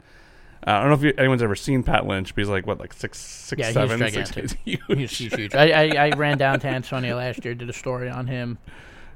uh, 0.65 0.71
I 0.71 0.79
don't 0.79 0.89
know 0.89 0.95
if 0.95 1.03
you, 1.03 1.13
anyone's 1.17 1.43
ever 1.43 1.55
seen 1.55 1.83
Pat 1.83 2.05
Lynch, 2.05 2.33
but 2.33 2.41
he's 2.41 2.49
like 2.49 2.65
what, 2.65 2.79
like 2.79 2.93
six, 2.93 3.19
six, 3.19 3.59
Yeah, 3.59 3.65
he's 3.67 3.73
seven, 3.73 3.99
gigantic. 3.99 4.49
six, 4.49 4.53
huge. 4.63 4.81
He's, 4.87 5.17
he's 5.17 5.33
huge. 5.33 5.55
I, 5.55 5.69
I, 5.69 6.07
I 6.07 6.09
ran 6.11 6.37
down 6.37 6.59
to 6.61 6.67
Ansonia 6.67 7.15
last 7.15 7.43
year, 7.43 7.53
did 7.53 7.69
a 7.69 7.73
story 7.73 8.09
on 8.09 8.27
him 8.27 8.57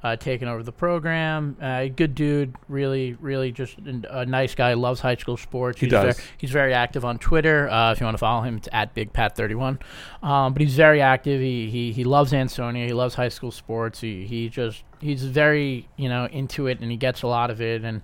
uh, 0.04 0.16
taking 0.16 0.48
over 0.48 0.64
the 0.64 0.72
program. 0.72 1.58
Uh, 1.62 1.86
good 1.88 2.16
dude, 2.16 2.56
really, 2.68 3.14
really 3.20 3.52
just 3.52 3.78
a 3.80 4.26
nice 4.26 4.56
guy. 4.56 4.74
Loves 4.74 5.00
high 5.00 5.16
school 5.16 5.38
sports. 5.38 5.80
He 5.80 5.88
he's 5.88 5.92
does. 5.92 6.16
Very, 6.16 6.28
he's 6.38 6.52
very 6.52 6.74
active 6.74 7.04
on 7.06 7.18
Twitter. 7.20 7.70
Uh, 7.70 7.92
if 7.92 8.00
you 8.00 8.06
want 8.06 8.16
to 8.16 8.20
follow 8.20 8.42
him, 8.44 8.58
it's 8.58 8.70
at 8.72 8.94
BigPat31. 8.96 9.82
Um, 10.24 10.54
but 10.54 10.62
he's 10.62 10.76
very 10.76 11.02
active. 11.02 11.42
He, 11.42 11.70
he 11.70 11.92
he 11.92 12.04
loves 12.04 12.34
Ansonia. 12.34 12.86
He 12.86 12.94
loves 12.94 13.16
high 13.16 13.30
school 13.30 13.52
sports. 13.52 14.00
He 14.00 14.26
he 14.26 14.50
just 14.50 14.84
he's 15.02 15.24
very 15.24 15.88
you 15.96 16.10
know 16.10 16.26
into 16.28 16.68
it, 16.68 16.80
and 16.80 16.92
he 16.92 16.98
gets 16.98 17.22
a 17.24 17.28
lot 17.28 17.50
of 17.50 17.62
it. 17.62 17.84
And 17.84 18.02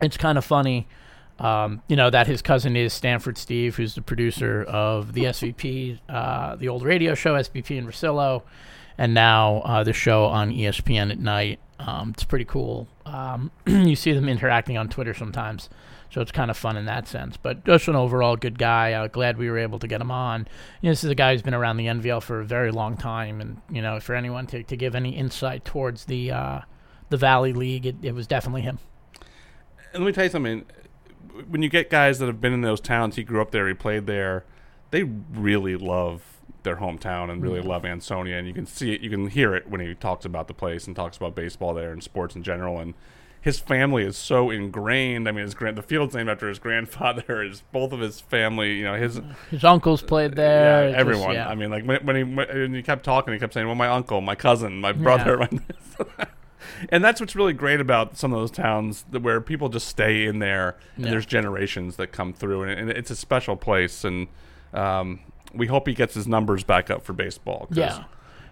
it's 0.00 0.16
kind 0.16 0.38
of 0.38 0.44
funny. 0.44 0.86
Um, 1.38 1.82
you 1.88 1.96
know 1.96 2.10
that 2.10 2.26
his 2.26 2.42
cousin 2.42 2.76
is 2.76 2.92
Stanford 2.92 3.36
Steve, 3.36 3.76
who's 3.76 3.94
the 3.94 4.02
producer 4.02 4.62
of 4.64 5.12
the 5.12 5.24
SVP, 5.24 5.98
uh, 6.08 6.56
the 6.56 6.68
old 6.68 6.84
radio 6.84 7.14
show 7.14 7.34
SVP 7.34 7.76
and 7.76 7.88
Russillo, 7.88 8.42
and 8.98 9.14
now 9.14 9.56
uh, 9.64 9.82
the 9.82 9.92
show 9.92 10.24
on 10.26 10.52
ESPN 10.52 11.10
at 11.10 11.18
night. 11.18 11.58
Um, 11.80 12.10
it's 12.10 12.24
pretty 12.24 12.44
cool. 12.44 12.86
Um, 13.04 13.50
you 13.66 13.96
see 13.96 14.12
them 14.12 14.28
interacting 14.28 14.78
on 14.78 14.88
Twitter 14.88 15.12
sometimes, 15.12 15.68
so 16.08 16.20
it's 16.20 16.30
kind 16.30 16.52
of 16.52 16.56
fun 16.56 16.76
in 16.76 16.84
that 16.84 17.08
sense. 17.08 17.36
But 17.36 17.64
just 17.64 17.88
an 17.88 17.96
overall 17.96 18.36
good 18.36 18.56
guy. 18.56 18.92
Uh, 18.92 19.08
glad 19.08 19.36
we 19.36 19.50
were 19.50 19.58
able 19.58 19.80
to 19.80 19.88
get 19.88 20.00
him 20.00 20.12
on. 20.12 20.46
You 20.80 20.88
know, 20.88 20.92
this 20.92 21.02
is 21.02 21.10
a 21.10 21.16
guy 21.16 21.32
who's 21.32 21.42
been 21.42 21.52
around 21.52 21.78
the 21.78 21.86
NVL 21.86 22.22
for 22.22 22.40
a 22.40 22.44
very 22.44 22.70
long 22.70 22.96
time, 22.96 23.40
and 23.40 23.60
you 23.68 23.82
know, 23.82 23.98
for 23.98 24.14
anyone 24.14 24.46
to, 24.48 24.62
to 24.62 24.76
give 24.76 24.94
any 24.94 25.16
insight 25.16 25.64
towards 25.64 26.04
the 26.04 26.30
uh, 26.30 26.60
the 27.10 27.16
Valley 27.16 27.52
League, 27.52 27.86
it, 27.86 27.96
it 28.02 28.14
was 28.14 28.28
definitely 28.28 28.62
him. 28.62 28.78
Let 29.92 30.02
me 30.02 30.12
tell 30.12 30.24
you 30.24 30.30
something. 30.30 30.64
When 31.48 31.62
you 31.62 31.68
get 31.68 31.90
guys 31.90 32.18
that 32.18 32.26
have 32.26 32.40
been 32.40 32.52
in 32.52 32.60
those 32.60 32.80
towns, 32.80 33.16
he 33.16 33.24
grew 33.24 33.40
up 33.40 33.50
there, 33.50 33.66
he 33.68 33.74
played 33.74 34.06
there, 34.06 34.44
they 34.90 35.02
really 35.02 35.76
love 35.76 36.22
their 36.62 36.76
hometown 36.76 37.30
and 37.30 37.42
really 37.42 37.60
mm-hmm. 37.60 37.68
love 37.68 37.84
Ansonia. 37.84 38.36
And 38.36 38.46
you 38.46 38.54
can 38.54 38.66
see 38.66 38.92
it, 38.94 39.00
you 39.00 39.10
can 39.10 39.28
hear 39.28 39.54
it 39.54 39.68
when 39.68 39.80
he 39.80 39.94
talks 39.94 40.24
about 40.24 40.48
the 40.48 40.54
place 40.54 40.86
and 40.86 40.94
talks 40.94 41.16
about 41.16 41.34
baseball 41.34 41.74
there 41.74 41.92
and 41.92 42.02
sports 42.02 42.34
in 42.34 42.42
general. 42.42 42.78
And 42.78 42.94
his 43.40 43.58
family 43.60 44.04
is 44.04 44.16
so 44.16 44.48
ingrained. 44.50 45.28
I 45.28 45.32
mean, 45.32 45.44
his 45.44 45.54
grand, 45.54 45.76
the 45.76 45.82
field's 45.82 46.14
named 46.14 46.30
after 46.30 46.48
his 46.48 46.58
grandfather. 46.58 47.42
His 47.42 47.62
both 47.72 47.92
of 47.92 48.00
his 48.00 48.20
family, 48.20 48.78
you 48.78 48.84
know, 48.84 48.94
his 48.94 49.20
His 49.50 49.64
uncles 49.64 50.02
played 50.02 50.32
uh, 50.32 50.36
there. 50.36 50.64
yeah, 50.64 50.88
It's 50.88 50.92
just- 50.92 51.00
everyone. 51.00 51.34
yeah. 51.34 51.48
I 51.48 51.54
mean, 51.54 51.70
like 51.70 51.84
when, 51.84 52.06
when 52.06 52.16
he 52.16 52.22
when 52.24 52.74
he 52.74 52.82
kept 52.82 53.04
talking, 53.04 53.34
he 53.34 53.38
kept 53.38 53.52
saying, 53.52 53.66
"Well, 53.66 53.76
my 53.76 53.88
uncle, 53.88 54.22
my 54.22 54.34
cousin, 54.34 54.80
my 54.80 54.92
brother." 54.92 55.36
My 55.36 55.48
and 56.90 57.02
that's 57.04 57.20
what's 57.20 57.34
really 57.36 57.52
great 57.52 57.80
about 57.80 58.16
some 58.16 58.32
of 58.32 58.38
those 58.40 58.50
towns 58.50 59.04
that 59.10 59.22
where 59.22 59.40
people 59.40 59.68
just 59.68 59.88
stay 59.88 60.26
in 60.26 60.38
there, 60.38 60.76
and 60.96 61.04
Yeah. 61.04 61.10
there's 61.12 61.26
generations 61.26 61.96
that 61.96 62.08
come 62.12 62.32
through, 62.32 62.64
and, 62.64 62.78
and 62.80 62.90
it's 62.90 63.10
a 63.10 63.16
special 63.16 63.56
place. 63.56 64.04
And 64.04 64.28
um, 64.72 65.20
we 65.54 65.66
hope 65.66 65.86
he 65.86 65.94
gets 65.94 66.14
his 66.14 66.26
numbers 66.26 66.64
back 66.64 66.90
up 66.90 67.04
for 67.04 67.12
baseball. 67.12 67.66
'cause 67.68 67.76
Yeah. 67.78 68.04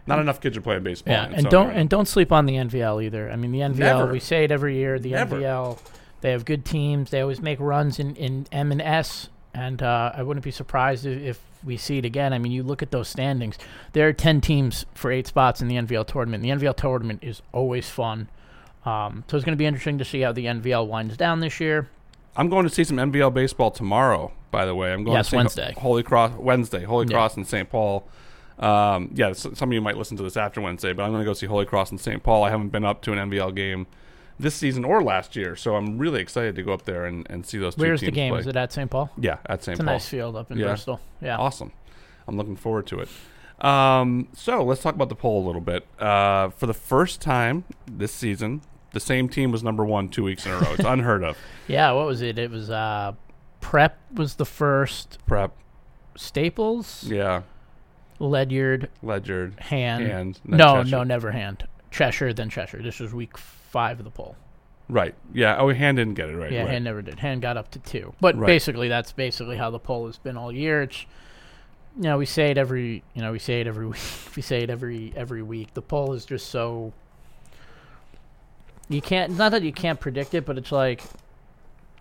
Not 0.07 0.19
enough 0.19 0.41
kids 0.41 0.57
are 0.57 0.61
playing 0.61 0.83
baseball. 0.83 1.15
Yeah, 1.15 1.29
and 1.33 1.49
don't 1.49 1.69
right 1.69 1.77
and 1.77 1.89
don't 1.89 2.09
sleep 2.09 2.33
on 2.33 2.47
the 2.47 2.55
NVL 2.57 3.01
either. 3.05 3.31
I 3.31 3.37
mean, 3.37 3.53
the 3.53 3.61
NVL. 3.61 3.79
Never. 3.79 4.11
We 4.13 4.19
say 4.19 4.43
it 4.43 4.51
every 4.51 4.75
year. 4.77 4.99
The 4.99 5.13
Never. 5.13 5.37
NVL. 5.37 5.79
They 6.23 6.33
have 6.33 6.45
good 6.45 6.65
teams. 6.65 7.11
They 7.11 7.21
always 7.21 7.41
make 7.41 7.61
runs 7.61 8.01
in, 8.01 8.17
in 8.17 8.47
M 8.51 8.73
and 8.73 8.83
S, 8.83 9.29
and 9.55 9.81
uh, 9.81 10.11
I 10.15 10.25
wouldn't 10.25 10.43
be 10.43 10.51
surprised 10.51 11.07
if, 11.07 11.21
if 11.23 11.41
we 11.65 11.77
see 11.77 11.99
it 11.99 12.05
again. 12.05 12.33
I 12.33 12.39
mean, 12.39 12.53
you 12.53 12.63
look 12.63 12.83
at 12.83 12.91
those 12.91 13.09
standings. 13.09 13.57
There 13.93 14.09
are 14.09 14.13
ten 14.13 14.41
teams 14.41 14.87
for 14.95 15.11
eight 15.13 15.27
spots 15.27 15.61
in 15.61 15.69
the 15.69 15.77
NVL 15.77 16.07
tournament. 16.07 16.43
The 16.43 16.51
NVL 16.51 16.77
tournament 16.77 17.21
is 17.23 17.43
always 17.53 17.89
fun. 17.89 18.29
Um, 18.85 19.25
so 19.29 19.37
it's 19.37 19.45
going 19.45 19.57
to 19.57 19.59
be 19.59 19.67
interesting 19.67 19.99
to 19.99 20.05
see 20.05 20.23
how 20.23 20.33
the 20.33 20.47
NVL 20.47 20.87
winds 20.89 21.17
down 21.17 21.41
this 21.41 21.61
year. 21.61 21.89
I'm 22.37 22.49
going 22.49 22.65
to 22.67 22.75
see 22.75 22.83
some 22.85 22.97
NVL 22.97 23.33
baseball 23.33 23.71
tomorrow. 23.71 24.33
By 24.51 24.65
the 24.67 24.75
way, 24.75 24.93
I'm 24.93 25.05
going 25.05 25.17
Yes, 25.17 25.27
to 25.27 25.31
see 25.31 25.37
Wednesday. 25.37 25.75
Holy 25.79 26.03
Cross 26.03 26.33
Wednesday, 26.39 26.83
Holy 26.85 27.07
Yeah. 27.07 27.13
Cross 27.17 27.37
in 27.37 27.45
St. 27.45 27.71
Paul. 27.71 28.07
Um, 28.59 29.11
yeah, 29.15 29.33
some 29.33 29.69
of 29.71 29.73
you 29.73 29.81
might 29.81 29.97
listen 29.97 30.17
to 30.19 30.23
this 30.23 30.37
after 30.37 30.61
Wednesday, 30.61 30.93
but 30.93 31.05
I'm 31.05 31.11
going 31.11 31.23
to 31.23 31.25
go 31.25 31.33
see 31.33 31.47
Holy 31.47 31.65
Cross 31.65 31.91
in 31.93 31.99
St. 31.99 32.23
Paul. 32.23 32.45
I 32.45 32.51
haven't 32.51 32.69
been 32.69 32.85
up 32.85 33.03
to 33.03 33.13
an 33.13 33.31
NVL 33.31 33.55
game 33.55 33.87
this 34.43 34.55
season 34.55 34.85
or 34.85 35.03
last 35.03 35.35
year, 35.37 35.57
so 35.57 35.75
I'm 35.77 35.97
really 35.99 36.21
excited 36.21 36.55
to 36.57 36.63
go 36.63 36.73
up 36.73 36.83
there 36.85 37.07
and, 37.07 37.27
and 37.31 37.47
see 37.47 37.59
those. 37.59 37.75
two 37.75 37.81
Where's 37.83 38.01
the 38.03 38.11
game? 38.11 38.33
play. 38.33 38.41
Is 38.41 38.47
it 38.47 38.57
at 38.57 38.73
St. 38.73 38.91
Paul? 38.91 39.11
Yeah, 39.17 39.39
at 39.47 39.63
St. 39.65 39.77
It's 39.77 39.81
a 39.81 39.85
nice 39.85 40.07
field 40.09 40.37
up 40.37 40.51
in 40.51 40.59
Yeah. 40.59 40.67
Bristol. 40.67 41.01
Yeah. 41.21 41.37
Awesome. 41.39 41.73
I'm 42.29 42.37
looking 42.37 42.57
forward 42.57 42.87
to 42.89 43.01
it. 43.01 43.09
Um, 43.65 44.29
so 44.35 44.63
let's 44.65 44.83
talk 44.83 44.95
about 44.95 45.09
the 45.09 45.15
poll 45.15 45.45
a 45.45 45.47
little 45.47 45.61
bit. 45.61 45.87
Uh, 45.99 46.51
for 46.51 46.67
the 46.67 46.75
first 46.75 47.21
time 47.21 47.65
this 47.91 48.13
season, 48.13 48.61
the 48.93 49.01
same 49.01 49.29
team 49.29 49.53
was 49.53 49.63
number 49.63 49.85
one 49.85 50.09
two 50.09 50.25
weeks 50.25 50.45
in 50.45 50.53
a 50.53 50.59
row. 50.59 50.73
It's 50.73 50.85
unheard 50.87 51.23
of. 51.25 51.39
Yeah. 51.69 51.93
What 51.93 52.07
was 52.07 52.21
it? 52.23 52.39
It 52.39 52.51
was 52.51 52.71
uh, 52.71 53.13
Prep 53.61 53.99
was 54.13 54.35
the 54.35 54.45
first. 54.45 55.19
Prep, 55.27 55.53
Staples, 56.17 57.05
yeah, 57.05 57.43
Ledyard, 58.19 58.91
Ledyard. 59.03 59.59
Hand. 59.61 60.07
Hand, 60.07 60.41
no, 60.45 60.83
Cheshire. 60.83 60.91
no, 60.97 61.03
never 61.05 61.31
Hand. 61.33 61.67
Cheshire, 61.91 62.33
then 62.33 62.51
Cheshire. 62.51 62.83
This 62.83 63.01
was 63.01 63.15
week 63.15 63.37
five 63.73 63.99
of 63.99 64.05
the 64.05 64.11
poll. 64.11 64.37
Right. 64.89 65.15
Yeah. 65.33 65.57
Oh, 65.59 65.73
Hand 65.73 65.97
didn't 65.97 66.15
get 66.15 66.29
it 66.29 66.37
right. 66.37 66.53
Yeah, 66.53 66.61
right. 66.61 66.71
Hand 66.71 66.85
never 66.85 67.03
did. 67.03 67.19
Hand 67.19 67.41
got 67.43 67.57
up 67.57 67.71
to 67.73 67.79
two. 67.79 68.13
But 68.21 68.37
Right. 68.37 68.47
basically, 68.47 68.89
that's 68.89 69.11
basically 69.13 69.57
how 69.57 69.71
the 69.71 69.79
poll 69.79 70.07
has 70.07 70.19
been 70.19 70.37
all 70.37 70.53
year. 70.53 70.83
It's, 70.83 71.07
you 71.97 72.03
know, 72.05 72.19
we 72.19 72.27
say 72.27 72.51
it 72.51 72.59
every, 72.59 73.03
you 73.15 73.23
know, 73.23 73.33
we 73.33 73.39
say 73.39 73.61
it 73.61 73.67
every 73.67 73.87
week. 73.89 74.01
We 74.37 74.43
say 74.43 74.63
it 74.63 74.71
every 74.71 75.13
every 75.17 75.43
week. 75.43 75.73
The 75.75 75.83
poll 75.83 76.13
is 76.13 76.25
just 76.27 76.49
so. 76.49 76.93
You 78.89 79.01
can't. 79.01 79.37
Not 79.37 79.51
that 79.53 79.63
you 79.63 79.73
can't 79.73 79.99
predict 79.99 80.35
it, 80.35 80.45
but 80.45 80.59
it's 80.59 80.73
like, 80.73 81.03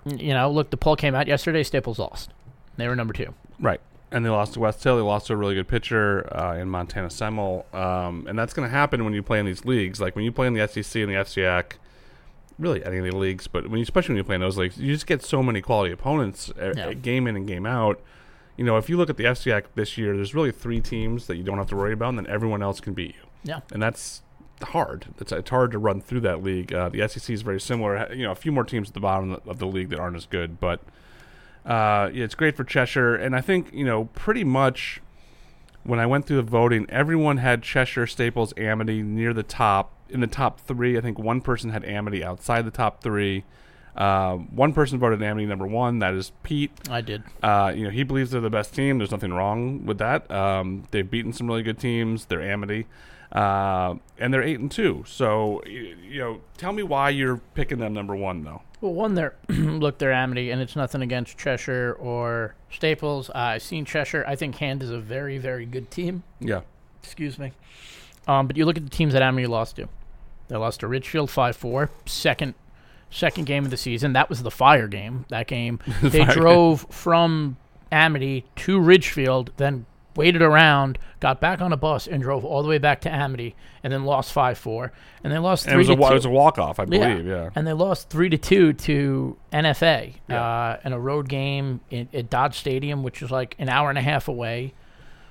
you 0.05 0.34
know, 0.34 0.51
look, 0.51 0.69
the 0.72 0.78
poll 0.78 0.95
came 0.97 1.15
out 1.15 1.28
yesterday. 1.28 1.63
Staples 1.63 1.99
lost. 1.99 2.32
They 2.76 2.88
were 2.88 2.95
number 2.95 3.13
two. 3.13 3.34
Right. 3.59 3.80
And 4.14 4.26
they 4.26 4.30
lost 4.30 4.53
to 4.55 4.59
West 4.59 4.84
Hill. 4.84 4.97
They 4.97 5.01
lost 5.01 5.28
to 5.28 5.34
a 5.34 5.36
really 5.38 5.55
good 5.55 5.68
pitcher 5.70 6.28
uh, 6.38 6.55
in 6.57 6.70
Montana 6.70 7.07
Semmel. 7.07 7.74
Um, 7.74 8.26
and 8.28 8.38
that's 8.38 8.53
going 8.53 8.68
to 8.68 8.72
happen 8.72 9.05
when 9.05 9.14
you 9.14 9.24
play 9.24 9.39
in 9.39 9.45
these 9.45 9.64
leagues. 9.64 10.01
Like 10.01 10.16
when 10.16 10.26
you 10.26 10.32
play 10.34 10.47
in 10.47 10.53
the 10.53 10.68
SEC 10.68 11.01
and 11.01 11.09
the 11.12 11.16
FCIAC, 11.16 11.74
really 12.59 12.84
any 12.84 12.97
of 12.97 13.05
the 13.05 13.16
leagues, 13.16 13.47
but 13.47 13.70
when 13.70 13.78
you, 13.80 13.84
especially 13.84 14.14
when 14.14 14.18
you 14.18 14.24
play 14.26 14.36
in 14.36 14.41
those 14.41 14.57
leagues, 14.57 14.78
you 14.78 14.93
just 14.93 15.07
get 15.07 15.24
so 15.24 15.41
many 15.41 15.62
quality 15.62 15.93
opponents 15.93 16.51
uh, 16.62 16.74
Yeah. 16.76 16.93
game 16.93 17.26
in 17.26 17.36
and 17.38 17.47
game 17.47 17.66
out. 17.66 18.01
You 18.57 18.66
know, 18.66 18.76
if 18.78 18.89
you 18.89 18.97
look 18.97 19.09
at 19.09 19.16
the 19.18 19.24
FCIAC 19.24 19.64
this 19.76 19.97
year, 19.97 20.16
there's 20.16 20.36
really 20.36 20.51
three 20.51 20.82
teams 20.82 21.28
that 21.28 21.38
you 21.38 21.43
don't 21.43 21.57
have 21.57 21.70
to 21.70 21.76
worry 21.76 21.93
about, 21.93 22.09
and 22.09 22.18
then 22.20 22.28
everyone 22.28 22.62
else 22.62 22.82
can 22.82 22.93
beat 22.93 23.16
you. 23.16 23.22
Yeah. 23.43 23.62
And 23.72 23.82
that's 23.82 24.22
hard. 24.62 25.07
It's, 25.20 25.32
it's 25.32 25.49
hard 25.49 25.72
to 25.72 25.80
run 25.80 26.01
through 26.01 26.20
that 26.20 26.43
league. 26.43 26.74
Uh, 26.74 26.89
the 26.89 27.07
SEC 27.07 27.30
is 27.34 27.41
very 27.43 27.59
similar. 27.62 28.12
You 28.14 28.24
know, 28.24 28.32
a 28.32 28.36
few 28.36 28.51
more 28.51 28.66
teams 28.66 28.89
at 28.89 28.93
the 28.93 28.99
bottom 28.99 29.39
of 29.47 29.57
the 29.57 29.66
league 29.66 29.89
that 29.89 29.99
aren't 29.99 30.18
as 30.18 30.26
good, 30.26 30.59
but 30.59 30.82
uh, 31.66 32.09
yeah, 32.14 32.24
it's 32.24 32.36
great 32.36 32.55
for 32.55 32.64
Cheshire. 32.64 33.16
And 33.16 33.36
I 33.36 33.41
think 33.41 33.72
you 33.74 33.86
know 33.86 34.05
pretty 34.05 34.43
much 34.43 35.01
when 35.84 35.99
I 35.99 36.05
went 36.05 36.26
through 36.26 36.38
the 36.38 36.43
voting, 36.43 36.86
everyone 36.89 37.38
had 37.38 37.64
Cheshire, 37.64 38.07
Staples, 38.07 38.53
Amity 38.57 39.01
near 39.01 39.34
the 39.34 39.43
top 39.43 39.93
in 40.09 40.20
the 40.20 40.28
top 40.28 40.59
three. 40.59 40.97
I 40.97 41.01
think 41.01 41.18
one 41.18 41.41
person 41.41 41.72
had 41.72 41.84
Amity 41.86 42.24
outside 42.24 42.66
the 42.66 42.72
top 42.72 43.01
three. 43.01 43.43
Uh, 43.95 44.35
one 44.35 44.73
person 44.73 44.99
voted 44.99 45.21
Amity 45.21 45.45
number 45.45 45.67
one. 45.67 45.99
That 45.99 46.13
is 46.13 46.31
Pete. 46.43 46.71
I 46.89 47.01
did. 47.01 47.23
Uh, 47.43 47.73
you 47.75 47.83
know, 47.83 47.89
he 47.89 48.03
believes 48.03 48.31
they're 48.31 48.41
the 48.41 48.49
best 48.49 48.73
team. 48.73 48.97
There's 48.97 49.11
nothing 49.11 49.33
wrong 49.33 49.85
with 49.85 49.97
that. 49.97 50.29
Um, 50.31 50.83
they've 50.91 51.09
beaten 51.09 51.33
some 51.33 51.47
really 51.47 51.63
good 51.63 51.79
teams. 51.79 52.25
They're 52.25 52.41
Amity, 52.41 52.87
uh, 53.31 53.95
and 54.17 54.33
they're 54.33 54.43
eight 54.43 54.59
and 54.59 54.71
two. 54.71 55.03
So, 55.07 55.61
you 55.65 56.19
know, 56.19 56.41
tell 56.57 56.71
me 56.71 56.83
why 56.83 57.09
you're 57.09 57.37
picking 57.53 57.79
them 57.79 57.93
number 57.93 58.15
one, 58.15 58.43
though. 58.43 58.61
Well, 58.79 58.93
one, 58.93 59.13
they're 59.15 59.35
look, 59.49 59.97
they're 59.99 60.13
Amity, 60.13 60.51
and 60.51 60.61
it's 60.61 60.75
nothing 60.75 61.01
against 61.01 61.37
Cheshire 61.37 61.95
or 61.99 62.55
Staples. 62.71 63.29
I've 63.35 63.61
seen 63.61 63.85
Cheshire. 63.85 64.23
I 64.27 64.35
think 64.35 64.55
Hand 64.55 64.81
is 64.81 64.89
a 64.89 64.99
very, 64.99 65.37
very 65.37 65.65
good 65.65 65.91
team. 65.91 66.23
Yeah, 66.39 66.61
Excuse 67.03 67.37
me. 67.37 67.51
Um, 68.27 68.47
but 68.47 68.55
you 68.55 68.65
look 68.65 68.77
at 68.77 68.83
the 68.83 68.89
teams 68.89 69.13
that 69.13 69.21
Amity 69.21 69.47
lost 69.47 69.75
to. 69.75 69.87
They 70.47 70.55
lost 70.57 70.81
to 70.81 70.87
Ridgefield 70.87 71.29
5-4, 71.29 71.89
second 72.05 72.55
second 73.12 73.45
game 73.45 73.64
of 73.66 73.70
the 73.72 73.78
season. 73.78 74.14
That 74.14 74.30
was 74.30 74.41
the 74.41 74.49
fire 74.51 74.88
game. 74.88 75.26
That 75.30 75.47
game 75.47 75.80
they 76.01 76.20
Fire 76.26 76.28
game. 76.28 76.36
drove 76.36 76.86
from 76.89 77.57
Amity 77.91 78.45
to 78.55 78.80
Ridgefield, 78.80 79.51
then 79.57 79.86
waited 80.16 80.41
around, 80.41 80.97
got 81.22 81.39
back 81.39 81.62
on 81.62 81.72
a 81.72 81.78
bus, 81.78 82.05
and 82.07 82.22
drove 82.22 82.43
all 82.43 82.62
the 82.64 82.68
way 82.70 82.78
back 82.78 82.99
to 83.01 83.09
Amity, 83.09 83.55
and 83.82 83.93
then 83.93 84.03
lost 84.03 84.34
5-4. 84.36 84.91
And 85.24 85.32
they 85.32 85.38
lost 85.38 85.66
and 85.66 85.72
it 85.72 85.76
three 85.76 85.78
was 85.80 85.89
a 85.89 85.95
to 85.95 86.01
wa- 86.01 86.07
two. 86.09 86.14
it 86.14 86.18
was 86.18 86.26
a 86.26 86.30
walk 86.30 86.57
off, 86.59 86.80
I 86.80 86.86
believe. 86.86 87.26
Yeah. 87.26 87.49
And 87.55 87.66
they 87.66 87.72
lost 87.74 88.09
three 88.09 88.28
to 88.30 88.38
two 88.38 88.74
to 88.74 89.38
NFA 89.53 90.16
Yeah. 90.28 90.43
uh, 90.43 90.78
in 90.84 90.91
a 90.91 90.99
road 90.99 91.30
game 91.30 91.80
in, 91.89 92.09
at 92.14 92.30
Dodd 92.30 92.53
Stadium, 92.55 93.03
which 93.03 93.22
is 93.22 93.32
like 93.32 93.55
an 93.59 93.70
hour 93.70 93.88
and 93.89 93.97
a 93.97 94.01
half 94.01 94.28
away. 94.28 94.74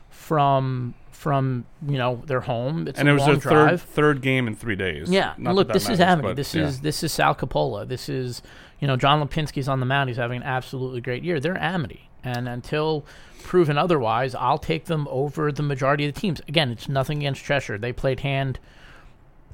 from 0.09 0.95
from 1.21 1.67
you 1.87 1.99
know 1.99 2.23
their 2.25 2.41
home. 2.41 2.89
It's 2.89 2.99
and 2.99 3.07
a 3.07 3.13
it 3.13 3.15
was 3.15 3.27
their 3.27 3.35
third 3.37 3.43
drive. 3.43 3.83
third 3.83 4.23
game 4.23 4.49
in 4.49 4.57
three 4.57 4.75
days. 4.75 5.11
Yeah, 5.11 5.35
Not 5.37 5.55
look, 5.55 5.67
that 5.69 5.75
that 5.75 5.81
this 5.81 5.91
is 5.91 5.99
matters, 5.99 6.13
Amity. 6.13 6.29
but 6.29 6.37
This 6.37 6.55
yeah. 6.55 6.63
is 6.65 6.81
this 6.81 7.03
is 7.03 7.13
Sal 7.13 7.35
Coppola. 7.35 7.87
This 7.87 8.09
is 8.09 8.41
you 8.81 8.89
know 8.89 8.97
John 8.97 9.21
Lipinski's 9.23 9.69
on 9.69 9.81
the 9.81 9.87
mound. 9.87 10.09
He's 10.09 10.17
having 10.17 10.39
an 10.39 10.43
absolutely 10.45 11.03
great 11.03 11.23
year. 11.23 11.39
They're 11.39 11.59
Amity, 11.63 12.09
and 12.25 12.49
until 12.49 13.05
proven 13.43 13.77
otherwise, 13.77 14.35
I'll 14.35 14.57
take 14.57 14.87
them 14.87 15.07
over 15.11 15.53
the 15.53 15.63
majority 15.63 16.09
of 16.09 16.15
the 16.15 16.19
teams. 16.19 16.41
Again, 16.49 16.71
it's 16.71 16.89
nothing 16.89 17.19
against 17.19 17.45
Cheshire. 17.45 17.77
They 17.77 17.93
played 17.93 18.21
hand. 18.21 18.59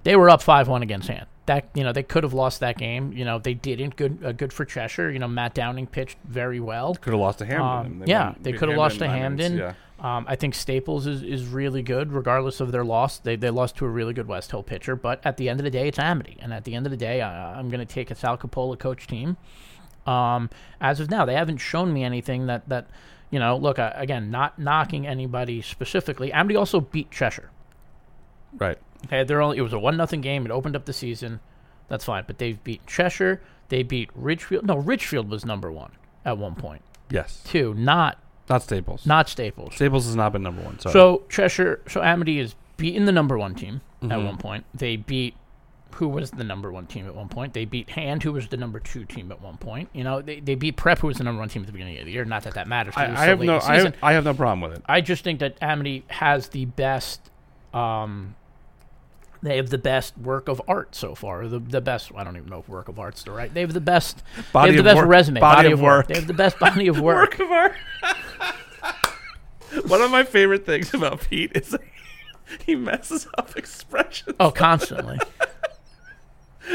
They 0.05 0.15
were 0.15 0.31
up 0.31 0.43
five 0.43 0.69
one 0.69 0.83
against 0.83 1.09
hand. 1.09 1.27
That 1.47 1.69
you 1.75 1.83
know 1.83 1.93
they 1.93 2.05
could 2.05 2.23
have 2.23 2.33
lost 2.33 2.61
that 2.61 2.79
game. 2.79 3.13
You 3.13 3.25
know 3.25 3.41
they 3.41 3.55
didn't. 3.55 3.97
Good 3.97 4.25
uh, 4.25 4.31
good 4.31 4.53
for 4.53 4.65
Cheshire. 4.65 5.11
You 5.11 5.19
know 5.19 5.27
Matt 5.27 5.55
Downing 5.55 5.89
pitched 5.89 6.19
very 6.25 6.61
well. 6.61 6.95
could 6.95 7.13
have 7.13 7.21
lost 7.21 7.39
to 7.39 7.45
Hamden. 7.47 7.67
Um, 7.97 8.03
and 8.03 8.09
yeah, 8.09 8.35
they 8.41 8.53
could 8.53 8.69
have 8.69 8.79
lost 8.79 8.99
to 9.01 9.09
Hamden. 9.09 9.59
Yeah. 9.59 9.75
Um, 9.99 10.27
I 10.29 10.37
think 10.37 10.55
Staples 10.55 11.07
is, 11.07 11.23
is 11.23 11.47
really 11.47 11.83
good, 11.83 12.13
regardless 12.13 12.61
of 12.61 12.71
their 12.71 12.85
loss. 12.85 13.19
They 13.19 13.35
they 13.37 13.49
lost 13.49 13.77
to 13.77 13.87
a 13.87 13.89
really 13.89 14.13
good 14.13 14.29
West 14.29 14.51
Hill 14.51 14.63
pitcher, 14.63 14.95
but 14.95 15.25
at 15.25 15.39
the 15.39 15.49
end 15.49 15.59
of 15.59 15.65
the 15.65 15.71
day, 15.71 15.89
it's 15.89 15.99
Amity, 15.99 16.37
and 16.41 16.53
at 16.53 16.65
the 16.65 16.75
end 16.75 16.87
of 16.87 16.91
the 16.91 16.99
day, 16.99 17.23
I, 17.23 17.59
I'm 17.59 17.71
going 17.71 17.85
to 17.85 17.87
take 17.87 18.11
a 18.11 18.15
Sal 18.15 18.37
Coppola 18.37 18.79
coach 18.79 19.07
team. 19.07 19.39
Um, 20.07 20.51
as 20.81 21.01
of 21.01 21.11
now, 21.11 21.25
they 21.25 21.35
haven't 21.35 21.59
shown 21.59 21.93
me 21.95 22.05
anything 22.05 22.47
that 22.47 22.69
that 22.69 22.89
you 23.31 23.39
know. 23.39 23.57
Look, 23.57 23.79
uh, 23.79 23.93
again, 23.95 24.31
not 24.31 24.59
knocking 24.59 25.07
anybody 25.07 25.63
specifically. 25.63 26.31
Amity 26.31 26.57
also 26.57 26.81
beat 26.81 27.11
Cheshire. 27.11 27.51
Right. 28.59 28.79
Okay, 29.07 29.25
they're 29.25 29.41
only 29.41 29.57
it 29.57 29.63
was 29.63 29.73
a 29.73 29.79
one 29.79 29.97
nothing 29.97 30.21
game. 30.21 30.45
It 30.45 30.51
opened 30.51 30.77
up 30.77 30.85
the 30.85 30.93
season. 30.93 31.41
That's 31.89 32.05
fine, 32.05 32.25
but 32.27 32.37
they've 32.37 32.63
beat 32.63 32.87
Cheshire. 32.87 33.41
They 33.69 33.83
beat 33.83 34.11
Ridgefield. 34.15 34.67
No, 34.67 34.77
Ridgefield 34.77 35.31
was 35.31 35.45
number 35.45 35.73
one 35.73 35.93
at 36.25 36.37
one 36.37 36.55
point. 36.55 36.83
Yes. 37.11 37.43
Two, 37.45 37.73
not 37.75 38.19
Not 38.49 38.63
Staples. 38.63 39.05
not 39.07 39.29
Staples. 39.29 39.75
Staples 39.75 40.07
has 40.07 40.15
not 40.17 40.33
been 40.33 40.43
number 40.43 40.63
one. 40.63 40.79
Sorry. 40.79 40.93
So 40.93 41.23
Cheshire, 41.29 41.81
so 41.89 42.03
Amity 42.03 42.39
is 42.39 42.55
beaten 42.77 43.05
the 43.07 43.13
number 43.13 43.37
one 43.39 43.55
team 43.55 43.81
at 44.03 44.09
Mm-hmm. 44.11 44.27
one 44.27 44.37
point. 44.39 44.65
They 44.75 44.97
beat 44.97 45.35
who 45.93 46.09
was 46.09 46.31
the 46.31 46.45
number 46.45 46.71
one 46.71 46.87
team 46.87 47.07
at 47.07 47.15
one 47.15 47.29
point. 47.29 47.55
They 47.55 47.65
beat 47.65 47.89
Hand, 47.91 48.23
who 48.23 48.33
was 48.33 48.49
the 48.49 48.57
number 48.59 48.79
two 48.81 49.07
team 49.07 49.33
at 49.33 49.41
one 49.41 49.57
point. 49.57 49.89
You 49.95 50.05
know, 50.05 50.21
they, 50.21 50.41
they 50.41 50.55
beat 50.55 50.77
Prep, 50.77 50.99
who 50.99 51.07
was 51.07 51.17
the 51.17 51.25
number 51.25 51.41
one 51.41 51.49
team 51.49 51.63
at 51.63 51.67
the 51.67 51.73
beginning 51.73 51.99
of 51.99 52.05
the 52.05 52.13
year. 52.13 52.25
Not 52.27 52.43
that 52.43 52.53
that 52.55 52.69
matters. 52.69 52.93
I, 52.97 53.07
I 53.07 53.25
have 53.27 53.41
no. 53.41 53.59
I 53.63 53.77
have, 53.79 53.95
I 54.03 54.13
have 54.13 54.25
no 54.25 54.35
problem 54.35 54.61
with 54.61 54.79
it. 54.79 54.85
I 54.87 55.01
just 55.01 55.25
think 55.25 55.41
that 55.41 55.57
Amity 55.63 56.05
has 56.09 56.49
the 56.49 56.67
best. 56.67 57.31
Um, 57.73 58.35
they 59.43 59.57
have 59.57 59.71
the 59.71 59.79
best 59.79 60.17
work 60.19 60.49
of 60.49 60.61
art 60.67 60.95
so 60.95 61.15
far. 61.15 61.47
The 61.47 61.59
the 61.59 61.81
best. 61.81 62.11
I 62.17 62.25
don't 62.25 62.37
even 62.37 62.49
know 62.49 62.61
if 62.61 62.69
work 62.69 62.89
of 62.89 62.99
art's 62.99 63.23
the 63.25 63.31
right. 63.31 63.53
They 63.53 63.61
have 63.61 63.73
the 63.73 63.81
best. 63.81 64.23
Body 64.53 64.71
they 64.73 64.77
have 64.77 64.81
of 64.81 64.85
the 64.85 64.89
best 64.91 64.97
work- 64.97 65.09
resume. 65.09 65.41
body 65.41 65.73
of 65.73 65.81
work. 65.81 66.09
They 66.09 66.15
have 66.15 66.27
the 66.27 66.35
best 66.35 66.59
body 66.59 66.87
of 66.89 67.01
work. 67.01 67.39
Work 67.39 67.41
of 67.41 67.51
art. 67.51 67.73
One 69.87 70.01
of 70.01 70.11
my 70.11 70.25
favorite 70.25 70.65
things 70.65 70.95
about 70.95 71.21
Pete 71.29 71.53
is 71.55 71.77
he 72.65 72.77
messes 72.77 73.27
up 73.37 73.57
expressions. 73.57 74.37
Oh, 74.41 74.51
constantly. 74.51 75.19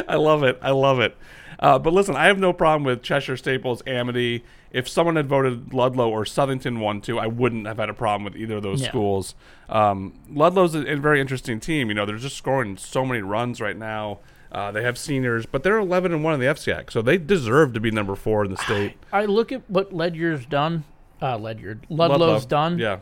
I 0.07 0.15
love 0.15 0.43
it. 0.43 0.59
I 0.61 0.71
love 0.71 0.99
it. 0.99 1.17
Uh, 1.61 1.77
but 1.77 1.93
listen, 1.93 2.15
I 2.15 2.25
have 2.25 2.39
no 2.39 2.53
problem 2.53 2.83
with 2.83 3.03
Cheshire 3.03 3.37
Staples, 3.37 3.83
Amity. 3.85 4.43
If 4.71 4.87
someone 4.89 5.15
had 5.15 5.27
voted 5.27 5.73
Ludlow 5.73 6.09
or 6.09 6.23
Southington 6.23 6.79
one 6.79 7.01
two, 7.01 7.19
I 7.19 7.27
wouldn't 7.27 7.67
have 7.67 7.77
had 7.77 7.89
a 7.89 7.93
problem 7.93 8.23
with 8.23 8.35
either 8.35 8.57
of 8.57 8.63
those 8.63 8.81
Yeah. 8.81 8.87
schools. 8.89 9.35
Um, 9.69 10.13
Ludlow's 10.29 10.73
a, 10.73 10.85
a 10.93 10.95
very 10.95 11.21
interesting 11.21 11.59
team. 11.59 11.89
You 11.89 11.93
know, 11.93 12.05
they're 12.05 12.17
just 12.17 12.35
scoring 12.37 12.77
so 12.77 13.05
many 13.05 13.21
runs 13.21 13.61
right 13.61 13.77
now. 13.77 14.19
Uh, 14.51 14.71
they 14.71 14.81
have 14.83 14.97
seniors, 14.97 15.45
but 15.45 15.63
they're 15.63 15.77
11 15.77 16.11
and 16.11 16.23
one 16.23 16.33
in 16.33 16.39
the 16.39 16.45
FCAC, 16.45 16.91
so 16.91 17.01
they 17.01 17.17
deserve 17.17 17.73
to 17.73 17.79
be 17.79 17.89
number 17.91 18.15
four 18.15 18.43
in 18.43 18.51
the 18.51 18.57
state. 18.57 18.97
I 19.13 19.23
look 19.25 19.51
at 19.53 19.61
what 19.69 19.93
Ledger's 19.93 20.45
done. 20.45 20.83
Uh, 21.21 21.37
Ledyard. 21.37 21.85
Ludlow's 21.89 22.19
Ludlow. 22.19 22.39
done. 22.47 22.77
Yeah, 22.79 22.97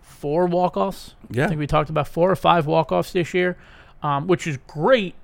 four 0.00 0.46
walk-offs. 0.46 1.14
Yeah. 1.30 1.46
I 1.46 1.48
think 1.48 1.58
we 1.58 1.66
talked 1.66 1.90
about 1.90 2.06
four 2.06 2.30
or 2.30 2.36
five 2.36 2.66
walk-offs 2.66 3.12
this 3.12 3.32
year, 3.34 3.56
um, 4.02 4.26
which 4.28 4.46
is 4.46 4.58
great 4.68 5.14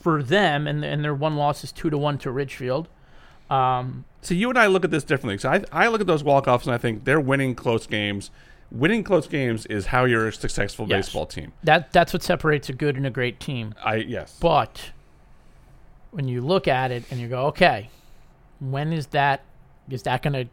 for 0.00 0.22
them. 0.22 0.66
And 0.66 0.84
and 0.84 1.04
their 1.04 1.14
one 1.14 1.36
loss 1.36 1.62
is 1.64 1.72
two 1.72 1.90
to 1.90 1.98
one 1.98 2.18
to 2.18 2.30
Ridgefield. 2.30 2.88
Um, 3.48 4.04
So 4.22 4.34
you 4.34 4.48
and 4.48 4.58
I 4.58 4.66
look 4.66 4.84
at 4.84 4.90
this 4.90 5.04
differently. 5.04 5.38
So 5.38 5.50
I, 5.50 5.64
I 5.72 5.88
look 5.88 6.00
at 6.00 6.06
those 6.06 6.22
walk 6.24 6.46
offs 6.48 6.66
and 6.66 6.74
I 6.74 6.78
think 6.78 7.04
they're 7.04 7.20
winning 7.20 7.54
close 7.54 7.86
games. 7.86 8.30
Winning 8.70 9.02
close 9.02 9.26
games 9.26 9.66
is 9.66 9.86
how 9.86 10.04
you're 10.04 10.28
a 10.28 10.32
successful 10.32 10.86
Yes. 10.88 11.06
baseball 11.06 11.26
team. 11.26 11.52
that 11.64 11.92
that's 11.92 12.12
what 12.12 12.22
separates 12.22 12.68
a 12.68 12.72
good 12.72 12.96
and 12.96 13.04
a 13.06 13.10
great 13.10 13.40
team. 13.40 13.74
I 13.84 13.96
yes. 13.96 14.36
But 14.40 14.90
when 16.12 16.28
you 16.28 16.40
look 16.40 16.68
at 16.68 16.90
it 16.92 17.04
and 17.10 17.18
you 17.20 17.28
go, 17.28 17.46
okay, 17.46 17.90
when 18.60 18.92
is 18.92 19.06
that? 19.08 19.42
Is 19.88 20.02
that 20.04 20.22
gonna? 20.22 20.44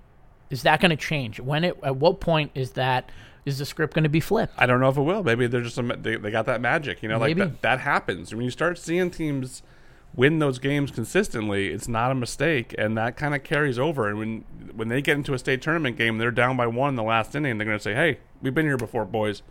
Is 0.50 0.64
that 0.64 0.80
gonna 0.80 0.96
change? 0.96 1.40
When 1.40 1.64
it? 1.64 1.78
At 1.84 1.98
what 1.98 2.20
point 2.20 2.52
is 2.56 2.72
that? 2.72 3.10
Is 3.48 3.60
the 3.60 3.66
script 3.66 3.94
going 3.94 4.04
to 4.04 4.10
be 4.10 4.20
flipped? 4.20 4.54
I 4.58 4.66
don't 4.66 4.80
know 4.82 4.90
if 4.90 4.98
it 4.98 5.02
will. 5.02 5.24
Maybe 5.24 5.48
they're 5.48 5.62
just 5.62 5.78
a, 5.78 5.82
they, 5.84 6.18
they 6.18 6.32
got 6.32 6.46
that 6.48 6.60
magic. 6.60 7.02
You 7.02 7.08
know, 7.10 7.18
like 7.18 7.38
Maybe. 7.38 7.50
that, 7.50 7.62
that 7.62 7.80
happens 7.80 8.34
when 8.36 8.44
you 8.44 8.52
start 8.52 8.78
seeing 8.78 9.10
teams 9.10 9.64
win 10.16 10.40
those 10.40 10.60
games 10.60 10.92
consistently. 10.92 11.70
It's 11.70 11.88
not 11.88 12.12
a 12.12 12.16
mistake, 12.16 12.76
and 12.78 12.98
that 12.98 13.16
kind 13.16 13.34
of 13.34 13.44
carries 13.44 13.80
over. 13.80 14.10
And 14.10 14.18
when 14.20 14.44
when 14.76 14.88
they 14.90 15.02
get 15.02 15.16
into 15.16 15.34
a 15.34 15.40
state 15.40 15.62
tournament 15.62 15.96
game, 15.98 16.18
they're 16.18 16.32
down 16.32 16.58
by 16.58 16.68
one 16.68 16.90
in 16.90 16.96
the 16.96 17.04
last 17.04 17.34
inning. 17.36 17.58
They're 17.58 17.66
going 17.66 17.78
to 17.78 17.84
say, 17.84 17.94
"Hey, 17.94 18.20
we've 18.42 18.54
been 18.54 18.66
here 18.66 18.78
before, 18.78 19.06
boys. 19.06 19.44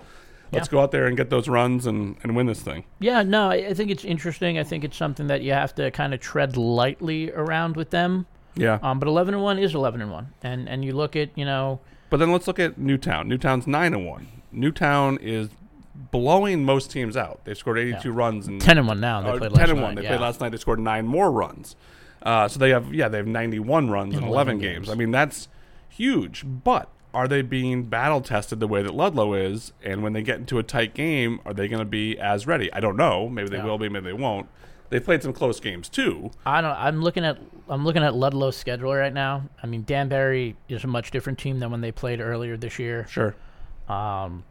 Let's 0.53 0.69
Yeah. 0.69 0.73
go 0.73 0.81
out 0.81 0.91
there 0.93 1.07
and 1.07 1.17
get 1.17 1.31
those 1.31 1.49
runs 1.49 1.87
and, 1.87 2.17
and 2.23 2.37
win 2.37 2.47
this 2.47 2.61
thing." 2.61 2.85
Yeah, 3.01 3.23
no, 3.23 3.51
I 3.51 3.69
I 3.69 3.75
think 3.75 3.91
it's 3.91 4.05
interesting. 4.05 4.59
I 4.59 4.63
think 4.65 4.85
it's 4.85 4.97
something 4.97 5.27
that 5.29 5.41
you 5.43 5.53
have 5.53 5.75
to 5.77 5.91
kind 5.91 6.13
of 6.13 6.21
tread 6.21 6.57
lightly 6.59 7.33
around 7.33 7.77
with 7.77 7.91
them. 7.91 8.27
Yeah. 8.57 8.79
Um, 8.83 8.99
but 8.99 9.09
eleven 9.09 9.33
and 9.35 9.43
one 9.43 9.59
is 9.59 9.75
eleven 9.75 10.01
and 10.03 10.11
one, 10.13 10.35
and 10.43 10.69
and 10.69 10.85
you 10.85 10.93
look 10.93 11.17
at 11.17 11.31
you 11.35 11.45
know 11.47 11.81
But 12.11 12.19
then 12.19 12.31
let's 12.33 12.47
look 12.47 12.59
at 12.59 12.79
Newtown. 12.79 13.29
Newtown's 13.29 13.67
nine 13.67 13.93
and 13.95 14.07
one. 14.07 14.29
Newtown 14.53 15.19
is 15.21 15.49
blowing 16.11 16.65
most 16.65 16.91
teams 16.91 17.17
out. 17.17 17.41
They've 17.45 17.57
scored 17.57 17.79
82 17.79 18.13
runs 18.13 18.47
and 18.47 18.61
ten 18.61 18.79
and 18.79 18.87
one 18.87 19.01
now. 19.01 19.23
They 19.23 19.31
uh, 19.31 19.39
played 19.39 19.55
10 19.55 19.71
and 19.71 19.81
1. 19.83 19.95
night, 19.95 19.97
They 19.97 20.03
yeah. 20.03 20.09
played 20.11 20.21
last 20.21 20.41
night. 20.41 20.51
They 20.51 20.59
scored 20.59 20.79
nine 20.81 21.07
more 21.07 21.31
runs. 21.33 21.75
Uh, 22.23 22.49
so 22.49 22.59
they 22.59 22.71
have 22.71 22.93
yeah 22.93 23.09
they 23.09 23.19
have 23.19 23.27
91 23.27 23.91
runs 23.91 24.15
in, 24.15 24.25
11, 24.25 24.29
11 24.33 24.59
games. 24.59 24.75
games. 24.87 24.91
I 24.91 24.95
mean 24.95 25.11
that's 25.11 25.49
huge. 25.89 26.45
But 26.47 26.89
are 27.15 27.29
they 27.29 27.43
being 27.43 27.85
battle 27.85 28.21
tested 28.21 28.61
the 28.61 28.67
way 28.69 28.83
that 28.83 28.95
Ludlow 28.95 29.35
is? 29.35 29.73
And 29.83 30.03
when 30.03 30.13
they 30.13 30.23
get 30.23 30.39
into 30.39 30.59
a 30.59 30.63
tight 30.63 30.93
game, 30.95 31.41
are 31.47 31.55
they 31.55 31.67
going 31.69 31.79
to 31.81 31.85
be 31.87 32.19
as 32.19 32.47
ready? 32.47 32.71
I 32.73 32.81
don't 32.81 32.97
know. 32.97 33.29
Maybe 33.29 33.49
they 33.49 33.57
Yeah. 33.57 33.65
will 33.65 33.79
be. 33.79 33.89
Maybe 33.89 34.07
they 34.07 34.13
won't. 34.13 34.49
They 34.89 35.01
played 35.01 35.23
some 35.23 35.33
close 35.33 35.59
games 35.61 35.89
too. 35.89 36.31
I 36.45 36.61
don't. 36.61 36.71
I'm 36.77 37.03
looking 37.03 37.25
at 37.25 37.39
I'm 37.69 37.85
looking 37.85 38.03
at 38.05 38.15
Ludlow's 38.15 38.57
schedule 38.57 38.95
right 38.95 39.13
now. 39.13 39.45
I 39.63 39.67
mean, 39.67 39.83
Danbury 39.85 40.57
is 40.69 40.85
a 40.85 40.87
much 40.87 41.11
different 41.11 41.39
team 41.39 41.59
than 41.59 41.71
when 41.71 41.81
they 41.81 41.91
played 41.93 42.21
earlier 42.21 42.57
this 42.57 42.79
year. 42.79 43.07
Sure. 43.09 43.35
Um, 43.89 44.45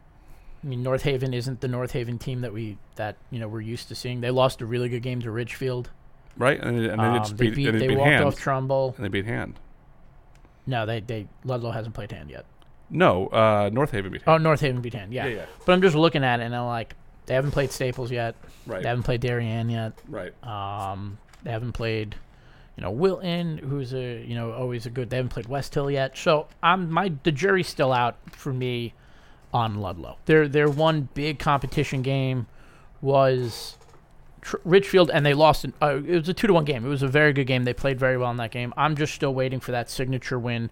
I 0.62 0.66
mean, 0.68 0.82
North 0.82 1.02
Haven 1.02 1.32
isn't 1.34 1.60
the 1.60 1.68
North 1.68 1.92
Haven 1.92 2.18
team 2.18 2.40
that 2.42 2.52
we 2.52 2.76
that 2.96 3.16
you 3.30 3.38
know 3.38 3.48
we're 3.48 3.60
used 3.62 3.88
to 3.88 3.94
seeing. 3.94 4.20
They 4.20 4.30
lost 4.30 4.60
a 4.60 4.66
really 4.66 4.88
good 4.88 5.02
game 5.02 5.20
to 5.22 5.30
Ridgefield. 5.30 5.90
Right. 6.36 6.60
And, 6.60 6.78
and 6.84 7.00
they 7.00 7.04
Um, 7.04 7.18
just 7.18 7.36
they 7.38 7.46
beat, 7.46 7.54
beat, 7.56 7.68
and 7.68 7.80
they 7.80 7.88
beat 7.88 7.96
walked 7.98 8.10
hand. 8.10 8.24
off 8.24 8.36
Trumbull. 8.36 8.92
and 8.96 9.04
they 9.04 9.08
beat 9.08 9.24
hand. 9.24 9.58
No, 10.66 10.84
they 10.84 11.00
they 11.00 11.28
Ludlow 11.44 11.70
hasn't 11.70 11.94
played 11.94 12.12
hand 12.12 12.28
yet. 12.30 12.44
No, 12.90 13.28
uh, 13.28 13.70
North 13.72 13.90
Haven 13.92 14.12
beat 14.12 14.22
Oh. 14.26 14.36
North 14.38 14.60
Haven 14.60 14.80
beat 14.80 14.94
hand. 14.94 15.12
Yeah. 15.12 15.26
Yeah, 15.26 15.34
yeah. 15.36 15.44
But 15.64 15.72
I'm 15.72 15.82
just 15.82 15.96
looking 15.96 16.22
at 16.24 16.40
it 16.40 16.44
and 16.44 16.54
I'm 16.54 16.66
like, 16.66 16.94
they 17.26 17.34
haven't 17.34 17.50
played 17.50 17.70
Staples 17.70 18.10
yet. 18.10 18.34
Right. 18.66 18.82
They 18.82 18.88
haven't 18.88 19.04
played 19.04 19.20
Darien 19.20 19.68
yet. 19.68 19.92
Right. 20.08 20.32
Um, 20.44 21.18
they 21.42 21.50
haven't 21.50 21.72
played, 21.72 22.16
you 22.76 22.82
know, 22.82 22.90
Wilton, 22.90 23.58
who's 23.58 23.92
a 23.92 24.24
you 24.24 24.34
know 24.34 24.52
always 24.52 24.86
a 24.86 24.90
good. 24.90 25.10
They 25.10 25.16
haven't 25.16 25.30
played 25.30 25.46
West 25.46 25.74
Hill 25.74 25.90
yet. 25.90 26.16
So 26.16 26.48
I'm 26.62 26.90
my 26.90 27.12
the 27.22 27.32
jury's 27.32 27.68
still 27.68 27.92
out 27.92 28.16
for 28.30 28.52
me 28.52 28.94
on 29.52 29.80
Ludlow. 29.80 30.16
Their 30.26 30.48
their 30.48 30.68
one 30.68 31.08
big 31.14 31.38
competition 31.38 32.02
game 32.02 32.46
was 33.00 33.76
Tr- 34.40 34.56
Ridgefield, 34.64 35.10
and 35.10 35.26
they 35.26 35.34
lost. 35.34 35.64
An, 35.64 35.74
uh, 35.82 35.96
it 35.96 36.18
was 36.18 36.28
a 36.28 36.34
two 36.34 36.46
to 36.46 36.52
one 36.52 36.64
game. 36.64 36.84
It 36.84 36.88
was 36.88 37.02
a 37.02 37.08
very 37.08 37.32
good 37.32 37.46
game. 37.46 37.64
They 37.64 37.74
played 37.74 37.98
very 37.98 38.16
well 38.16 38.30
in 38.30 38.36
that 38.36 38.50
game. 38.52 38.72
I'm 38.76 38.96
just 38.96 39.14
still 39.14 39.34
waiting 39.34 39.60
for 39.60 39.72
that 39.72 39.90
signature 39.90 40.38
win. 40.38 40.70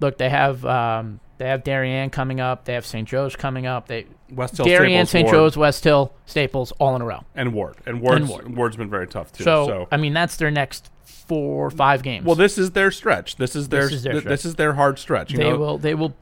Look, 0.00 0.18
they 0.18 0.30
have 0.30 0.64
um, 0.64 1.20
they 1.38 1.48
have 1.48 1.64
Darien 1.64 2.10
coming 2.10 2.40
up. 2.40 2.64
They 2.64 2.74
have 2.74 2.86
St. 2.86 3.08
Joe's 3.08 3.34
coming 3.34 3.66
up. 3.66 3.88
They 3.88 4.06
West 4.30 4.56
Hill, 4.56 4.66
Darien, 4.66 5.06
Staples, 5.06 5.10
St. 5.10 5.24
Ward, 5.26 5.34
Joe's, 5.34 5.56
West 5.56 5.84
Hill, 5.84 6.12
Staples, 6.26 6.72
all 6.78 6.94
in 6.96 7.02
a 7.02 7.04
row. 7.04 7.24
and 7.34 7.52
Ward. 7.54 7.76
And 7.86 8.00
Ward's, 8.00 8.28
Ward. 8.28 8.56
Ward's 8.56 8.76
been 8.76 8.90
very 8.90 9.06
tough 9.06 9.32
too. 9.32 9.44
So, 9.44 9.66
so 9.66 9.88
I 9.90 9.96
mean, 9.96 10.12
that's 10.12 10.36
their 10.36 10.50
next 10.50 10.90
four 11.04 11.66
or 11.66 11.70
five 11.70 12.02
games. 12.02 12.24
Well, 12.26 12.34
this 12.36 12.58
is 12.58 12.72
their 12.72 12.90
stretch. 12.90 13.36
This 13.36 13.54
is 13.56 13.68
their 13.68 13.82
This 13.84 13.92
is 13.92 14.02
their 14.02 14.12
th- 14.12 14.22
stretch. 14.22 14.30
this 14.32 14.44
is 14.44 14.54
their 14.56 14.72
hard 14.74 14.98
stretch. 14.98 15.30
You 15.32 15.38
they 15.38 15.50
know, 15.50 15.58
will 15.58 15.78
they 15.78 15.94
will 15.94 16.14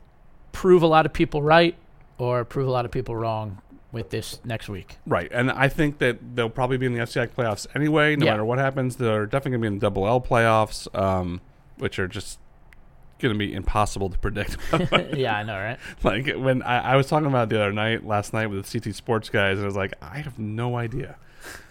prove 0.53 0.83
a 0.83 0.87
lot 0.87 1.05
of 1.07 1.13
people 1.13 1.43
right 1.43 1.75
or 2.19 2.45
prove 2.45 2.67
a 2.67 2.71
lot 2.71 2.85
of 2.85 2.91
people 2.91 3.15
wrong 3.17 3.61
with 3.93 4.11
this 4.11 4.41
next 4.45 4.69
week. 4.69 4.97
right? 5.07 5.31
And 5.33 5.51
I 5.51 5.69
think 5.69 5.99
that 5.99 6.19
they'll 6.37 6.51
probably 6.51 6.77
be 6.77 6.87
in 6.87 6.93
the 6.93 7.01
FCI 7.01 7.29
playoffs 7.29 7.67
anyway. 7.75 8.15
No 8.17 8.25
Yeah. 8.27 8.33
matter 8.33 8.45
what 8.45 8.59
happens, 8.59 8.97
they're 8.97 9.27
definitely 9.27 9.53
going 9.53 9.61
to 9.61 9.65
be 9.65 9.67
in 9.69 9.75
the 9.75 9.81
Double 9.81 10.07
L 10.07 10.21
playoffs, 10.21 10.87
um, 10.99 11.41
which 11.79 11.99
are 11.99 12.09
just 12.09 12.39
going 13.19 13.35
to 13.35 13.39
be 13.39 13.53
impossible 13.55 14.11
to 14.11 14.19
predict. 14.19 14.57
yeah, 15.15 15.37
I 15.37 15.43
know, 15.43 15.57
right? 15.59 15.79
like 16.03 16.35
when 16.37 16.63
I, 16.63 16.93
I 16.93 16.97
was 16.97 17.07
talking 17.07 17.27
about 17.29 17.49
the 17.49 17.57
other 17.61 17.73
night, 17.73 18.05
last 18.07 18.33
night 18.33 18.47
with 18.49 18.65
the 18.71 18.81
CT 18.81 18.95
Sports 18.95 19.29
guys, 19.31 19.55
and 19.59 19.63
I 19.63 19.67
was 19.67 19.77
like, 19.77 19.95
I 20.03 20.19
have 20.19 20.39
no 20.39 20.77
idea. 20.77 21.17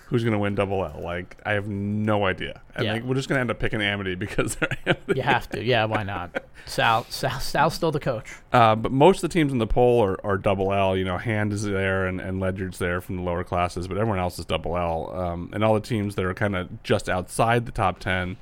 who's 0.07 0.23
going 0.23 0.33
to 0.33 0.39
win 0.39 0.53
double 0.53 0.85
L. 0.85 1.01
Like 1.03 1.37
I 1.45 1.53
have 1.53 1.67
no 1.67 2.25
idea. 2.25 2.61
And 2.75 2.85
Yeah. 2.85 2.93
like, 2.93 3.03
we're 3.03 3.15
just 3.15 3.27
going 3.27 3.37
to 3.37 3.41
end 3.41 3.49
up 3.51 3.57
picking 3.59 3.81
Amity 3.81 4.13
because 4.15 4.55
they're 4.59 4.69
Amity. 4.85 5.13
You 5.15 5.21
have 5.23 5.49
to. 5.49 5.63
Yeah, 5.63 5.85
why 5.85 6.03
not? 6.03 6.43
Sal, 6.67 7.05
Sal, 7.09 7.39
Sal's 7.39 7.73
still 7.73 7.91
the 7.91 7.99
coach. 7.99 8.31
Uh, 8.53 8.75
but 8.75 8.91
most 8.91 9.23
of 9.23 9.29
the 9.29 9.33
teams 9.33 9.51
in 9.51 9.57
the 9.57 9.65
poll 9.67 10.03
are, 10.03 10.23
are 10.25 10.37
double 10.37 10.71
L. 10.73 10.95
You 10.95 11.05
know, 11.05 11.17
Hand 11.17 11.53
is 11.53 11.63
there 11.63 12.05
and, 12.05 12.21
and 12.21 12.39
Ledyard's 12.39 12.77
there 12.77 13.01
from 13.01 13.15
the 13.17 13.21
lower 13.23 13.43
classes, 13.43 13.87
but 13.87 13.97
everyone 13.97 14.19
else 14.19 14.37
is 14.39 14.45
double 14.45 14.77
L. 14.77 15.11
Um, 15.15 15.49
and 15.53 15.63
all 15.63 15.73
the 15.73 15.79
teams 15.79 16.13
that 16.15 16.25
are 16.25 16.33
kind 16.35 16.55
of 16.55 16.83
just 16.83 17.09
outside 17.09 17.65
the 17.65 17.71
top 17.71 17.97
10, 17.99 18.37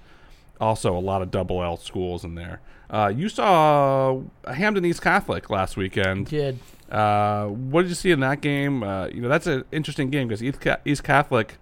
also 0.59 0.95
a 0.95 0.99
lot 0.99 1.21
of 1.21 1.31
double 1.31 1.63
L 1.63 1.77
schools 1.77 2.23
in 2.25 2.35
there. 2.35 2.59
Uh, 2.93 3.07
you 3.07 3.27
saw 3.27 4.21
Hamden 4.47 4.85
East 4.85 5.01
Catholic 5.01 5.49
last 5.49 5.75
weekend. 5.77 6.27
Did 6.27 6.59
Uh, 6.91 7.47
what 7.47 7.81
did 7.81 7.89
you 7.89 7.95
see 7.95 8.11
in 8.11 8.19
that 8.19 8.39
game? 8.39 8.83
Uh, 8.83 9.07
you 9.07 9.19
know, 9.19 9.27
that's 9.29 9.47
an 9.47 9.63
interesting 9.71 10.11
game 10.11 10.27
because 10.27 10.43
East, 10.43 10.61
Ca- 10.61 10.77
East 10.85 11.03
Catholic 11.03 11.57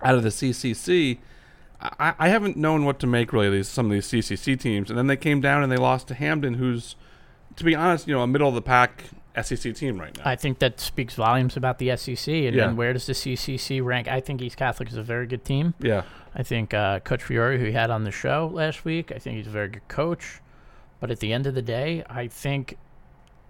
out 0.00 0.14
of 0.14 0.22
the 0.22 0.28
CCC. 0.28 1.18
I, 1.82 2.14
I 2.18 2.28
haven't 2.28 2.56
known 2.56 2.84
what 2.84 3.00
to 3.00 3.06
make 3.08 3.32
really 3.32 3.48
of 3.48 3.52
these 3.52 3.68
some 3.68 3.86
of 3.86 3.92
these 3.92 4.06
CCC 4.06 4.58
teams, 4.58 4.90
and 4.90 4.98
then 4.98 5.08
they 5.08 5.16
came 5.16 5.40
down 5.40 5.64
and 5.64 5.72
they 5.72 5.76
lost 5.76 6.06
to 6.08 6.14
Hamden, 6.14 6.54
who's, 6.54 6.94
to 7.56 7.64
be 7.64 7.74
honest, 7.74 8.06
you 8.06 8.14
know, 8.14 8.22
a 8.22 8.26
middle 8.28 8.48
of 8.48 8.54
the 8.54 8.62
pack 8.62 9.04
SEC 9.42 9.74
team 9.74 9.98
right 10.00 10.16
now. 10.16 10.22
I 10.24 10.36
think 10.36 10.60
that 10.60 10.78
speaks 10.78 11.14
volumes 11.14 11.56
about 11.56 11.78
the 11.78 11.94
SEC 11.96 12.28
and, 12.32 12.54
Yeah. 12.54 12.68
and 12.68 12.78
where 12.78 12.92
does 12.92 13.06
the 13.06 13.12
CCC 13.12 13.82
rank? 13.84 14.06
I 14.06 14.20
think 14.20 14.40
East 14.40 14.56
Catholic 14.56 14.88
is 14.88 14.96
a 14.96 15.02
very 15.02 15.26
good 15.26 15.44
team. 15.44 15.74
yeah, 15.80 16.02
I 16.34 16.44
think 16.44 16.72
uh, 16.72 17.00
Coach 17.00 17.24
Fiore, 17.24 17.58
who 17.58 17.64
he 17.66 17.72
had 17.72 17.90
on 17.90 18.04
the 18.04 18.12
show 18.12 18.48
last 18.54 18.84
week, 18.84 19.10
I 19.10 19.18
think 19.18 19.36
he's 19.38 19.48
a 19.48 19.50
very 19.50 19.68
good 19.68 19.88
coach. 19.88 20.40
But 21.04 21.10
at 21.10 21.20
the 21.20 21.34
end 21.34 21.46
of 21.46 21.54
the 21.54 21.60
day, 21.60 22.02
I 22.08 22.28
think 22.28 22.78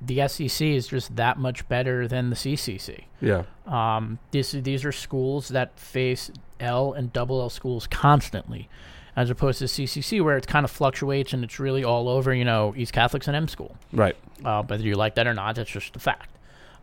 the 0.03 0.27
SEC 0.27 0.61
is 0.61 0.89
just 0.89 1.15
that 1.15 1.39
much 1.39 1.69
better 1.69 2.09
than 2.09 2.31
the 2.31 2.35
CCC. 2.35 3.05
yeah, 3.21 3.45
Um, 3.65 4.19
this, 4.33 4.51
these 4.51 4.85
are 4.85 4.91
schools 4.91 5.51
that 5.51 5.79
face 5.79 6.33
L 6.59 6.93
and 6.95 7.13
double 7.13 7.41
L 7.41 7.49
schools 7.49 7.87
constantly, 7.87 8.69
as 9.15 9.31
opposed 9.31 9.61
to 9.61 9.67
CCC 9.67 10.21
where 10.21 10.37
it 10.37 10.49
kind 10.49 10.65
of 10.65 10.71
fluctuates 10.73 11.33
and 11.33 11.45
it's 11.45 11.61
really 11.61 11.85
all 11.85 12.09
over. 12.09 12.35
You 12.35 12.45
know, 12.45 12.75
East 12.77 12.93
Catholic's 12.93 13.29
and 13.29 13.37
M 13.37 13.47
school, 13.47 13.77
right. 13.93 14.17
uh, 14.45 14.65
whether 14.65 14.83
you 14.83 14.97
like 14.97 15.15
that 15.15 15.29
or 15.29 15.35
not. 15.35 15.55
That's 15.55 15.71
just 15.71 15.95
a 15.95 16.01
fact. 16.01 16.31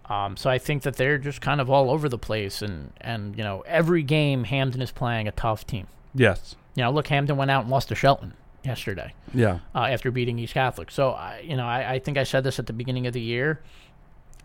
Um, 0.06 0.38
so 0.38 0.50
I 0.50 0.58
think 0.58 0.84
that 0.84 0.96
they're 0.96 1.18
just 1.18 1.42
kind 1.42 1.60
of 1.60 1.70
all 1.70 1.90
over 1.90 2.08
the 2.08 2.18
place, 2.18 2.62
and 2.62 2.94
and 3.02 3.38
you 3.38 3.44
know, 3.44 3.66
every 3.68 4.04
game 4.04 4.46
Hamden 4.46 4.82
is 4.82 4.92
playing 4.94 5.28
a 5.28 5.34
tough 5.34 5.68
team. 5.68 5.88
Yes, 6.16 6.56
You 6.76 6.84
know, 6.84 6.92
look, 6.92 7.08
Hamden 7.08 7.36
went 7.36 7.52
out 7.52 7.64
and 7.64 7.70
lost 7.70 7.90
to 7.90 7.96
Shelton 7.96 8.36
yesterday 8.64 9.14
yeah, 9.34 9.60
uh, 9.74 9.86
after 9.86 10.12
beating 10.12 10.38
East 10.40 10.54
Catholic. 10.54 10.92
So, 10.92 11.12
I, 11.12 11.44
you 11.44 11.56
know, 11.56 11.66
I, 11.66 11.94
I 11.94 12.00
think 12.00 12.18
I 12.18 12.24
said 12.24 12.44
this 12.44 12.60
at 12.60 12.68
the 12.68 12.74
beginning 12.74 13.08
of 13.08 13.14
the 13.14 13.22
year. 13.22 13.62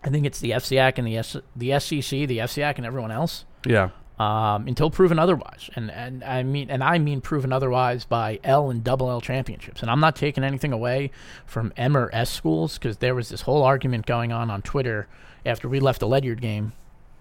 I 0.05 0.11
think 0.11 0.27
it's 0.27 0.41
the 0.41 0.51
FCAC 0.51 0.99
and 0.99 1.07
the 1.07 1.17
S, 1.17 1.37
the 1.55 1.71
SCC, 1.71 2.27
the 2.27 2.39
FCAC, 2.39 2.77
and 2.77 2.87
everyone 2.87 3.11
else 3.11 3.45
yeah, 3.67 3.91
um, 4.19 4.69
until 4.69 4.91
proven 4.91 5.19
otherwise. 5.19 5.69
And 5.75 5.91
and 5.91 6.23
I 6.23 6.43
mean 6.43 6.71
and 6.71 6.85
I 6.85 6.99
mean 6.99 7.21
proven 7.21 7.53
otherwise 7.53 8.05
by 8.05 8.39
L 8.45 8.71
and 8.71 8.85
double 8.85 9.11
L 9.11 9.21
championships. 9.21 9.83
And 9.83 9.91
I'm 9.91 10.01
not 10.01 10.15
taking 10.15 10.45
anything 10.45 10.73
away 10.73 11.11
from 11.45 11.73
M 11.77 11.97
or 11.97 12.11
S 12.13 12.31
schools 12.31 12.79
because 12.79 12.99
there 12.99 13.15
was 13.15 13.31
this 13.31 13.43
whole 13.43 13.63
argument 13.63 14.07
going 14.07 14.33
on 14.33 14.51
on 14.51 14.63
Twitter 14.63 15.09
after 15.45 15.69
we 15.69 15.81
left 15.81 16.01
the 16.01 16.09
Ledyard 16.09 16.41
game 16.41 16.73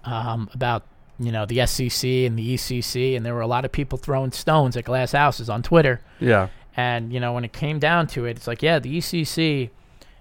um, 0.03 0.49
about 0.53 0.83
you 1.19 1.31
know 1.31 1.45
the 1.45 1.59
SCC 1.59 2.25
and 2.27 2.37
the 2.37 2.55
ECC, 2.55 3.15
and 3.15 3.25
there 3.25 3.33
were 3.33 3.41
a 3.41 3.47
lot 3.47 3.65
of 3.65 3.71
people 3.71 3.97
throwing 3.97 4.31
stones 4.31 4.75
at 4.75 4.83
glass 4.83 5.13
houses 5.13 5.49
on 5.49 5.63
Twitter. 5.63 6.01
yeah, 6.19 6.49
And 6.77 7.13
you 7.13 7.19
know, 7.19 7.33
when 7.33 7.45
it 7.45 7.53
came 7.53 7.79
down 7.79 8.07
to 8.07 8.25
it, 8.25 8.37
it's 8.37 8.47
like, 8.47 8.61
yeah, 8.61 8.79
the 8.79 8.97
ECC, 8.97 9.69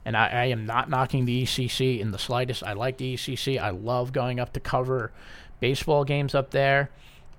and 0.05 0.17
I, 0.17 0.29
I 0.29 0.45
am 0.47 0.67
not 0.67 0.89
knocking 0.89 1.25
the 1.25 1.43
ECC 1.43 1.99
in 1.99 2.11
the 2.11 2.19
slightest. 2.19 2.63
I 2.63 2.75
like 2.75 2.99
the 2.99 3.15
ECC. 3.15 3.61
I 3.61 3.71
love 3.71 4.13
going 4.13 4.39
up 4.39 4.53
to 4.53 4.61
cover 4.61 5.13
baseball 5.61 6.05
games 6.05 6.35
up 6.35 6.51
there. 6.51 6.91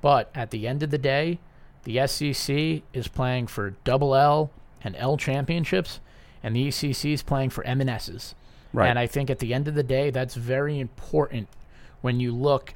But 0.02 0.30
at 0.36 0.52
the 0.52 0.68
end 0.68 0.84
of 0.84 0.92
the 0.92 0.98
day, 0.98 1.40
the 1.84 2.06
SEC 2.08 2.84
is 2.94 3.08
playing 3.08 3.48
for 3.48 3.76
double 3.84 4.16
L 4.16 4.52
and 4.84 4.96
L 4.98 5.18
championships, 5.18 6.00
and 6.44 6.56
the 6.56 6.68
ECC 6.68 7.14
is 7.14 7.24
playing 7.24 7.52
for 7.52 7.64
M 7.64 7.82
and 7.82 7.90
S's. 7.90 8.36
right. 8.74 8.88
And 8.90 9.00
I 9.00 9.08
think 9.08 9.30
at 9.30 9.40
the 9.40 9.54
end 9.54 9.68
of 9.68 9.76
the 9.76 9.84
day, 9.84 10.10
that's 10.10 10.36
very 10.36 10.80
important 10.80 11.48
when 12.02 12.20
you 12.20 12.34
look 12.34 12.74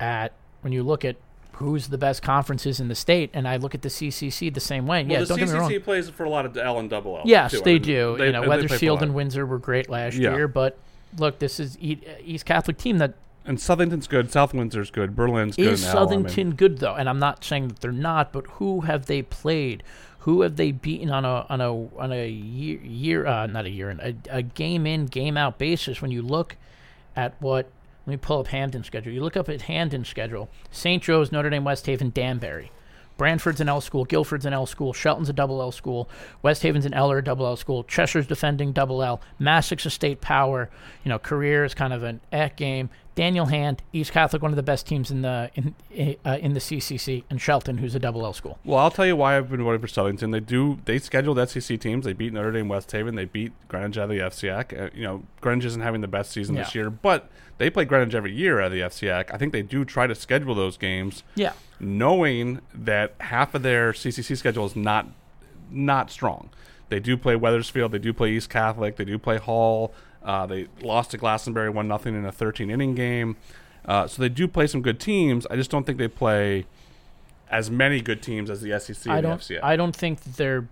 at 0.00 0.32
when 0.60 0.72
you 0.72 0.82
look 0.82 1.04
at 1.04 1.16
who's 1.58 1.88
the 1.88 1.98
best 1.98 2.22
conferences 2.22 2.80
in 2.80 2.88
the 2.88 2.94
state. 2.94 3.30
And 3.34 3.46
I 3.46 3.56
look 3.56 3.74
at 3.74 3.82
the 3.82 3.88
CCC 3.88 4.52
the 4.52 4.60
same 4.60 4.86
way. 4.86 5.02
yeah, 5.02 5.20
the 5.20 5.26
don't 5.26 5.38
get 5.38 5.48
me 5.48 5.54
wrong. 5.54 5.70
CCC 5.70 5.82
plays 5.84 6.08
for 6.10 6.24
a 6.24 6.30
lot 6.30 6.46
of 6.46 6.56
L 6.56 6.78
and 6.78 6.88
double 6.88 7.16
L. 7.18 7.22
Yes, 7.24 7.50
too. 7.52 7.58
I 7.58 7.62
they 7.62 7.72
mean, 7.74 7.82
do. 7.82 8.16
they- 8.18 8.26
you 8.26 8.32
know, 8.32 8.40
they 8.42 8.46
play 8.46 8.56
for 8.56 8.64
a 8.64 8.66
Wethersfield 8.66 9.02
and 9.02 9.14
Windsor 9.14 9.44
were 9.46 9.58
great 9.58 9.88
last 9.88 10.14
Yeah. 10.16 10.34
year, 10.34 10.48
but 10.48 10.78
look, 11.18 11.38
this 11.38 11.58
is 11.60 11.76
East 11.80 12.44
Catholic 12.44 12.78
team 12.78 12.98
that 12.98 13.14
and 13.44 13.56
Southington's 13.58 14.06
good. 14.06 14.30
South 14.30 14.52
Windsor's 14.52 14.90
good. 14.90 15.16
Berlin's 15.16 15.56
good. 15.56 15.68
is 15.68 15.82
in 15.82 15.90
L, 15.96 16.06
I 16.06 16.16
mean. 16.16 16.24
Southington 16.26 16.56
good 16.56 16.78
though, 16.78 16.94
and 16.94 17.08
I'm 17.08 17.18
not 17.18 17.42
saying 17.42 17.68
that 17.68 17.80
they're 17.80 17.92
not, 17.92 18.30
but 18.32 18.46
who 18.46 18.82
have 18.82 19.06
they 19.06 19.22
played? 19.22 19.82
Who 20.20 20.42
have 20.42 20.56
they 20.56 20.70
beaten 20.72 21.08
on 21.10 21.24
a 21.24 21.46
on 21.48 21.60
a 21.62 21.72
on 21.98 22.12
a 22.12 22.28
year 22.28 22.78
year 22.82 23.26
uh, 23.26 23.46
not 23.46 23.64
a 23.64 23.70
year 23.70 23.88
in 23.88 24.00
a, 24.00 24.14
a 24.30 24.42
game 24.42 24.86
in 24.86 25.06
game 25.06 25.36
out 25.38 25.56
basis? 25.58 26.02
When 26.02 26.10
you 26.10 26.20
look 26.20 26.56
at 27.16 27.34
what 27.40 27.70
let 28.08 28.12
me 28.12 28.16
pull 28.16 28.40
up 28.40 28.46
Hamden's 28.46 28.86
schedule. 28.86 29.12
You 29.12 29.20
look 29.20 29.36
up 29.36 29.50
at 29.50 29.60
Hamden's 29.62 30.08
schedule: 30.08 30.48
St. 30.70 31.02
Joe's, 31.02 31.30
Notre 31.30 31.50
Dame, 31.50 31.64
West 31.64 31.84
Haven, 31.84 32.08
Danbury. 32.08 32.72
Branford's 33.18 33.60
an 33.60 33.68
L 33.68 33.82
school, 33.82 34.06
Guilford's 34.06 34.46
an 34.46 34.54
L 34.54 34.64
school, 34.64 34.94
Shelton's 34.94 35.28
a 35.28 35.34
double 35.34 35.60
L 35.60 35.72
school, 35.72 36.08
West 36.40 36.62
Haven's 36.62 36.86
an 36.86 36.94
L 36.94 37.12
or 37.12 37.18
a 37.18 37.24
double 37.24 37.44
L 37.44 37.56
school, 37.56 37.84
Cheshire's 37.84 38.26
defending 38.26 38.72
double 38.72 39.02
L, 39.02 39.20
Massachusetts 39.38 39.96
state 39.96 40.22
power, 40.22 40.70
you 41.04 41.10
know, 41.10 41.18
career 41.18 41.64
is 41.66 41.74
kind 41.74 41.92
of 41.92 42.02
an 42.02 42.22
F 42.32 42.56
game. 42.56 42.88
Daniel 43.18 43.46
Hand, 43.46 43.82
East 43.92 44.12
Catholic, 44.12 44.42
one 44.42 44.52
of 44.52 44.56
the 44.56 44.62
best 44.62 44.86
teams 44.86 45.10
in 45.10 45.22
the 45.22 45.50
in 45.56 45.74
uh, 46.24 46.38
in 46.40 46.54
the 46.54 46.60
CCC, 46.60 47.24
and 47.28 47.40
Shelton, 47.40 47.78
who's 47.78 47.96
a 47.96 47.98
double 47.98 48.24
L 48.24 48.32
school. 48.32 48.60
Well, 48.64 48.78
I'll 48.78 48.92
tell 48.92 49.06
you 49.06 49.16
why 49.16 49.36
I've 49.36 49.50
been 49.50 49.64
voting 49.64 49.80
for 49.80 49.88
Southington. 49.88 50.30
They 50.30 50.38
do 50.38 50.78
they 50.84 51.00
scheduled 51.00 51.36
SEC 51.48 51.80
teams. 51.80 52.04
They 52.04 52.12
beat 52.12 52.32
Notre 52.32 52.52
Dame, 52.52 52.68
West 52.68 52.92
Haven. 52.92 53.16
They 53.16 53.24
beat 53.24 53.50
Greenwich 53.66 53.98
out 53.98 54.04
of 54.04 54.10
the 54.10 54.18
FCAC. 54.18 54.80
Uh, 54.80 54.90
you 54.94 55.02
know, 55.02 55.24
Greenwich 55.40 55.64
isn't 55.64 55.82
having 55.82 56.00
the 56.00 56.06
best 56.06 56.30
season 56.30 56.54
this 56.54 56.76
year, 56.76 56.90
but 56.90 57.28
they 57.58 57.70
play 57.70 57.84
Greenwich 57.84 58.14
every 58.14 58.32
year 58.32 58.60
out 58.60 58.66
of 58.66 58.72
the 58.72 58.82
FCAC. 58.82 59.34
I 59.34 59.36
think 59.36 59.52
they 59.52 59.62
do 59.62 59.84
try 59.84 60.06
to 60.06 60.14
schedule 60.14 60.54
those 60.54 60.76
games, 60.76 61.24
Yeah, 61.34 61.54
knowing 61.80 62.60
that 62.72 63.14
half 63.18 63.52
of 63.52 63.64
their 63.64 63.92
CCC 63.92 64.36
schedule 64.36 64.64
is 64.64 64.76
not 64.76 65.08
not 65.72 66.12
strong. 66.12 66.50
They 66.88 67.00
do 67.00 67.16
play 67.16 67.34
Wethersfield. 67.34 67.90
They 67.90 67.98
do 67.98 68.12
play 68.12 68.30
East 68.30 68.48
Catholic. 68.48 68.94
They 68.94 69.04
do 69.04 69.18
play 69.18 69.38
Hall. 69.38 69.92
Uh, 70.22 70.46
they 70.46 70.68
lost 70.82 71.10
to 71.12 71.16
Glastonbury 71.18 71.70
one 71.70 71.88
nothing 71.88 72.14
in 72.14 72.24
a 72.24 72.32
13 72.32 72.70
inning 72.70 72.94
game. 72.94 73.36
Uh, 73.84 74.06
so 74.06 74.20
they 74.20 74.28
do 74.28 74.46
play 74.46 74.66
some 74.66 74.82
good 74.82 75.00
teams. 75.00 75.46
I 75.50 75.56
just 75.56 75.70
don't 75.70 75.84
think 75.84 75.98
they 75.98 76.08
play 76.08 76.66
as 77.50 77.70
many 77.70 78.00
good 78.02 78.20
teams 78.22 78.50
as 78.50 78.60
the 78.60 78.78
SEC 78.78 79.10
I 79.10 79.20
don't 79.20 79.38
the 79.46 79.54
FCA. 79.54 79.60
I 79.62 79.76
don't 79.76 79.96
think 79.96 80.20
that 80.20 80.36
they're 80.36 80.68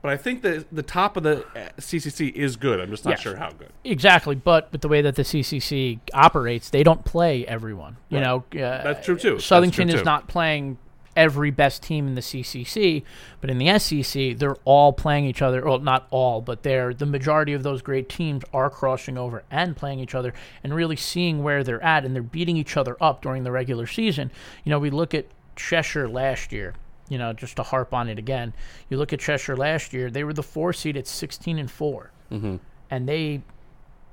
but 0.00 0.12
I 0.12 0.16
think 0.16 0.42
that 0.42 0.66
the 0.70 0.82
top 0.84 1.16
of 1.16 1.24
the 1.24 1.44
uh, 1.56 1.70
CCC 1.78 2.32
is 2.32 2.54
good. 2.56 2.78
I'm 2.78 2.88
just 2.88 3.04
not 3.04 3.10
Yes. 3.12 3.20
sure 3.20 3.34
how 3.36 3.50
good. 3.50 3.70
exactly, 3.84 4.36
but 4.36 4.70
with 4.70 4.80
the 4.80 4.86
way 4.88 5.02
that 5.02 5.16
the 5.16 5.22
CCC 5.24 5.98
operates, 6.14 6.70
they 6.70 6.84
don't 6.84 7.04
play 7.04 7.44
everyone. 7.46 7.96
You 8.08 8.18
Right. 8.18 8.24
know, 8.24 8.36
uh, 8.64 8.82
That's 8.84 9.04
true 9.04 9.16
too. 9.18 9.32
That's 9.34 9.48
Southington 9.48 9.72
true, 9.72 9.84
is 9.86 9.94
too. 9.94 10.04
not 10.04 10.28
playing 10.28 10.78
every 11.18 11.50
best 11.50 11.82
team 11.82 12.06
in 12.06 12.14
the 12.14 12.20
CCC, 12.20 13.02
but 13.40 13.50
in 13.50 13.58
the 13.58 13.76
SEC, 13.80 14.38
they're 14.38 14.56
all 14.64 14.92
playing 14.92 15.24
each 15.24 15.42
other. 15.42 15.64
Well, 15.64 15.80
not 15.80 16.06
all, 16.10 16.40
but 16.40 16.62
they're 16.62 16.94
the 16.94 17.06
majority 17.06 17.52
of 17.54 17.64
those 17.64 17.82
great 17.82 18.08
teams 18.08 18.44
are 18.54 18.70
crossing 18.70 19.18
over 19.18 19.42
and 19.50 19.76
playing 19.76 19.98
each 19.98 20.14
other 20.14 20.32
and 20.62 20.72
really 20.72 20.94
seeing 20.94 21.42
where 21.42 21.64
they're 21.64 21.82
at, 21.82 22.04
and 22.04 22.14
they're 22.14 22.22
beating 22.22 22.56
each 22.56 22.76
other 22.76 22.96
up 23.00 23.20
during 23.20 23.42
the 23.42 23.50
regular 23.50 23.86
season. 23.86 24.30
You 24.64 24.70
know, 24.70 24.78
we 24.78 24.90
look 24.90 25.12
at 25.12 25.26
Cheshire 25.56 26.08
last 26.08 26.52
year. 26.52 26.74
You 27.08 27.18
know, 27.18 27.32
just 27.32 27.56
to 27.56 27.62
harp 27.62 27.94
on 27.94 28.08
it 28.08 28.18
again, 28.18 28.52
you 28.90 28.98
look 28.98 29.12
at 29.12 29.18
Cheshire 29.18 29.56
last 29.56 29.92
year; 29.92 30.10
they 30.10 30.22
were 30.24 30.34
the 30.34 30.42
four 30.42 30.72
seed 30.72 30.96
at 30.96 31.06
sixteen 31.06 31.58
and 31.58 31.70
4 31.70 32.10
mm-hmm. 32.30 32.56
and 32.90 33.08
they 33.08 33.42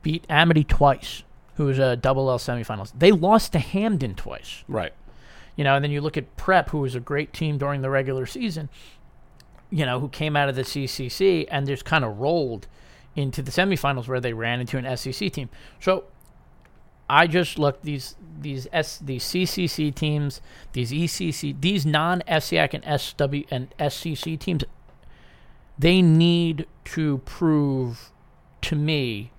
beat 0.01 0.25
Amity 0.29 0.63
twice, 0.63 1.23
who 1.55 1.65
was 1.65 1.77
a 1.77 1.97
double 1.97 2.31
L 2.31 2.39
semifinals. 2.39 2.93
They 2.97 3.11
lost 3.11 3.51
to 3.51 3.59
Hamden 3.59 4.15
twice. 4.15 4.63
Right. 4.67 4.93
You 5.55 5.63
know, 5.63 5.75
and 5.75 5.83
then 5.83 5.91
you 5.91 6.01
look 6.01 6.17
at 6.17 6.35
Prep, 6.37 6.69
who 6.69 6.79
was 6.79 6.95
a 6.95 6.99
great 6.99 7.33
team 7.33 7.57
during 7.57 7.81
the 7.81 7.89
regular 7.89 8.25
season, 8.25 8.69
you 9.69 9.85
know, 9.85 9.99
who 9.99 10.09
came 10.09 10.35
out 10.35 10.49
of 10.49 10.55
the 10.55 10.63
CCC 10.63 11.47
and 11.49 11.65
just 11.67 11.85
kind 11.85 12.03
of 12.03 12.19
rolled 12.19 12.67
into 13.15 13.41
the 13.41 13.51
semifinals 13.51 14.07
where 14.07 14.19
they 14.19 14.33
ran 14.33 14.59
into 14.59 14.77
an 14.77 14.97
SEC 14.97 15.31
team. 15.31 15.49
So 15.79 16.05
I 17.09 17.27
just 17.27 17.57
look 17.59 17.81
these 17.81 18.15
these 18.39 18.67
S 18.73 18.97
these 18.97 19.23
CCC 19.23 19.93
teams, 19.93 20.41
these 20.73 20.91
ECC, 20.91 21.59
these 21.59 21.85
non 21.85 22.21
SEAC 22.27 22.73
and 22.73 22.99
SW 22.99 23.47
and 23.51 23.73
SCC 23.77 24.39
teams, 24.39 24.63
they 25.77 26.01
need 26.01 26.65
to 26.85 27.19
prove 27.19 28.11
to 28.61 28.75
me 28.75 29.31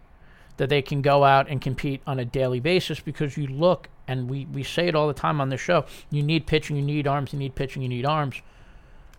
that 0.57 0.69
they 0.69 0.81
can 0.81 1.03
go 1.03 1.25
out 1.25 1.49
and 1.49 1.61
compete 1.61 2.01
on 2.07 2.19
a 2.19 2.25
daily 2.25 2.61
basis 2.61 3.01
because 3.01 3.37
you 3.37 3.47
look 3.47 3.89
and 4.09 4.31
we, 4.31 4.47
we 4.47 4.63
say 4.63 4.89
it 4.89 4.95
all 4.95 5.09
the 5.09 5.15
time 5.15 5.41
on 5.41 5.49
this 5.49 5.61
show 5.61 5.85
you 6.11 6.23
need 6.23 6.47
pitching 6.47 6.77
you 6.77 6.83
need 6.83 7.07
arms 7.07 7.33
you 7.33 7.39
need 7.39 7.55
pitching 7.55 7.83
you 7.83 7.89
need 7.89 8.07
arms 8.07 8.41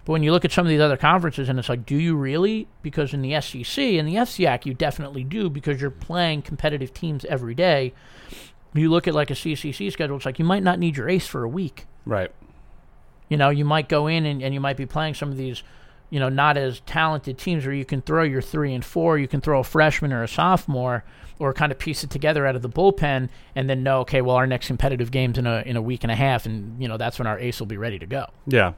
but 0.05 0.13
when 0.13 0.23
you 0.23 0.31
look 0.31 0.45
at 0.45 0.51
some 0.53 0.65
of 0.65 0.69
these 0.69 0.79
other 0.79 0.97
conferences 0.97 1.49
and 1.49 1.59
it's 1.59 1.69
like 1.69 1.85
do 1.85 1.95
you 1.95 2.15
really 2.15 2.67
because 2.81 3.13
in 3.13 3.21
the 3.21 3.39
SEC 3.41 3.77
and 3.77 4.07
the 4.07 4.15
FCAC 4.15 4.65
you 4.65 4.73
definitely 4.73 5.23
do 5.23 5.49
because 5.49 5.81
you're 5.81 5.91
playing 5.91 6.41
competitive 6.41 6.93
teams 6.93 7.25
every 7.25 7.55
day 7.55 7.93
you 8.77 8.89
look 8.89 9.07
at 9.07 9.13
like 9.13 9.29
a 9.29 9.33
CCC 9.33 9.91
schedule, 9.91 10.17
it's 10.17 10.25
like 10.25 10.39
you 10.39 10.45
might 10.45 10.63
not 10.63 10.79
need 10.79 10.97
your 10.97 11.09
ace 11.09 11.27
for 11.27 11.43
a 11.43 11.49
week. 11.49 11.85
Right. 12.05 12.31
You 13.29 13.37
know, 13.37 13.49
you 13.49 13.65
might 13.65 13.89
go 13.89 14.07
in 14.07 14.25
and, 14.25 14.41
and 14.41 14.53
you 14.53 14.59
might 14.59 14.77
be 14.77 14.85
playing 14.85 15.15
some 15.15 15.31
of 15.31 15.37
these, 15.37 15.63
you 16.09 16.19
know, 16.19 16.29
not 16.29 16.57
as 16.57 16.79
talented 16.81 17.37
teams 17.37 17.65
where 17.65 17.75
you 17.75 17.85
can 17.85 18.01
throw 18.01 18.23
your 18.23 18.41
three 18.41 18.73
and 18.73 18.83
four, 18.83 19.17
you 19.17 19.27
can 19.27 19.41
throw 19.41 19.59
a 19.59 19.63
freshman 19.63 20.13
or 20.13 20.23
a 20.23 20.27
sophomore, 20.27 21.03
or 21.39 21.53
kind 21.53 21.71
of 21.71 21.77
piece 21.77 22.03
it 22.03 22.09
together 22.09 22.45
out 22.45 22.55
of 22.55 22.61
the 22.61 22.69
bullpen, 22.69 23.29
and 23.55 23.69
then 23.69 23.83
know, 23.83 23.99
okay, 24.01 24.21
well, 24.21 24.35
our 24.35 24.47
next 24.47 24.67
competitive 24.67 25.11
game's 25.11 25.37
in 25.37 25.45
a 25.45 25.61
in 25.65 25.75
a 25.75 25.81
week 25.81 26.03
and 26.03 26.11
a 26.11 26.15
half, 26.15 26.45
and 26.45 26.81
you 26.81 26.87
know 26.87 26.97
that's 26.97 27.19
when 27.19 27.27
our 27.27 27.39
ace 27.39 27.59
will 27.59 27.67
be 27.67 27.77
ready 27.77 27.99
to 27.99 28.05
go. 28.05 28.27
Yeah. 28.45 28.73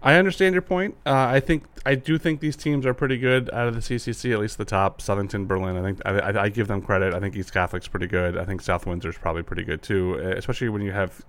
I 0.00 0.14
understand 0.14 0.52
your 0.52 0.62
point. 0.62 0.94
Uh, 1.04 1.12
I 1.12 1.40
think 1.40 1.64
I 1.84 1.96
do 1.96 2.18
think 2.18 2.38
these 2.38 2.54
teams 2.54 2.86
are 2.86 2.94
pretty 2.94 3.18
good 3.18 3.50
out 3.52 3.66
of 3.66 3.74
the 3.74 3.80
CCC, 3.80 4.32
at 4.32 4.38
least 4.38 4.56
the 4.56 4.64
top. 4.64 5.02
Southington, 5.02 5.48
Berlin. 5.48 5.76
I 5.76 5.82
think 5.82 6.00
I, 6.04 6.18
I, 6.18 6.42
I 6.44 6.48
give 6.50 6.68
them 6.68 6.80
credit. 6.80 7.14
I 7.14 7.20
think 7.20 7.34
East 7.34 7.52
Catholic's 7.52 7.88
pretty 7.88 8.06
good. 8.06 8.36
I 8.38 8.44
think 8.44 8.60
South 8.60 8.86
Windsor's 8.86 9.18
probably 9.18 9.42
pretty 9.42 9.64
good 9.64 9.82
too, 9.82 10.14
especially 10.14 10.68
when 10.68 10.82
you 10.82 10.92
have 10.92 11.24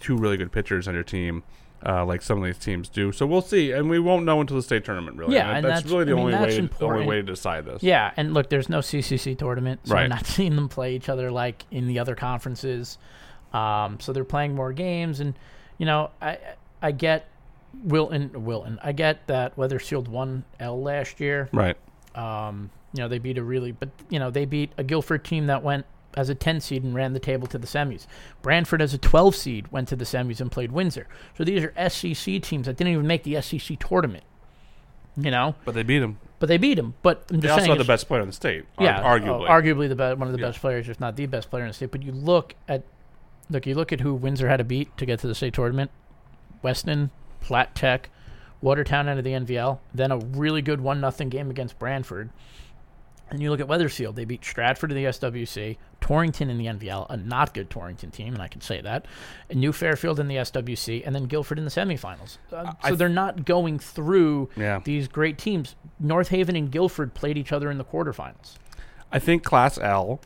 two 0.00 0.16
really 0.16 0.36
good 0.36 0.52
pitchers 0.52 0.86
on 0.86 0.94
your 0.94 1.02
team. 1.02 1.42
Uh, 1.84 2.04
like 2.04 2.20
some 2.20 2.36
of 2.38 2.44
these 2.44 2.58
teams 2.58 2.90
do, 2.90 3.10
so 3.10 3.24
we'll 3.24 3.40
see, 3.40 3.72
and 3.72 3.88
we 3.88 3.98
won't 3.98 4.26
know 4.26 4.40
until 4.42 4.56
the 4.56 4.62
state 4.62 4.84
tournament. 4.84 5.16
Really, 5.16 5.34
Yeah, 5.34 5.48
And 5.48 5.56
and 5.58 5.64
that's, 5.66 5.76
that's- 5.82 5.90
really 5.92 6.04
the 6.04 6.12
I 6.12 6.14
mean, 6.14 6.34
only 6.34 6.46
way, 6.46 6.60
the 6.78 6.84
only 6.84 7.06
way 7.06 7.16
to 7.16 7.22
decide 7.22 7.64
this. 7.64 7.82
Yeah, 7.82 8.12
and 8.18 8.34
look, 8.34 8.50
there's 8.50 8.68
no 8.68 8.80
CCC 8.80 9.38
tournament, 9.38 9.80
so 9.84 9.94
Right. 9.94 10.02
I'm 10.02 10.10
not 10.10 10.26
seeing 10.36 10.56
them 10.56 10.68
play 10.68 10.94
each 10.94 11.08
other 11.08 11.30
like 11.30 11.64
in 11.70 11.86
the 11.86 11.98
other 11.98 12.14
conferences. 12.14 12.98
Um, 13.54 13.98
so 13.98 14.12
they're 14.12 14.24
playing 14.24 14.54
more 14.54 14.72
games, 14.74 15.20
and 15.20 15.34
you 15.78 15.86
know, 15.86 16.10
I 16.20 16.36
I 16.82 16.92
get 16.92 17.28
Wilton 17.84 18.44
Wilton. 18.44 18.78
I 18.82 18.92
get 18.92 19.26
that 19.28 19.56
Wethersfield 19.56 20.06
won 20.08 20.44
L 20.58 20.82
last 20.82 21.18
year. 21.20 21.48
right. 21.52 21.76
Um, 22.14 22.70
you 22.92 23.02
know, 23.02 23.08
they 23.08 23.18
beat 23.18 23.38
a 23.38 23.42
really, 23.42 23.72
but 23.72 23.88
you 24.08 24.18
know, 24.18 24.30
they 24.30 24.44
beat 24.44 24.72
a 24.76 24.84
Guilford 24.84 25.24
team 25.24 25.46
that 25.46 25.62
went 25.62 25.86
as 26.16 26.28
a 26.28 26.34
10 26.34 26.60
seed 26.60 26.82
and 26.82 26.94
ran 26.94 27.12
the 27.12 27.20
table 27.20 27.46
to 27.48 27.58
the 27.58 27.66
semis. 27.66 28.06
Branford 28.42 28.82
as 28.82 28.92
a 28.94 28.98
12 28.98 29.34
seed 29.36 29.70
went 29.72 29.88
to 29.88 29.96
the 29.96 30.04
semis 30.04 30.40
and 30.40 30.50
played 30.50 30.72
Windsor. 30.72 31.06
So 31.36 31.44
these 31.44 31.62
are 31.64 31.72
SEC 31.88 32.42
teams 32.42 32.66
that 32.66 32.76
didn't 32.76 32.92
even 32.92 33.06
make 33.06 33.22
the 33.22 33.40
SEC 33.40 33.78
tournament. 33.78 34.24
You 35.16 35.30
know, 35.30 35.54
But 35.64 35.74
they 35.74 35.82
beat 35.82 35.98
them. 35.98 36.18
but 36.38 36.48
they 36.48 36.56
beat 36.56 36.74
them. 36.76 36.94
But 37.02 37.24
I'm 37.30 37.40
They 37.40 37.48
also 37.48 37.66
have 37.66 37.78
the 37.78 37.84
best 37.84 38.06
player 38.08 38.20
in 38.22 38.28
the 38.28 38.32
state. 38.32 38.64
yeah, 38.78 39.02
arguably. 39.02 39.48
uh, 39.48 39.52
arguably 39.52 39.88
the 39.88 39.96
be- 39.96 40.18
one 40.18 40.28
of 40.28 40.32
the 40.32 40.38
Yeah. 40.40 40.46
best 40.46 40.60
players, 40.60 40.88
if 40.88 41.00
not 41.00 41.16
the 41.16 41.26
best 41.26 41.50
player 41.50 41.64
in 41.64 41.68
the 41.68 41.74
state. 41.74 41.90
But 41.90 42.02
you 42.02 42.12
look 42.12 42.54
at, 42.68 42.82
look, 43.50 43.66
you 43.66 43.74
look 43.74 43.92
at 43.92 44.00
who 44.00 44.14
Windsor 44.14 44.48
had 44.48 44.58
to 44.58 44.64
beat 44.64 44.96
to 44.98 45.04
get 45.06 45.18
to 45.20 45.26
the 45.26 45.34
state 45.34 45.52
tournament: 45.54 45.90
Weston, 46.62 47.10
Platt 47.40 47.74
Tech, 47.74 48.08
Watertown 48.62 49.08
out 49.08 49.18
of 49.18 49.24
the 49.24 49.32
NVL, 49.32 49.80
then 49.94 50.10
a 50.12 50.18
really 50.18 50.62
good 50.62 50.80
one 50.80 51.00
nothing 51.00 51.28
game 51.28 51.50
against 51.50 51.78
Branford. 51.78 52.30
And 53.30 53.40
you 53.40 53.50
look 53.50 53.60
at 53.60 53.68
Wethersfield; 53.68 54.16
they 54.16 54.24
beat 54.24 54.44
Stratford 54.44 54.90
in 54.90 54.96
the 54.96 55.04
SWC, 55.04 55.76
Torrington 56.00 56.50
in 56.50 56.58
the 56.58 56.66
NVL, 56.66 57.06
a 57.10 57.16
not 57.16 57.54
good 57.54 57.70
Torrington 57.70 58.10
team, 58.10 58.34
and 58.34 58.42
I 58.42 58.48
can 58.48 58.60
say 58.60 58.80
that, 58.80 59.06
and 59.48 59.60
New 59.60 59.72
Fairfield 59.72 60.18
in 60.18 60.26
the 60.28 60.36
SWC, 60.36 61.02
and 61.06 61.14
then 61.14 61.24
Guilford 61.26 61.58
in 61.58 61.64
the 61.64 61.70
semifinals. 61.70 62.38
Uh, 62.52 62.72
so 62.88 62.96
they're 62.96 63.08
not 63.08 63.44
going 63.44 63.78
through 63.78 64.48
Yeah. 64.56 64.80
these 64.82 65.06
great 65.06 65.38
teams. 65.38 65.76
North 66.00 66.28
Haven 66.28 66.56
and 66.56 66.70
Guilford 66.72 67.14
played 67.14 67.38
each 67.38 67.52
other 67.52 67.70
in 67.70 67.78
the 67.78 67.84
quarterfinals. 67.84 68.56
I 69.12 69.18
think 69.20 69.44
Class 69.44 69.78
L, 69.78 70.20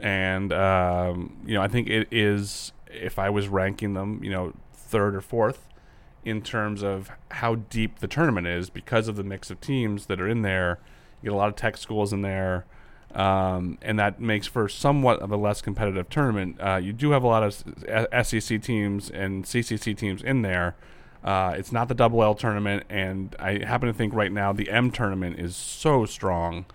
and 0.00 0.52
um, 0.52 1.36
you 1.46 1.54
know, 1.54 1.62
I 1.62 1.68
think 1.68 1.88
it 1.88 2.08
is. 2.10 2.72
If 2.88 3.18
I 3.18 3.28
was 3.30 3.48
ranking 3.48 3.94
them, 3.94 4.22
you 4.22 4.30
know, 4.30 4.52
third 4.72 5.16
or 5.16 5.20
fourth 5.20 5.66
in 6.24 6.40
terms 6.42 6.82
of 6.82 7.10
how 7.30 7.54
deep 7.56 7.98
the 7.98 8.06
tournament 8.06 8.46
is, 8.46 8.70
because 8.70 9.08
of 9.08 9.16
the 9.16 9.24
mix 9.24 9.50
of 9.50 9.60
teams 9.60 10.06
that 10.06 10.20
are 10.20 10.28
in 10.28 10.42
there. 10.42 10.78
You 11.24 11.30
get 11.30 11.34
a 11.34 11.38
lot 11.38 11.48
of 11.48 11.56
tech 11.56 11.78
schools 11.78 12.12
in 12.12 12.20
there, 12.20 12.66
um, 13.14 13.78
and 13.80 13.98
that 13.98 14.20
makes 14.20 14.46
for 14.46 14.68
somewhat 14.68 15.20
of 15.20 15.32
a 15.32 15.36
less 15.38 15.62
competitive 15.62 16.10
tournament. 16.10 16.60
Uh, 16.60 16.76
you 16.76 16.92
do 16.92 17.12
have 17.12 17.22
a 17.22 17.26
lot 17.26 17.42
of 17.42 17.54
SEC 18.26 18.60
teams 18.60 19.08
and 19.08 19.44
CCC 19.46 19.96
teams 19.96 20.22
in 20.22 20.42
there. 20.42 20.74
Uh, 21.24 21.54
it's 21.56 21.72
not 21.72 21.88
the 21.88 21.94
double 21.94 22.22
L 22.22 22.34
tournament, 22.34 22.82
and 22.90 23.34
I 23.38 23.64
happen 23.64 23.86
to 23.88 23.94
think 23.94 24.12
right 24.12 24.30
now 24.30 24.52
the 24.52 24.68
M 24.68 24.90
tournament 24.90 25.38
is 25.40 25.56
so 25.56 26.04
strong 26.04 26.66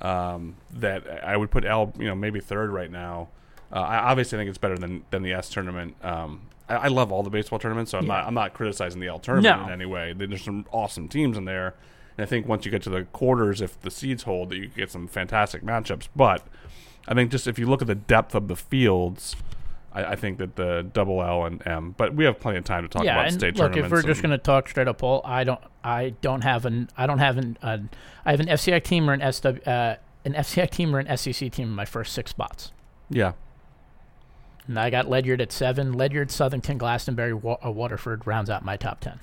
um, 0.00 0.56
that 0.72 1.22
I 1.24 1.36
would 1.36 1.52
put 1.52 1.64
L, 1.64 1.92
you 1.96 2.06
know, 2.06 2.16
maybe 2.16 2.40
third 2.40 2.70
right 2.70 2.90
now. 2.90 3.28
Uh, 3.72 3.76
I 3.76 3.98
obviously 3.98 4.36
think 4.36 4.48
it's 4.48 4.58
better 4.58 4.76
than 4.76 5.04
than 5.12 5.22
the 5.22 5.32
S 5.32 5.48
tournament. 5.48 5.94
Um, 6.02 6.48
I, 6.68 6.74
I 6.74 6.88
love 6.88 7.12
all 7.12 7.22
the 7.22 7.30
baseball 7.30 7.60
tournaments, 7.60 7.92
so 7.92 7.98
I'm 7.98 8.06
Yeah. 8.06 8.14
not 8.14 8.26
I'm 8.26 8.34
not 8.34 8.52
criticizing 8.54 9.00
the 9.00 9.06
L 9.06 9.20
tournament 9.20 9.60
No. 9.60 9.66
in 9.68 9.72
any 9.72 9.86
way. 9.86 10.12
There's 10.12 10.42
some 10.42 10.66
awesome 10.72 11.06
teams 11.06 11.36
in 11.38 11.44
there, 11.44 11.74
and 12.22 12.28
I 12.28 12.30
think 12.30 12.46
once 12.46 12.64
you 12.64 12.70
get 12.70 12.82
to 12.82 12.90
the 12.90 13.02
quarters, 13.02 13.60
if 13.60 13.80
the 13.80 13.90
seeds 13.90 14.22
hold, 14.22 14.50
that 14.50 14.56
you 14.56 14.68
get 14.68 14.90
some 14.92 15.08
fantastic 15.08 15.62
matchups. 15.64 16.06
But 16.14 16.46
I 17.08 17.14
think 17.14 17.32
just 17.32 17.48
if 17.48 17.58
you 17.58 17.66
look 17.66 17.82
at 17.82 17.88
the 17.88 17.96
depth 17.96 18.34
of 18.34 18.46
the 18.48 18.56
fields. 18.56 19.34
I, 19.92 20.04
I 20.04 20.16
think 20.16 20.38
that 20.38 20.56
the 20.56 20.88
double 20.90 21.22
L 21.22 21.44
and 21.44 21.66
M, 21.66 21.94
but 21.98 22.14
we 22.14 22.24
have 22.24 22.40
plenty 22.40 22.56
of 22.58 22.64
time 22.64 22.84
to 22.84 22.88
talk 22.88 23.04
yeah, 23.04 23.14
about 23.14 23.26
and 23.26 23.34
state 23.34 23.56
look, 23.56 23.72
tournaments. 23.72 23.86
if 23.86 23.92
we're 23.92 24.02
just 24.08 24.22
going 24.22 24.30
to 24.30 24.38
talk 24.38 24.68
straight 24.68 24.88
up, 24.88 24.98
Paul, 24.98 25.20
I 25.22 25.44
don't, 25.44 25.60
I 25.84 26.14
don't 26.22 26.42
have 26.44 26.64
an, 26.64 26.88
I 26.96 27.06
don't 27.06 27.18
have 27.18 27.36
an, 27.36 27.58
uh, 27.60 27.78
I 28.24 28.30
have 28.30 28.40
an 28.40 28.46
FCI 28.46 28.82
team 28.82 29.10
or 29.10 29.12
an 29.12 29.32
SW, 29.32 29.48
uh, 29.66 29.96
an 30.24 30.32
FCI 30.32 30.70
team 30.70 30.96
or 30.96 31.00
an 31.00 31.14
SEC 31.18 31.52
team 31.52 31.68
in 31.68 31.74
my 31.74 31.84
first 31.84 32.14
six 32.14 32.30
spots. 32.30 32.72
yeah, 33.10 33.32
And 34.66 34.78
I 34.78 34.88
got 34.88 35.10
Ledyard 35.10 35.42
at 35.42 35.52
seven. 35.52 35.92
Ledyard, 35.92 36.28
Southington, 36.28 36.78
Glastonbury, 36.78 37.34
Wa- 37.34 37.58
uh, 37.62 37.70
Waterford 37.70 38.26
rounds 38.26 38.48
out 38.48 38.64
my 38.64 38.78
top 38.78 39.00
ten. 39.00 39.20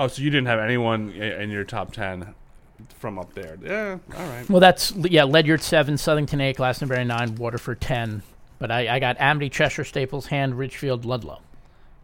Oh, 0.00 0.08
so 0.08 0.22
you 0.22 0.30
didn't 0.30 0.46
have 0.46 0.60
anyone 0.60 1.10
in 1.10 1.50
your 1.50 1.64
top 1.64 1.92
ten 1.92 2.34
from 2.98 3.18
up 3.18 3.34
there? 3.34 3.58
Yeah, 3.62 3.98
all 4.16 4.26
right. 4.30 4.48
Well, 4.48 4.58
that's 4.58 4.92
yeah, 4.92 5.24
Ledyard 5.24 5.60
seven, 5.60 5.96
Southington 5.96 6.40
eight, 6.40 6.56
Glastonbury 6.56 7.04
nine, 7.04 7.34
Waterford 7.34 7.82
ten. 7.82 8.22
But 8.58 8.70
I, 8.70 8.96
I 8.96 8.98
got 8.98 9.20
Amity, 9.20 9.50
Cheshire, 9.50 9.84
Staples, 9.84 10.28
Hand, 10.28 10.56
Ridgefield, 10.56 11.04
Ludlow. 11.04 11.40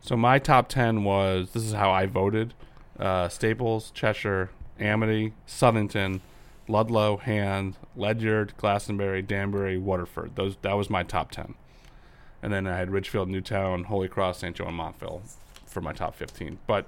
So 0.02 0.14
my 0.14 0.38
top 0.38 0.68
ten 0.68 1.04
was 1.04 1.52
this 1.54 1.62
is 1.62 1.72
how 1.72 1.90
I 1.90 2.04
voted: 2.04 2.52
uh, 2.98 3.30
Staples, 3.30 3.92
Cheshire, 3.92 4.50
Amity, 4.78 5.32
Southington, 5.48 6.20
Ludlow, 6.68 7.16
Hand, 7.16 7.76
Ledyard, 7.96 8.52
Glastonbury, 8.58 9.22
Danbury, 9.22 9.78
Waterford. 9.78 10.36
Those 10.36 10.58
that 10.60 10.74
was 10.74 10.90
my 10.90 11.02
top 11.02 11.30
ten, 11.30 11.54
and 12.42 12.52
then 12.52 12.66
I 12.66 12.76
had 12.76 12.90
Ridgefield, 12.90 13.30
Newtown, 13.30 13.84
Holy 13.84 14.08
Cross, 14.08 14.40
St. 14.40 14.54
Joe, 14.54 14.66
and 14.66 14.76
Montville 14.76 15.22
for 15.64 15.80
my 15.80 15.94
top 15.94 16.14
fifteen. 16.14 16.58
But 16.66 16.84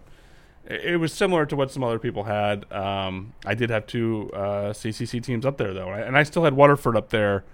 it, 0.69 1.01
was 1.01 1.13
similar 1.13 1.47
to 1.47 1.57
what 1.57 1.71
some 1.71 1.83
other 1.83 1.99
people 1.99 2.25
had. 2.25 2.71
Um, 2.73 3.33
I 3.47 3.55
did 3.55 3.71
have 3.71 3.87
two 3.87 4.31
uh, 4.35 4.73
CCC 4.73 5.23
teams 5.23 5.47
up 5.47 5.57
there 5.57 5.73
though, 5.73 5.91
and 5.91 6.17
I, 6.17 6.23
still 6.23 6.45
had 6.45 6.55
Waterford 6.55 6.97
up 6.97 7.09
there 7.11 7.45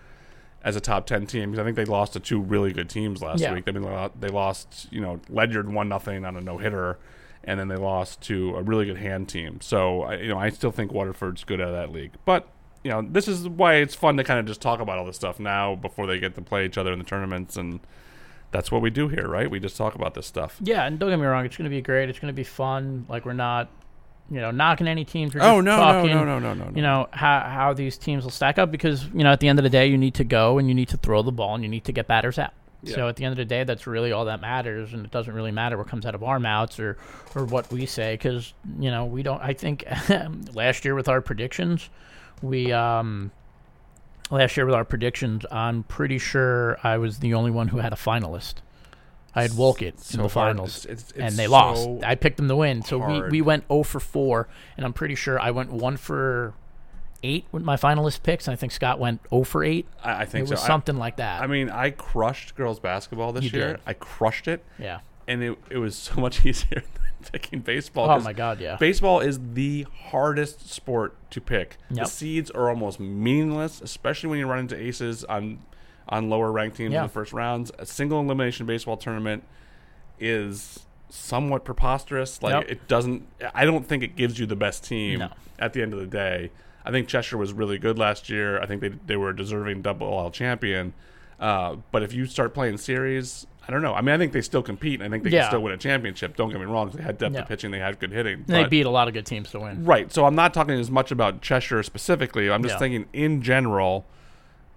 as 0.62 0.76
a 0.76 0.80
top 0.80 1.06
ten 1.06 1.26
team 1.26 1.50
because 1.50 1.60
I 1.62 1.64
think 1.64 1.76
they 1.76 1.84
lost 1.84 2.14
to 2.14 2.20
two 2.20 2.40
really 2.40 2.72
good 2.72 2.88
teams 2.88 3.22
last 3.22 3.40
Yeah. 3.40 3.52
week. 3.54 3.64
I 3.68 3.70
mean, 3.72 4.10
they 4.18 4.28
lost, 4.28 4.88
you 4.90 5.00
know, 5.00 5.20
Ledyard 5.28 5.72
one 5.72 5.88
nothing 5.88 6.24
on 6.24 6.36
a 6.36 6.40
no 6.40 6.58
hitter, 6.58 6.98
and 7.44 7.60
then 7.60 7.68
they 7.68 7.76
lost 7.76 8.20
to 8.22 8.56
a 8.56 8.62
really 8.62 8.86
good 8.86 8.96
hand 8.96 9.28
team. 9.28 9.60
So, 9.60 10.02
I, 10.02 10.16
you 10.16 10.28
know, 10.28 10.38
I 10.38 10.48
still 10.50 10.72
think 10.72 10.92
Waterford's 10.92 11.44
good 11.44 11.60
out 11.60 11.68
of 11.68 11.74
that 11.74 11.92
league. 11.92 12.12
But 12.24 12.48
you 12.82 12.90
know, 12.90 13.00
this 13.00 13.28
is 13.28 13.48
why 13.48 13.76
it's 13.76 13.94
fun 13.94 14.16
to 14.18 14.24
kind 14.24 14.38
of 14.40 14.44
just 14.46 14.60
talk 14.60 14.80
about 14.80 14.98
all 14.98 15.06
this 15.06 15.16
stuff 15.16 15.40
now 15.40 15.74
before 15.74 16.06
they 16.06 16.18
get 16.18 16.34
to 16.34 16.42
play 16.42 16.66
each 16.66 16.76
other 16.76 16.92
in 16.92 16.98
the 16.98 17.04
tournaments, 17.04 17.56
and 17.56 17.80
that's 18.55 18.70
what 18.70 18.80
we 18.82 18.88
do 18.88 19.09
here, 19.09 19.26
right? 19.26 19.50
We 19.50 19.59
just 19.59 19.76
talk 19.76 19.96
about 19.96 20.14
this 20.14 20.28
stuff. 20.28 20.57
Yeah, 20.61 20.86
and 20.86 20.96
don't 20.96 21.11
get 21.11 21.18
me 21.18 21.26
wrong, 21.26 21.44
it's 21.44 21.57
going 21.57 21.64
to 21.68 21.76
be 21.76 21.82
great. 21.82 22.09
It's 22.09 22.20
going 22.20 22.32
to 22.32 22.36
be 22.36 22.44
fun. 22.44 23.05
Like 23.09 23.26
we're 23.26 23.32
not, 23.32 23.68
you 24.30 24.40
know, 24.40 24.52
knocking 24.52 24.86
any 24.86 25.05
teams. 25.05 25.34
We're 25.34 25.40
Oh 25.42 25.57
just 25.57 25.64
no, 25.64 25.76
talking, 25.76 26.11
no, 26.12 26.24
no, 26.24 26.38
no, 26.38 26.55
no, 26.55 26.64
no. 26.66 26.72
You 26.76 26.82
know 26.82 27.09
how 27.11 27.40
how 27.40 27.74
these 27.74 27.98
teams 27.98 28.22
will 28.22 28.30
stack 28.30 28.57
up 28.61 28.70
because 28.70 29.07
you 29.07 29.24
know 29.24 29.32
at 29.32 29.40
the 29.40 29.48
end 29.48 29.59
of 29.59 29.64
the 29.64 29.70
day 29.70 29.88
you 29.88 29.98
need 29.98 30.14
to 30.14 30.24
go 30.24 30.59
and 30.59 30.68
you 30.68 30.74
need 30.74 30.88
to 30.90 30.96
throw 30.96 31.20
the 31.22 31.32
ball 31.32 31.57
and 31.57 31.64
you 31.64 31.68
need 31.68 31.84
to 31.84 31.92
get 31.92 32.07
batters 32.07 32.38
out. 32.38 32.52
Yeah. 32.84 32.94
So 32.94 33.09
at 33.09 33.16
the 33.16 33.24
end 33.24 33.32
of 33.32 33.38
the 33.38 33.44
day, 33.44 33.64
that's 33.64 33.88
really 33.88 34.12
all 34.12 34.26
that 34.26 34.40
matters, 34.40 34.92
and 34.92 35.05
it 35.05 35.11
doesn't 35.11 35.34
really 35.34 35.50
matter 35.50 35.76
what 35.76 35.88
comes 35.88 36.07
out 36.07 36.14
of 36.14 36.22
our 36.22 36.38
mouths 36.38 36.78
or 36.78 36.96
or 37.34 37.44
what 37.46 37.72
we 37.72 37.86
say 37.86 38.14
because 38.14 38.55
you 38.78 38.92
know 38.92 39.05
we 39.05 39.24
don't. 39.24 39.42
I 39.42 39.52
think 39.52 39.84
last 40.55 40.84
year 40.84 40.94
with 40.94 41.09
our 41.09 41.20
predictions, 41.20 41.90
we 42.40 42.70
um 42.70 43.32
last 44.30 44.56
year 44.56 44.66
with 44.66 44.74
our 44.74 44.84
predictions, 44.84 45.44
I'm 45.50 45.82
pretty 45.84 46.18
sure 46.18 46.78
I 46.82 46.98
was 46.98 47.18
the 47.18 47.34
only 47.34 47.50
one 47.50 47.68
who 47.68 47.78
had 47.78 47.92
a 47.92 47.96
finalist. 47.96 48.54
I 49.34 49.42
had 49.42 49.56
Wolcott 49.56 49.82
in 49.94 49.98
So 49.98 50.22
the 50.22 50.28
finals, 50.28 50.84
It's- 50.84 51.02
it's- 51.10 51.12
and 51.16 51.26
it's 51.26 51.36
they 51.36 51.46
lost. 51.48 51.88
I 52.04 52.14
picked 52.14 52.36
them 52.36 52.46
to 52.48 52.56
win, 52.56 52.82
so 52.82 52.98
we, 52.98 53.04
hard. 53.18 53.32
we 53.32 53.42
went 53.42 53.64
0 53.68 53.82
for 53.82 53.98
4, 54.00 54.48
and 54.76 54.86
I'm 54.86 54.92
pretty 54.92 55.16
sure 55.16 55.40
I 55.40 55.50
went 55.50 55.72
1 55.72 55.96
for 55.96 56.54
8 57.24 57.46
with 57.50 57.64
my 57.64 57.74
finalist 57.76 58.22
picks, 58.22 58.46
and 58.46 58.52
I 58.52 58.56
think 58.56 58.70
Scott 58.70 59.00
went 59.00 59.20
0 59.30 59.42
for 59.42 59.64
8. 59.64 59.88
I, 60.04 60.22
I 60.22 60.24
think 60.24 60.46
It 60.46 60.50
was 60.50 60.60
so. 60.60 60.64
I- 60.64 60.68
something 60.68 60.96
like 60.96 61.16
that. 61.16 61.42
I 61.42 61.48
mean, 61.48 61.68
I 61.68 61.90
crushed 61.90 62.54
girls 62.54 62.78
basketball 62.78 63.32
this 63.32 63.44
You 63.44 63.50
year. 63.58 63.68
did. 63.72 63.80
I 63.86 63.94
crushed 63.94 64.46
it. 64.46 64.64
yeah. 64.78 65.00
and 65.26 65.42
it, 65.42 65.58
it 65.70 65.78
was 65.78 65.96
so 65.96 66.20
much 66.20 66.44
easier 66.46 66.82
picking 67.32 67.60
baseball. 67.60 68.10
Oh 68.10 68.20
my 68.20 68.32
God, 68.32 68.60
yeah. 68.60 68.76
Baseball 68.76 69.20
is 69.20 69.38
the 69.54 69.86
hardest 70.10 70.68
sport 70.70 71.16
to 71.30 71.40
pick. 71.40 71.76
Yep. 71.90 72.04
The 72.04 72.10
seeds 72.10 72.50
are 72.50 72.68
almost 72.68 72.98
meaningless, 73.00 73.80
especially 73.80 74.28
when 74.30 74.38
you 74.38 74.46
run 74.46 74.60
into 74.60 74.76
aces 74.80 75.24
on 75.24 75.60
on 76.08 76.28
lower 76.28 76.52
ranked 76.52 76.76
teams 76.76 76.92
Yeah. 76.92 77.00
in 77.00 77.06
the 77.06 77.12
first 77.12 77.32
rounds. 77.32 77.72
A 77.78 77.86
single 77.86 78.20
elimination 78.20 78.66
baseball 78.66 78.96
tournament 78.98 79.42
is 80.18 80.80
somewhat 81.08 81.64
preposterous. 81.64 82.42
Like 82.42 82.52
Yep. 82.62 82.70
it 82.70 82.88
doesn't. 82.88 83.26
I 83.54 83.64
don't 83.64 83.86
think 83.86 84.02
it 84.02 84.16
gives 84.16 84.38
you 84.38 84.46
the 84.46 84.56
best 84.56 84.84
team 84.84 85.20
No. 85.20 85.28
at 85.58 85.72
the 85.72 85.82
end 85.82 85.92
of 85.92 86.00
the 86.00 86.06
day. 86.06 86.50
I 86.84 86.90
think 86.90 87.08
Cheshire 87.08 87.38
was 87.38 87.52
really 87.52 87.78
good 87.78 87.98
last 87.98 88.28
year. 88.28 88.60
I 88.60 88.66
think 88.66 88.80
they 88.80 88.88
they 89.06 89.16
were 89.16 89.30
a 89.30 89.36
deserving 89.36 89.82
double 89.82 90.06
L 90.18 90.30
champion. 90.30 90.92
Uh, 91.40 91.76
but 91.90 92.02
if 92.02 92.12
you 92.12 92.26
start 92.26 92.54
playing 92.54 92.76
series, 92.78 93.46
I 93.66 93.72
don't 93.72 93.82
know. 93.82 93.94
I 93.94 94.00
mean, 94.02 94.14
I 94.14 94.18
think 94.18 94.32
they 94.32 94.42
still 94.42 94.62
compete. 94.62 95.00
and 95.00 95.08
I 95.08 95.10
think 95.10 95.24
they 95.24 95.30
Yeah. 95.30 95.42
can 95.42 95.50
still 95.50 95.62
win 95.62 95.72
a 95.72 95.76
championship. 95.76 96.36
Don't 96.36 96.50
get 96.50 96.58
me 96.60 96.66
wrong. 96.66 96.90
They 96.90 97.02
had 97.02 97.18
depth 97.18 97.34
Yeah. 97.34 97.40
of 97.42 97.48
pitching. 97.48 97.70
They 97.70 97.78
had 97.78 97.98
good 97.98 98.12
hitting. 98.12 98.34
And 98.46 98.46
they 98.46 98.64
beat 98.64 98.86
a 98.86 98.90
lot 98.90 99.08
of 99.08 99.14
good 99.14 99.26
teams 99.26 99.50
to 99.52 99.60
win. 99.60 99.84
Right. 99.84 100.12
So 100.12 100.26
I'm 100.26 100.34
not 100.34 100.52
talking 100.54 100.78
as 100.78 100.90
much 100.90 101.10
about 101.10 101.40
Cheshire 101.40 101.82
specifically. 101.82 102.50
I'm 102.50 102.62
just 102.62 102.74
Yeah. 102.74 102.78
thinking 102.80 103.06
in 103.12 103.42
general, 103.42 104.04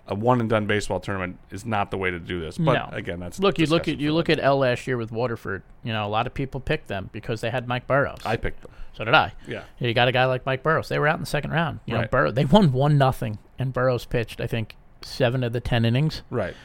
a 0.10 0.16
one 0.16 0.40
and 0.40 0.50
done 0.50 0.66
baseball 0.68 1.02
tournament 1.02 1.38
is 1.52 1.66
not 1.66 1.92
the 1.92 1.98
way 1.98 2.10
to 2.10 2.18
do 2.20 2.40
this. 2.40 2.58
But 2.58 2.92
No. 2.92 2.98
again, 2.98 3.20
that's 3.20 3.40
Look, 3.40 3.60
you 3.60 3.66
look 3.66 3.90
at 3.90 4.00
you 4.00 4.14
look 4.14 4.30
at 4.30 4.40
L 4.42 4.60
last 4.60 4.88
year 4.88 4.96
with 4.96 5.12
Waterford. 5.12 5.64
You 5.84 5.92
know, 5.92 6.06
a 6.06 6.08
lot 6.08 6.26
of 6.28 6.34
people 6.34 6.62
picked 6.62 6.88
them 6.88 7.10
because 7.12 7.42
they 7.42 7.50
had 7.50 7.68
Mike 7.68 7.88
Burrows. 7.88 8.20
I 8.26 8.38
picked 8.38 8.62
them. 8.62 8.72
so 8.94 9.04
did 9.04 9.14
I. 9.14 9.34
Yeah. 9.48 9.64
You 9.80 9.94
got 9.94 10.08
a 10.08 10.12
guy 10.14 10.24
like 10.26 10.46
Mike 10.46 10.64
Burrows. 10.64 10.88
They 10.90 10.98
were 10.98 11.08
out 11.08 11.16
in 11.16 11.20
the 11.22 11.26
second 11.28 11.52
round. 11.52 11.82
You 11.86 11.94
know, 11.96 12.00
Right. 12.02 12.10
Burrow, 12.12 12.32
they 12.32 12.46
won 12.46 12.72
one 12.72 12.98
nothing, 12.98 13.38
and 13.60 13.74
Burrows 13.74 14.06
pitched 14.06 14.40
I 14.40 14.48
think 14.48 14.76
seven 15.02 15.44
of 15.44 15.52
the 15.54 15.60
ten 15.60 15.84
innings. 15.86 16.24
Right. 16.30 16.56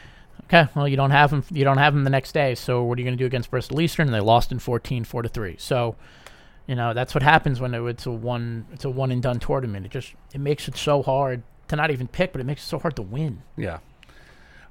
Okay, 0.44 0.68
well 0.74 0.86
you 0.86 0.96
don't 0.96 1.10
have 1.12 1.32
him. 1.32 1.44
You 1.50 1.64
don't 1.64 1.78
have 1.78 1.94
him 1.94 2.04
the 2.04 2.10
next 2.10 2.32
day. 2.32 2.54
So 2.54 2.82
what 2.82 2.98
are 2.98 3.00
you 3.00 3.06
going 3.06 3.16
to 3.16 3.22
do 3.22 3.26
against 3.26 3.50
Bristol 3.50 3.80
Eastern? 3.80 4.06
And 4.08 4.14
they 4.14 4.20
lost 4.20 4.52
in 4.52 4.58
14, 4.58 5.04
4 5.04 5.22
to 5.22 5.28
three. 5.28 5.56
So, 5.58 5.96
you 6.66 6.74
know 6.74 6.94
that's 6.94 7.14
what 7.14 7.22
happens 7.22 7.60
when 7.60 7.74
it- 7.74 7.82
it's 7.82 8.06
a 8.06 8.10
one 8.10 8.66
it's 8.72 8.84
a 8.84 8.90
one 8.90 9.10
and 9.10 9.22
done 9.22 9.38
tournament. 9.40 9.86
It 9.86 9.92
just 9.92 10.14
it 10.34 10.40
makes 10.40 10.68
it 10.68 10.76
so 10.76 11.02
hard 11.02 11.42
to 11.68 11.76
not 11.76 11.90
even 11.90 12.06
pick, 12.06 12.32
but 12.32 12.40
it 12.40 12.44
makes 12.44 12.62
it 12.62 12.66
so 12.68 12.78
hard 12.78 12.96
to 12.96 13.02
win. 13.02 13.42
Yeah. 13.56 13.78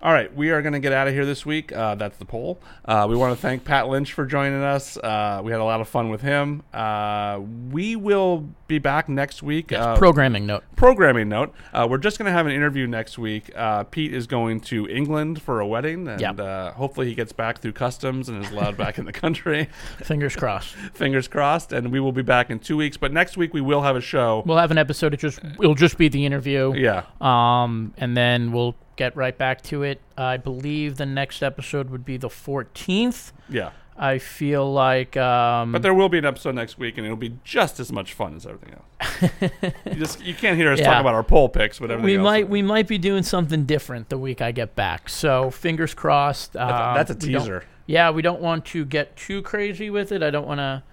All 0.04 0.12
right, 0.12 0.36
we 0.36 0.50
are 0.50 0.64
going 0.64 0.74
to 0.74 0.80
get 0.80 0.94
out 0.94 1.08
of 1.08 1.14
here 1.14 1.28
this 1.28 1.46
week. 1.46 1.72
Uh, 1.72 1.94
that's 1.94 2.18
the 2.18 2.26
poll. 2.26 2.60
Uh, 2.86 3.06
we 3.08 3.16
want 3.16 3.36
to 3.36 3.40
thank 3.40 3.64
Pat 3.64 3.88
Lynch 3.88 4.14
for 4.14 4.26
joining 4.26 4.64
us. 4.64 4.98
Uh, 4.98 5.42
we 5.44 5.52
had 5.52 5.62
a 5.62 5.64
lot 5.64 5.80
of 5.80 5.88
fun 5.88 6.10
with 6.10 6.22
him. 6.22 6.64
Uh, 6.74 7.40
we 7.70 7.96
will 7.96 8.50
be 8.68 8.80
back 8.80 9.08
next 9.08 9.44
week. 9.44 9.72
Uh, 9.72 9.96
Programming 9.98 10.48
note. 10.48 10.64
programming 10.76 11.30
note: 11.30 11.54
uh, 11.72 11.86
We're 11.88 12.00
just 12.00 12.18
going 12.18 12.26
to 12.26 12.32
have 12.32 12.48
an 12.48 12.52
interview 12.52 12.88
next 12.88 13.20
week. 13.20 13.52
Uh, 13.56 13.84
Pete 13.84 14.12
is 14.12 14.26
going 14.26 14.60
to 14.62 14.88
England 14.90 15.40
for 15.40 15.60
a 15.60 15.68
wedding, 15.68 16.08
and 16.08 16.20
Yep. 16.20 16.40
uh, 16.40 16.72
hopefully 16.72 17.08
he 17.08 17.14
gets 17.14 17.32
back 17.32 17.60
through 17.60 17.74
customs 17.74 18.28
and 18.28 18.44
is 18.44 18.52
allowed 18.52 18.78
back 18.78 18.98
in 18.98 19.06
the 19.06 19.14
country. 19.14 19.70
Fingers 20.00 20.36
crossed. 20.36 20.74
Fingers 20.96 21.28
crossed. 21.28 21.74
And 21.74 21.92
we 21.92 22.00
will 22.00 22.12
be 22.12 22.24
back 22.24 22.50
in 22.50 22.58
two 22.58 22.76
weeks. 22.76 22.98
But 22.98 23.14
next 23.14 23.38
week 23.38 23.54
we 23.54 23.62
will 23.62 23.84
have 23.84 23.96
a 23.96 24.02
show. 24.02 24.42
We'll 24.48 24.58
have 24.58 24.72
an 24.72 24.80
episode. 24.80 25.14
It 25.14 25.18
just 25.20 25.42
it'll 25.60 25.76
just 25.76 26.00
be 26.00 26.08
the 26.08 26.26
interview. 26.26 26.74
Yeah. 26.76 27.04
Um, 27.22 27.94
and 27.98 28.18
then 28.18 28.52
we'll 28.52 28.76
get 29.02 29.16
right 29.16 29.38
back 29.38 29.62
to 29.64 29.82
it. 29.84 30.00
I 30.18 30.38
believe 30.38 30.98
the 30.98 31.06
next 31.06 31.42
episode 31.42 31.90
would 31.90 32.06
be 32.06 32.18
the 32.18 32.30
14th. 32.30 33.32
Yeah. 33.50 33.72
I 33.98 34.18
feel 34.20 34.72
like 34.72 35.16
um, 35.18 35.72
But 35.72 35.82
there 35.82 35.94
will 35.94 36.10
be 36.10 36.18
an 36.18 36.26
episode 36.26 36.56
next 36.56 36.78
week, 36.80 36.98
and 36.98 37.06
it'll 37.06 37.18
be 37.18 37.34
just 37.44 37.80
as 37.80 37.92
much 37.92 38.14
fun 38.14 38.36
as 38.36 38.46
everything 38.46 38.74
else. 38.76 39.72
you 39.86 39.96
just 39.96 40.22
you 40.24 40.34
can't 40.34 40.58
hear 40.58 40.72
us 40.72 40.80
Yeah. 40.82 40.86
talk 40.92 41.02
about 41.02 41.14
our 41.14 41.24
poll 41.24 41.50
picks, 41.50 41.78
but 41.80 41.92
everything 41.92 42.06
we 42.06 42.18
else. 42.18 42.24
might 42.24 42.50
we 42.50 42.62
might 42.62 42.88
be 42.88 42.98
doing 42.98 43.22
something 43.24 43.66
different 43.66 44.10
the 44.10 44.18
week 44.18 44.42
I 44.42 44.52
get 44.52 44.76
back. 44.76 45.10
So 45.10 45.52
fingers 45.52 45.94
crossed. 45.94 46.54
That's 46.54 46.72
a- 46.72 46.84
Um, 46.90 46.96
that's 46.96 47.12
a 47.12 47.16
teaser. 47.16 47.64
Yeah, 47.86 48.12
we 48.12 48.22
don't 48.22 48.42
want 48.42 48.66
to 48.68 48.86
get 48.86 49.16
too 49.18 49.42
crazy 49.42 49.90
with 49.90 50.12
it. 50.12 50.24
I 50.24 50.30
don't 50.30 50.48
want 50.48 50.60
to. 50.60 50.84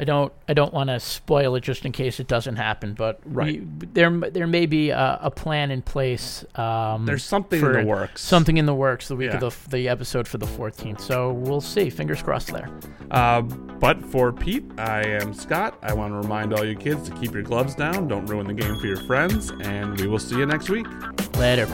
I 0.00 0.04
don't. 0.04 0.32
I 0.48 0.54
don't 0.54 0.72
want 0.72 0.88
to 0.88 0.98
spoil 0.98 1.54
it 1.56 1.60
just 1.60 1.84
in 1.84 1.92
case 1.92 2.18
it 2.20 2.26
doesn't 2.26 2.56
happen. 2.56 2.94
But 2.94 3.20
Right. 3.26 3.60
we, 3.60 3.86
there, 3.92 4.10
there 4.10 4.46
may 4.46 4.64
be 4.64 4.88
a, 4.90 5.18
a 5.20 5.30
plan 5.30 5.70
in 5.70 5.82
place. 5.82 6.42
Um, 6.54 7.04
There's 7.04 7.22
something 7.22 7.62
in 7.62 7.72
the 7.72 7.84
works. 7.84 8.22
Something 8.22 8.56
in 8.56 8.64
the 8.64 8.74
works 8.74 9.08
the 9.08 9.16
week 9.16 9.30
Yeah. 9.30 9.38
of 9.44 9.68
the 9.68 9.76
the 9.76 9.88
episode 9.88 10.26
for 10.26 10.38
the 10.38 10.46
14th. 10.46 11.00
So 11.02 11.32
we'll 11.32 11.60
see. 11.60 11.90
Fingers 11.90 12.22
crossed 12.22 12.48
there. 12.52 12.70
Uh, 13.10 13.42
but 13.42 14.02
for 14.06 14.32
Pete, 14.32 14.64
I 14.78 15.02
am 15.06 15.34
Scott. 15.34 15.78
I 15.82 15.92
want 15.92 16.12
to 16.14 16.16
remind 16.18 16.54
all 16.54 16.64
you 16.64 16.74
kids 16.76 17.08
to 17.10 17.14
keep 17.16 17.32
your 17.34 17.42
gloves 17.42 17.74
down. 17.74 18.08
Don't 18.08 18.24
ruin 18.26 18.46
the 18.46 18.54
game 18.54 18.78
for 18.80 18.86
your 18.86 19.02
friends, 19.04 19.50
and 19.62 20.00
we 20.00 20.06
will 20.06 20.18
see 20.18 20.36
you 20.38 20.46
next 20.46 20.70
week. 20.70 20.86
Later. 21.36 21.68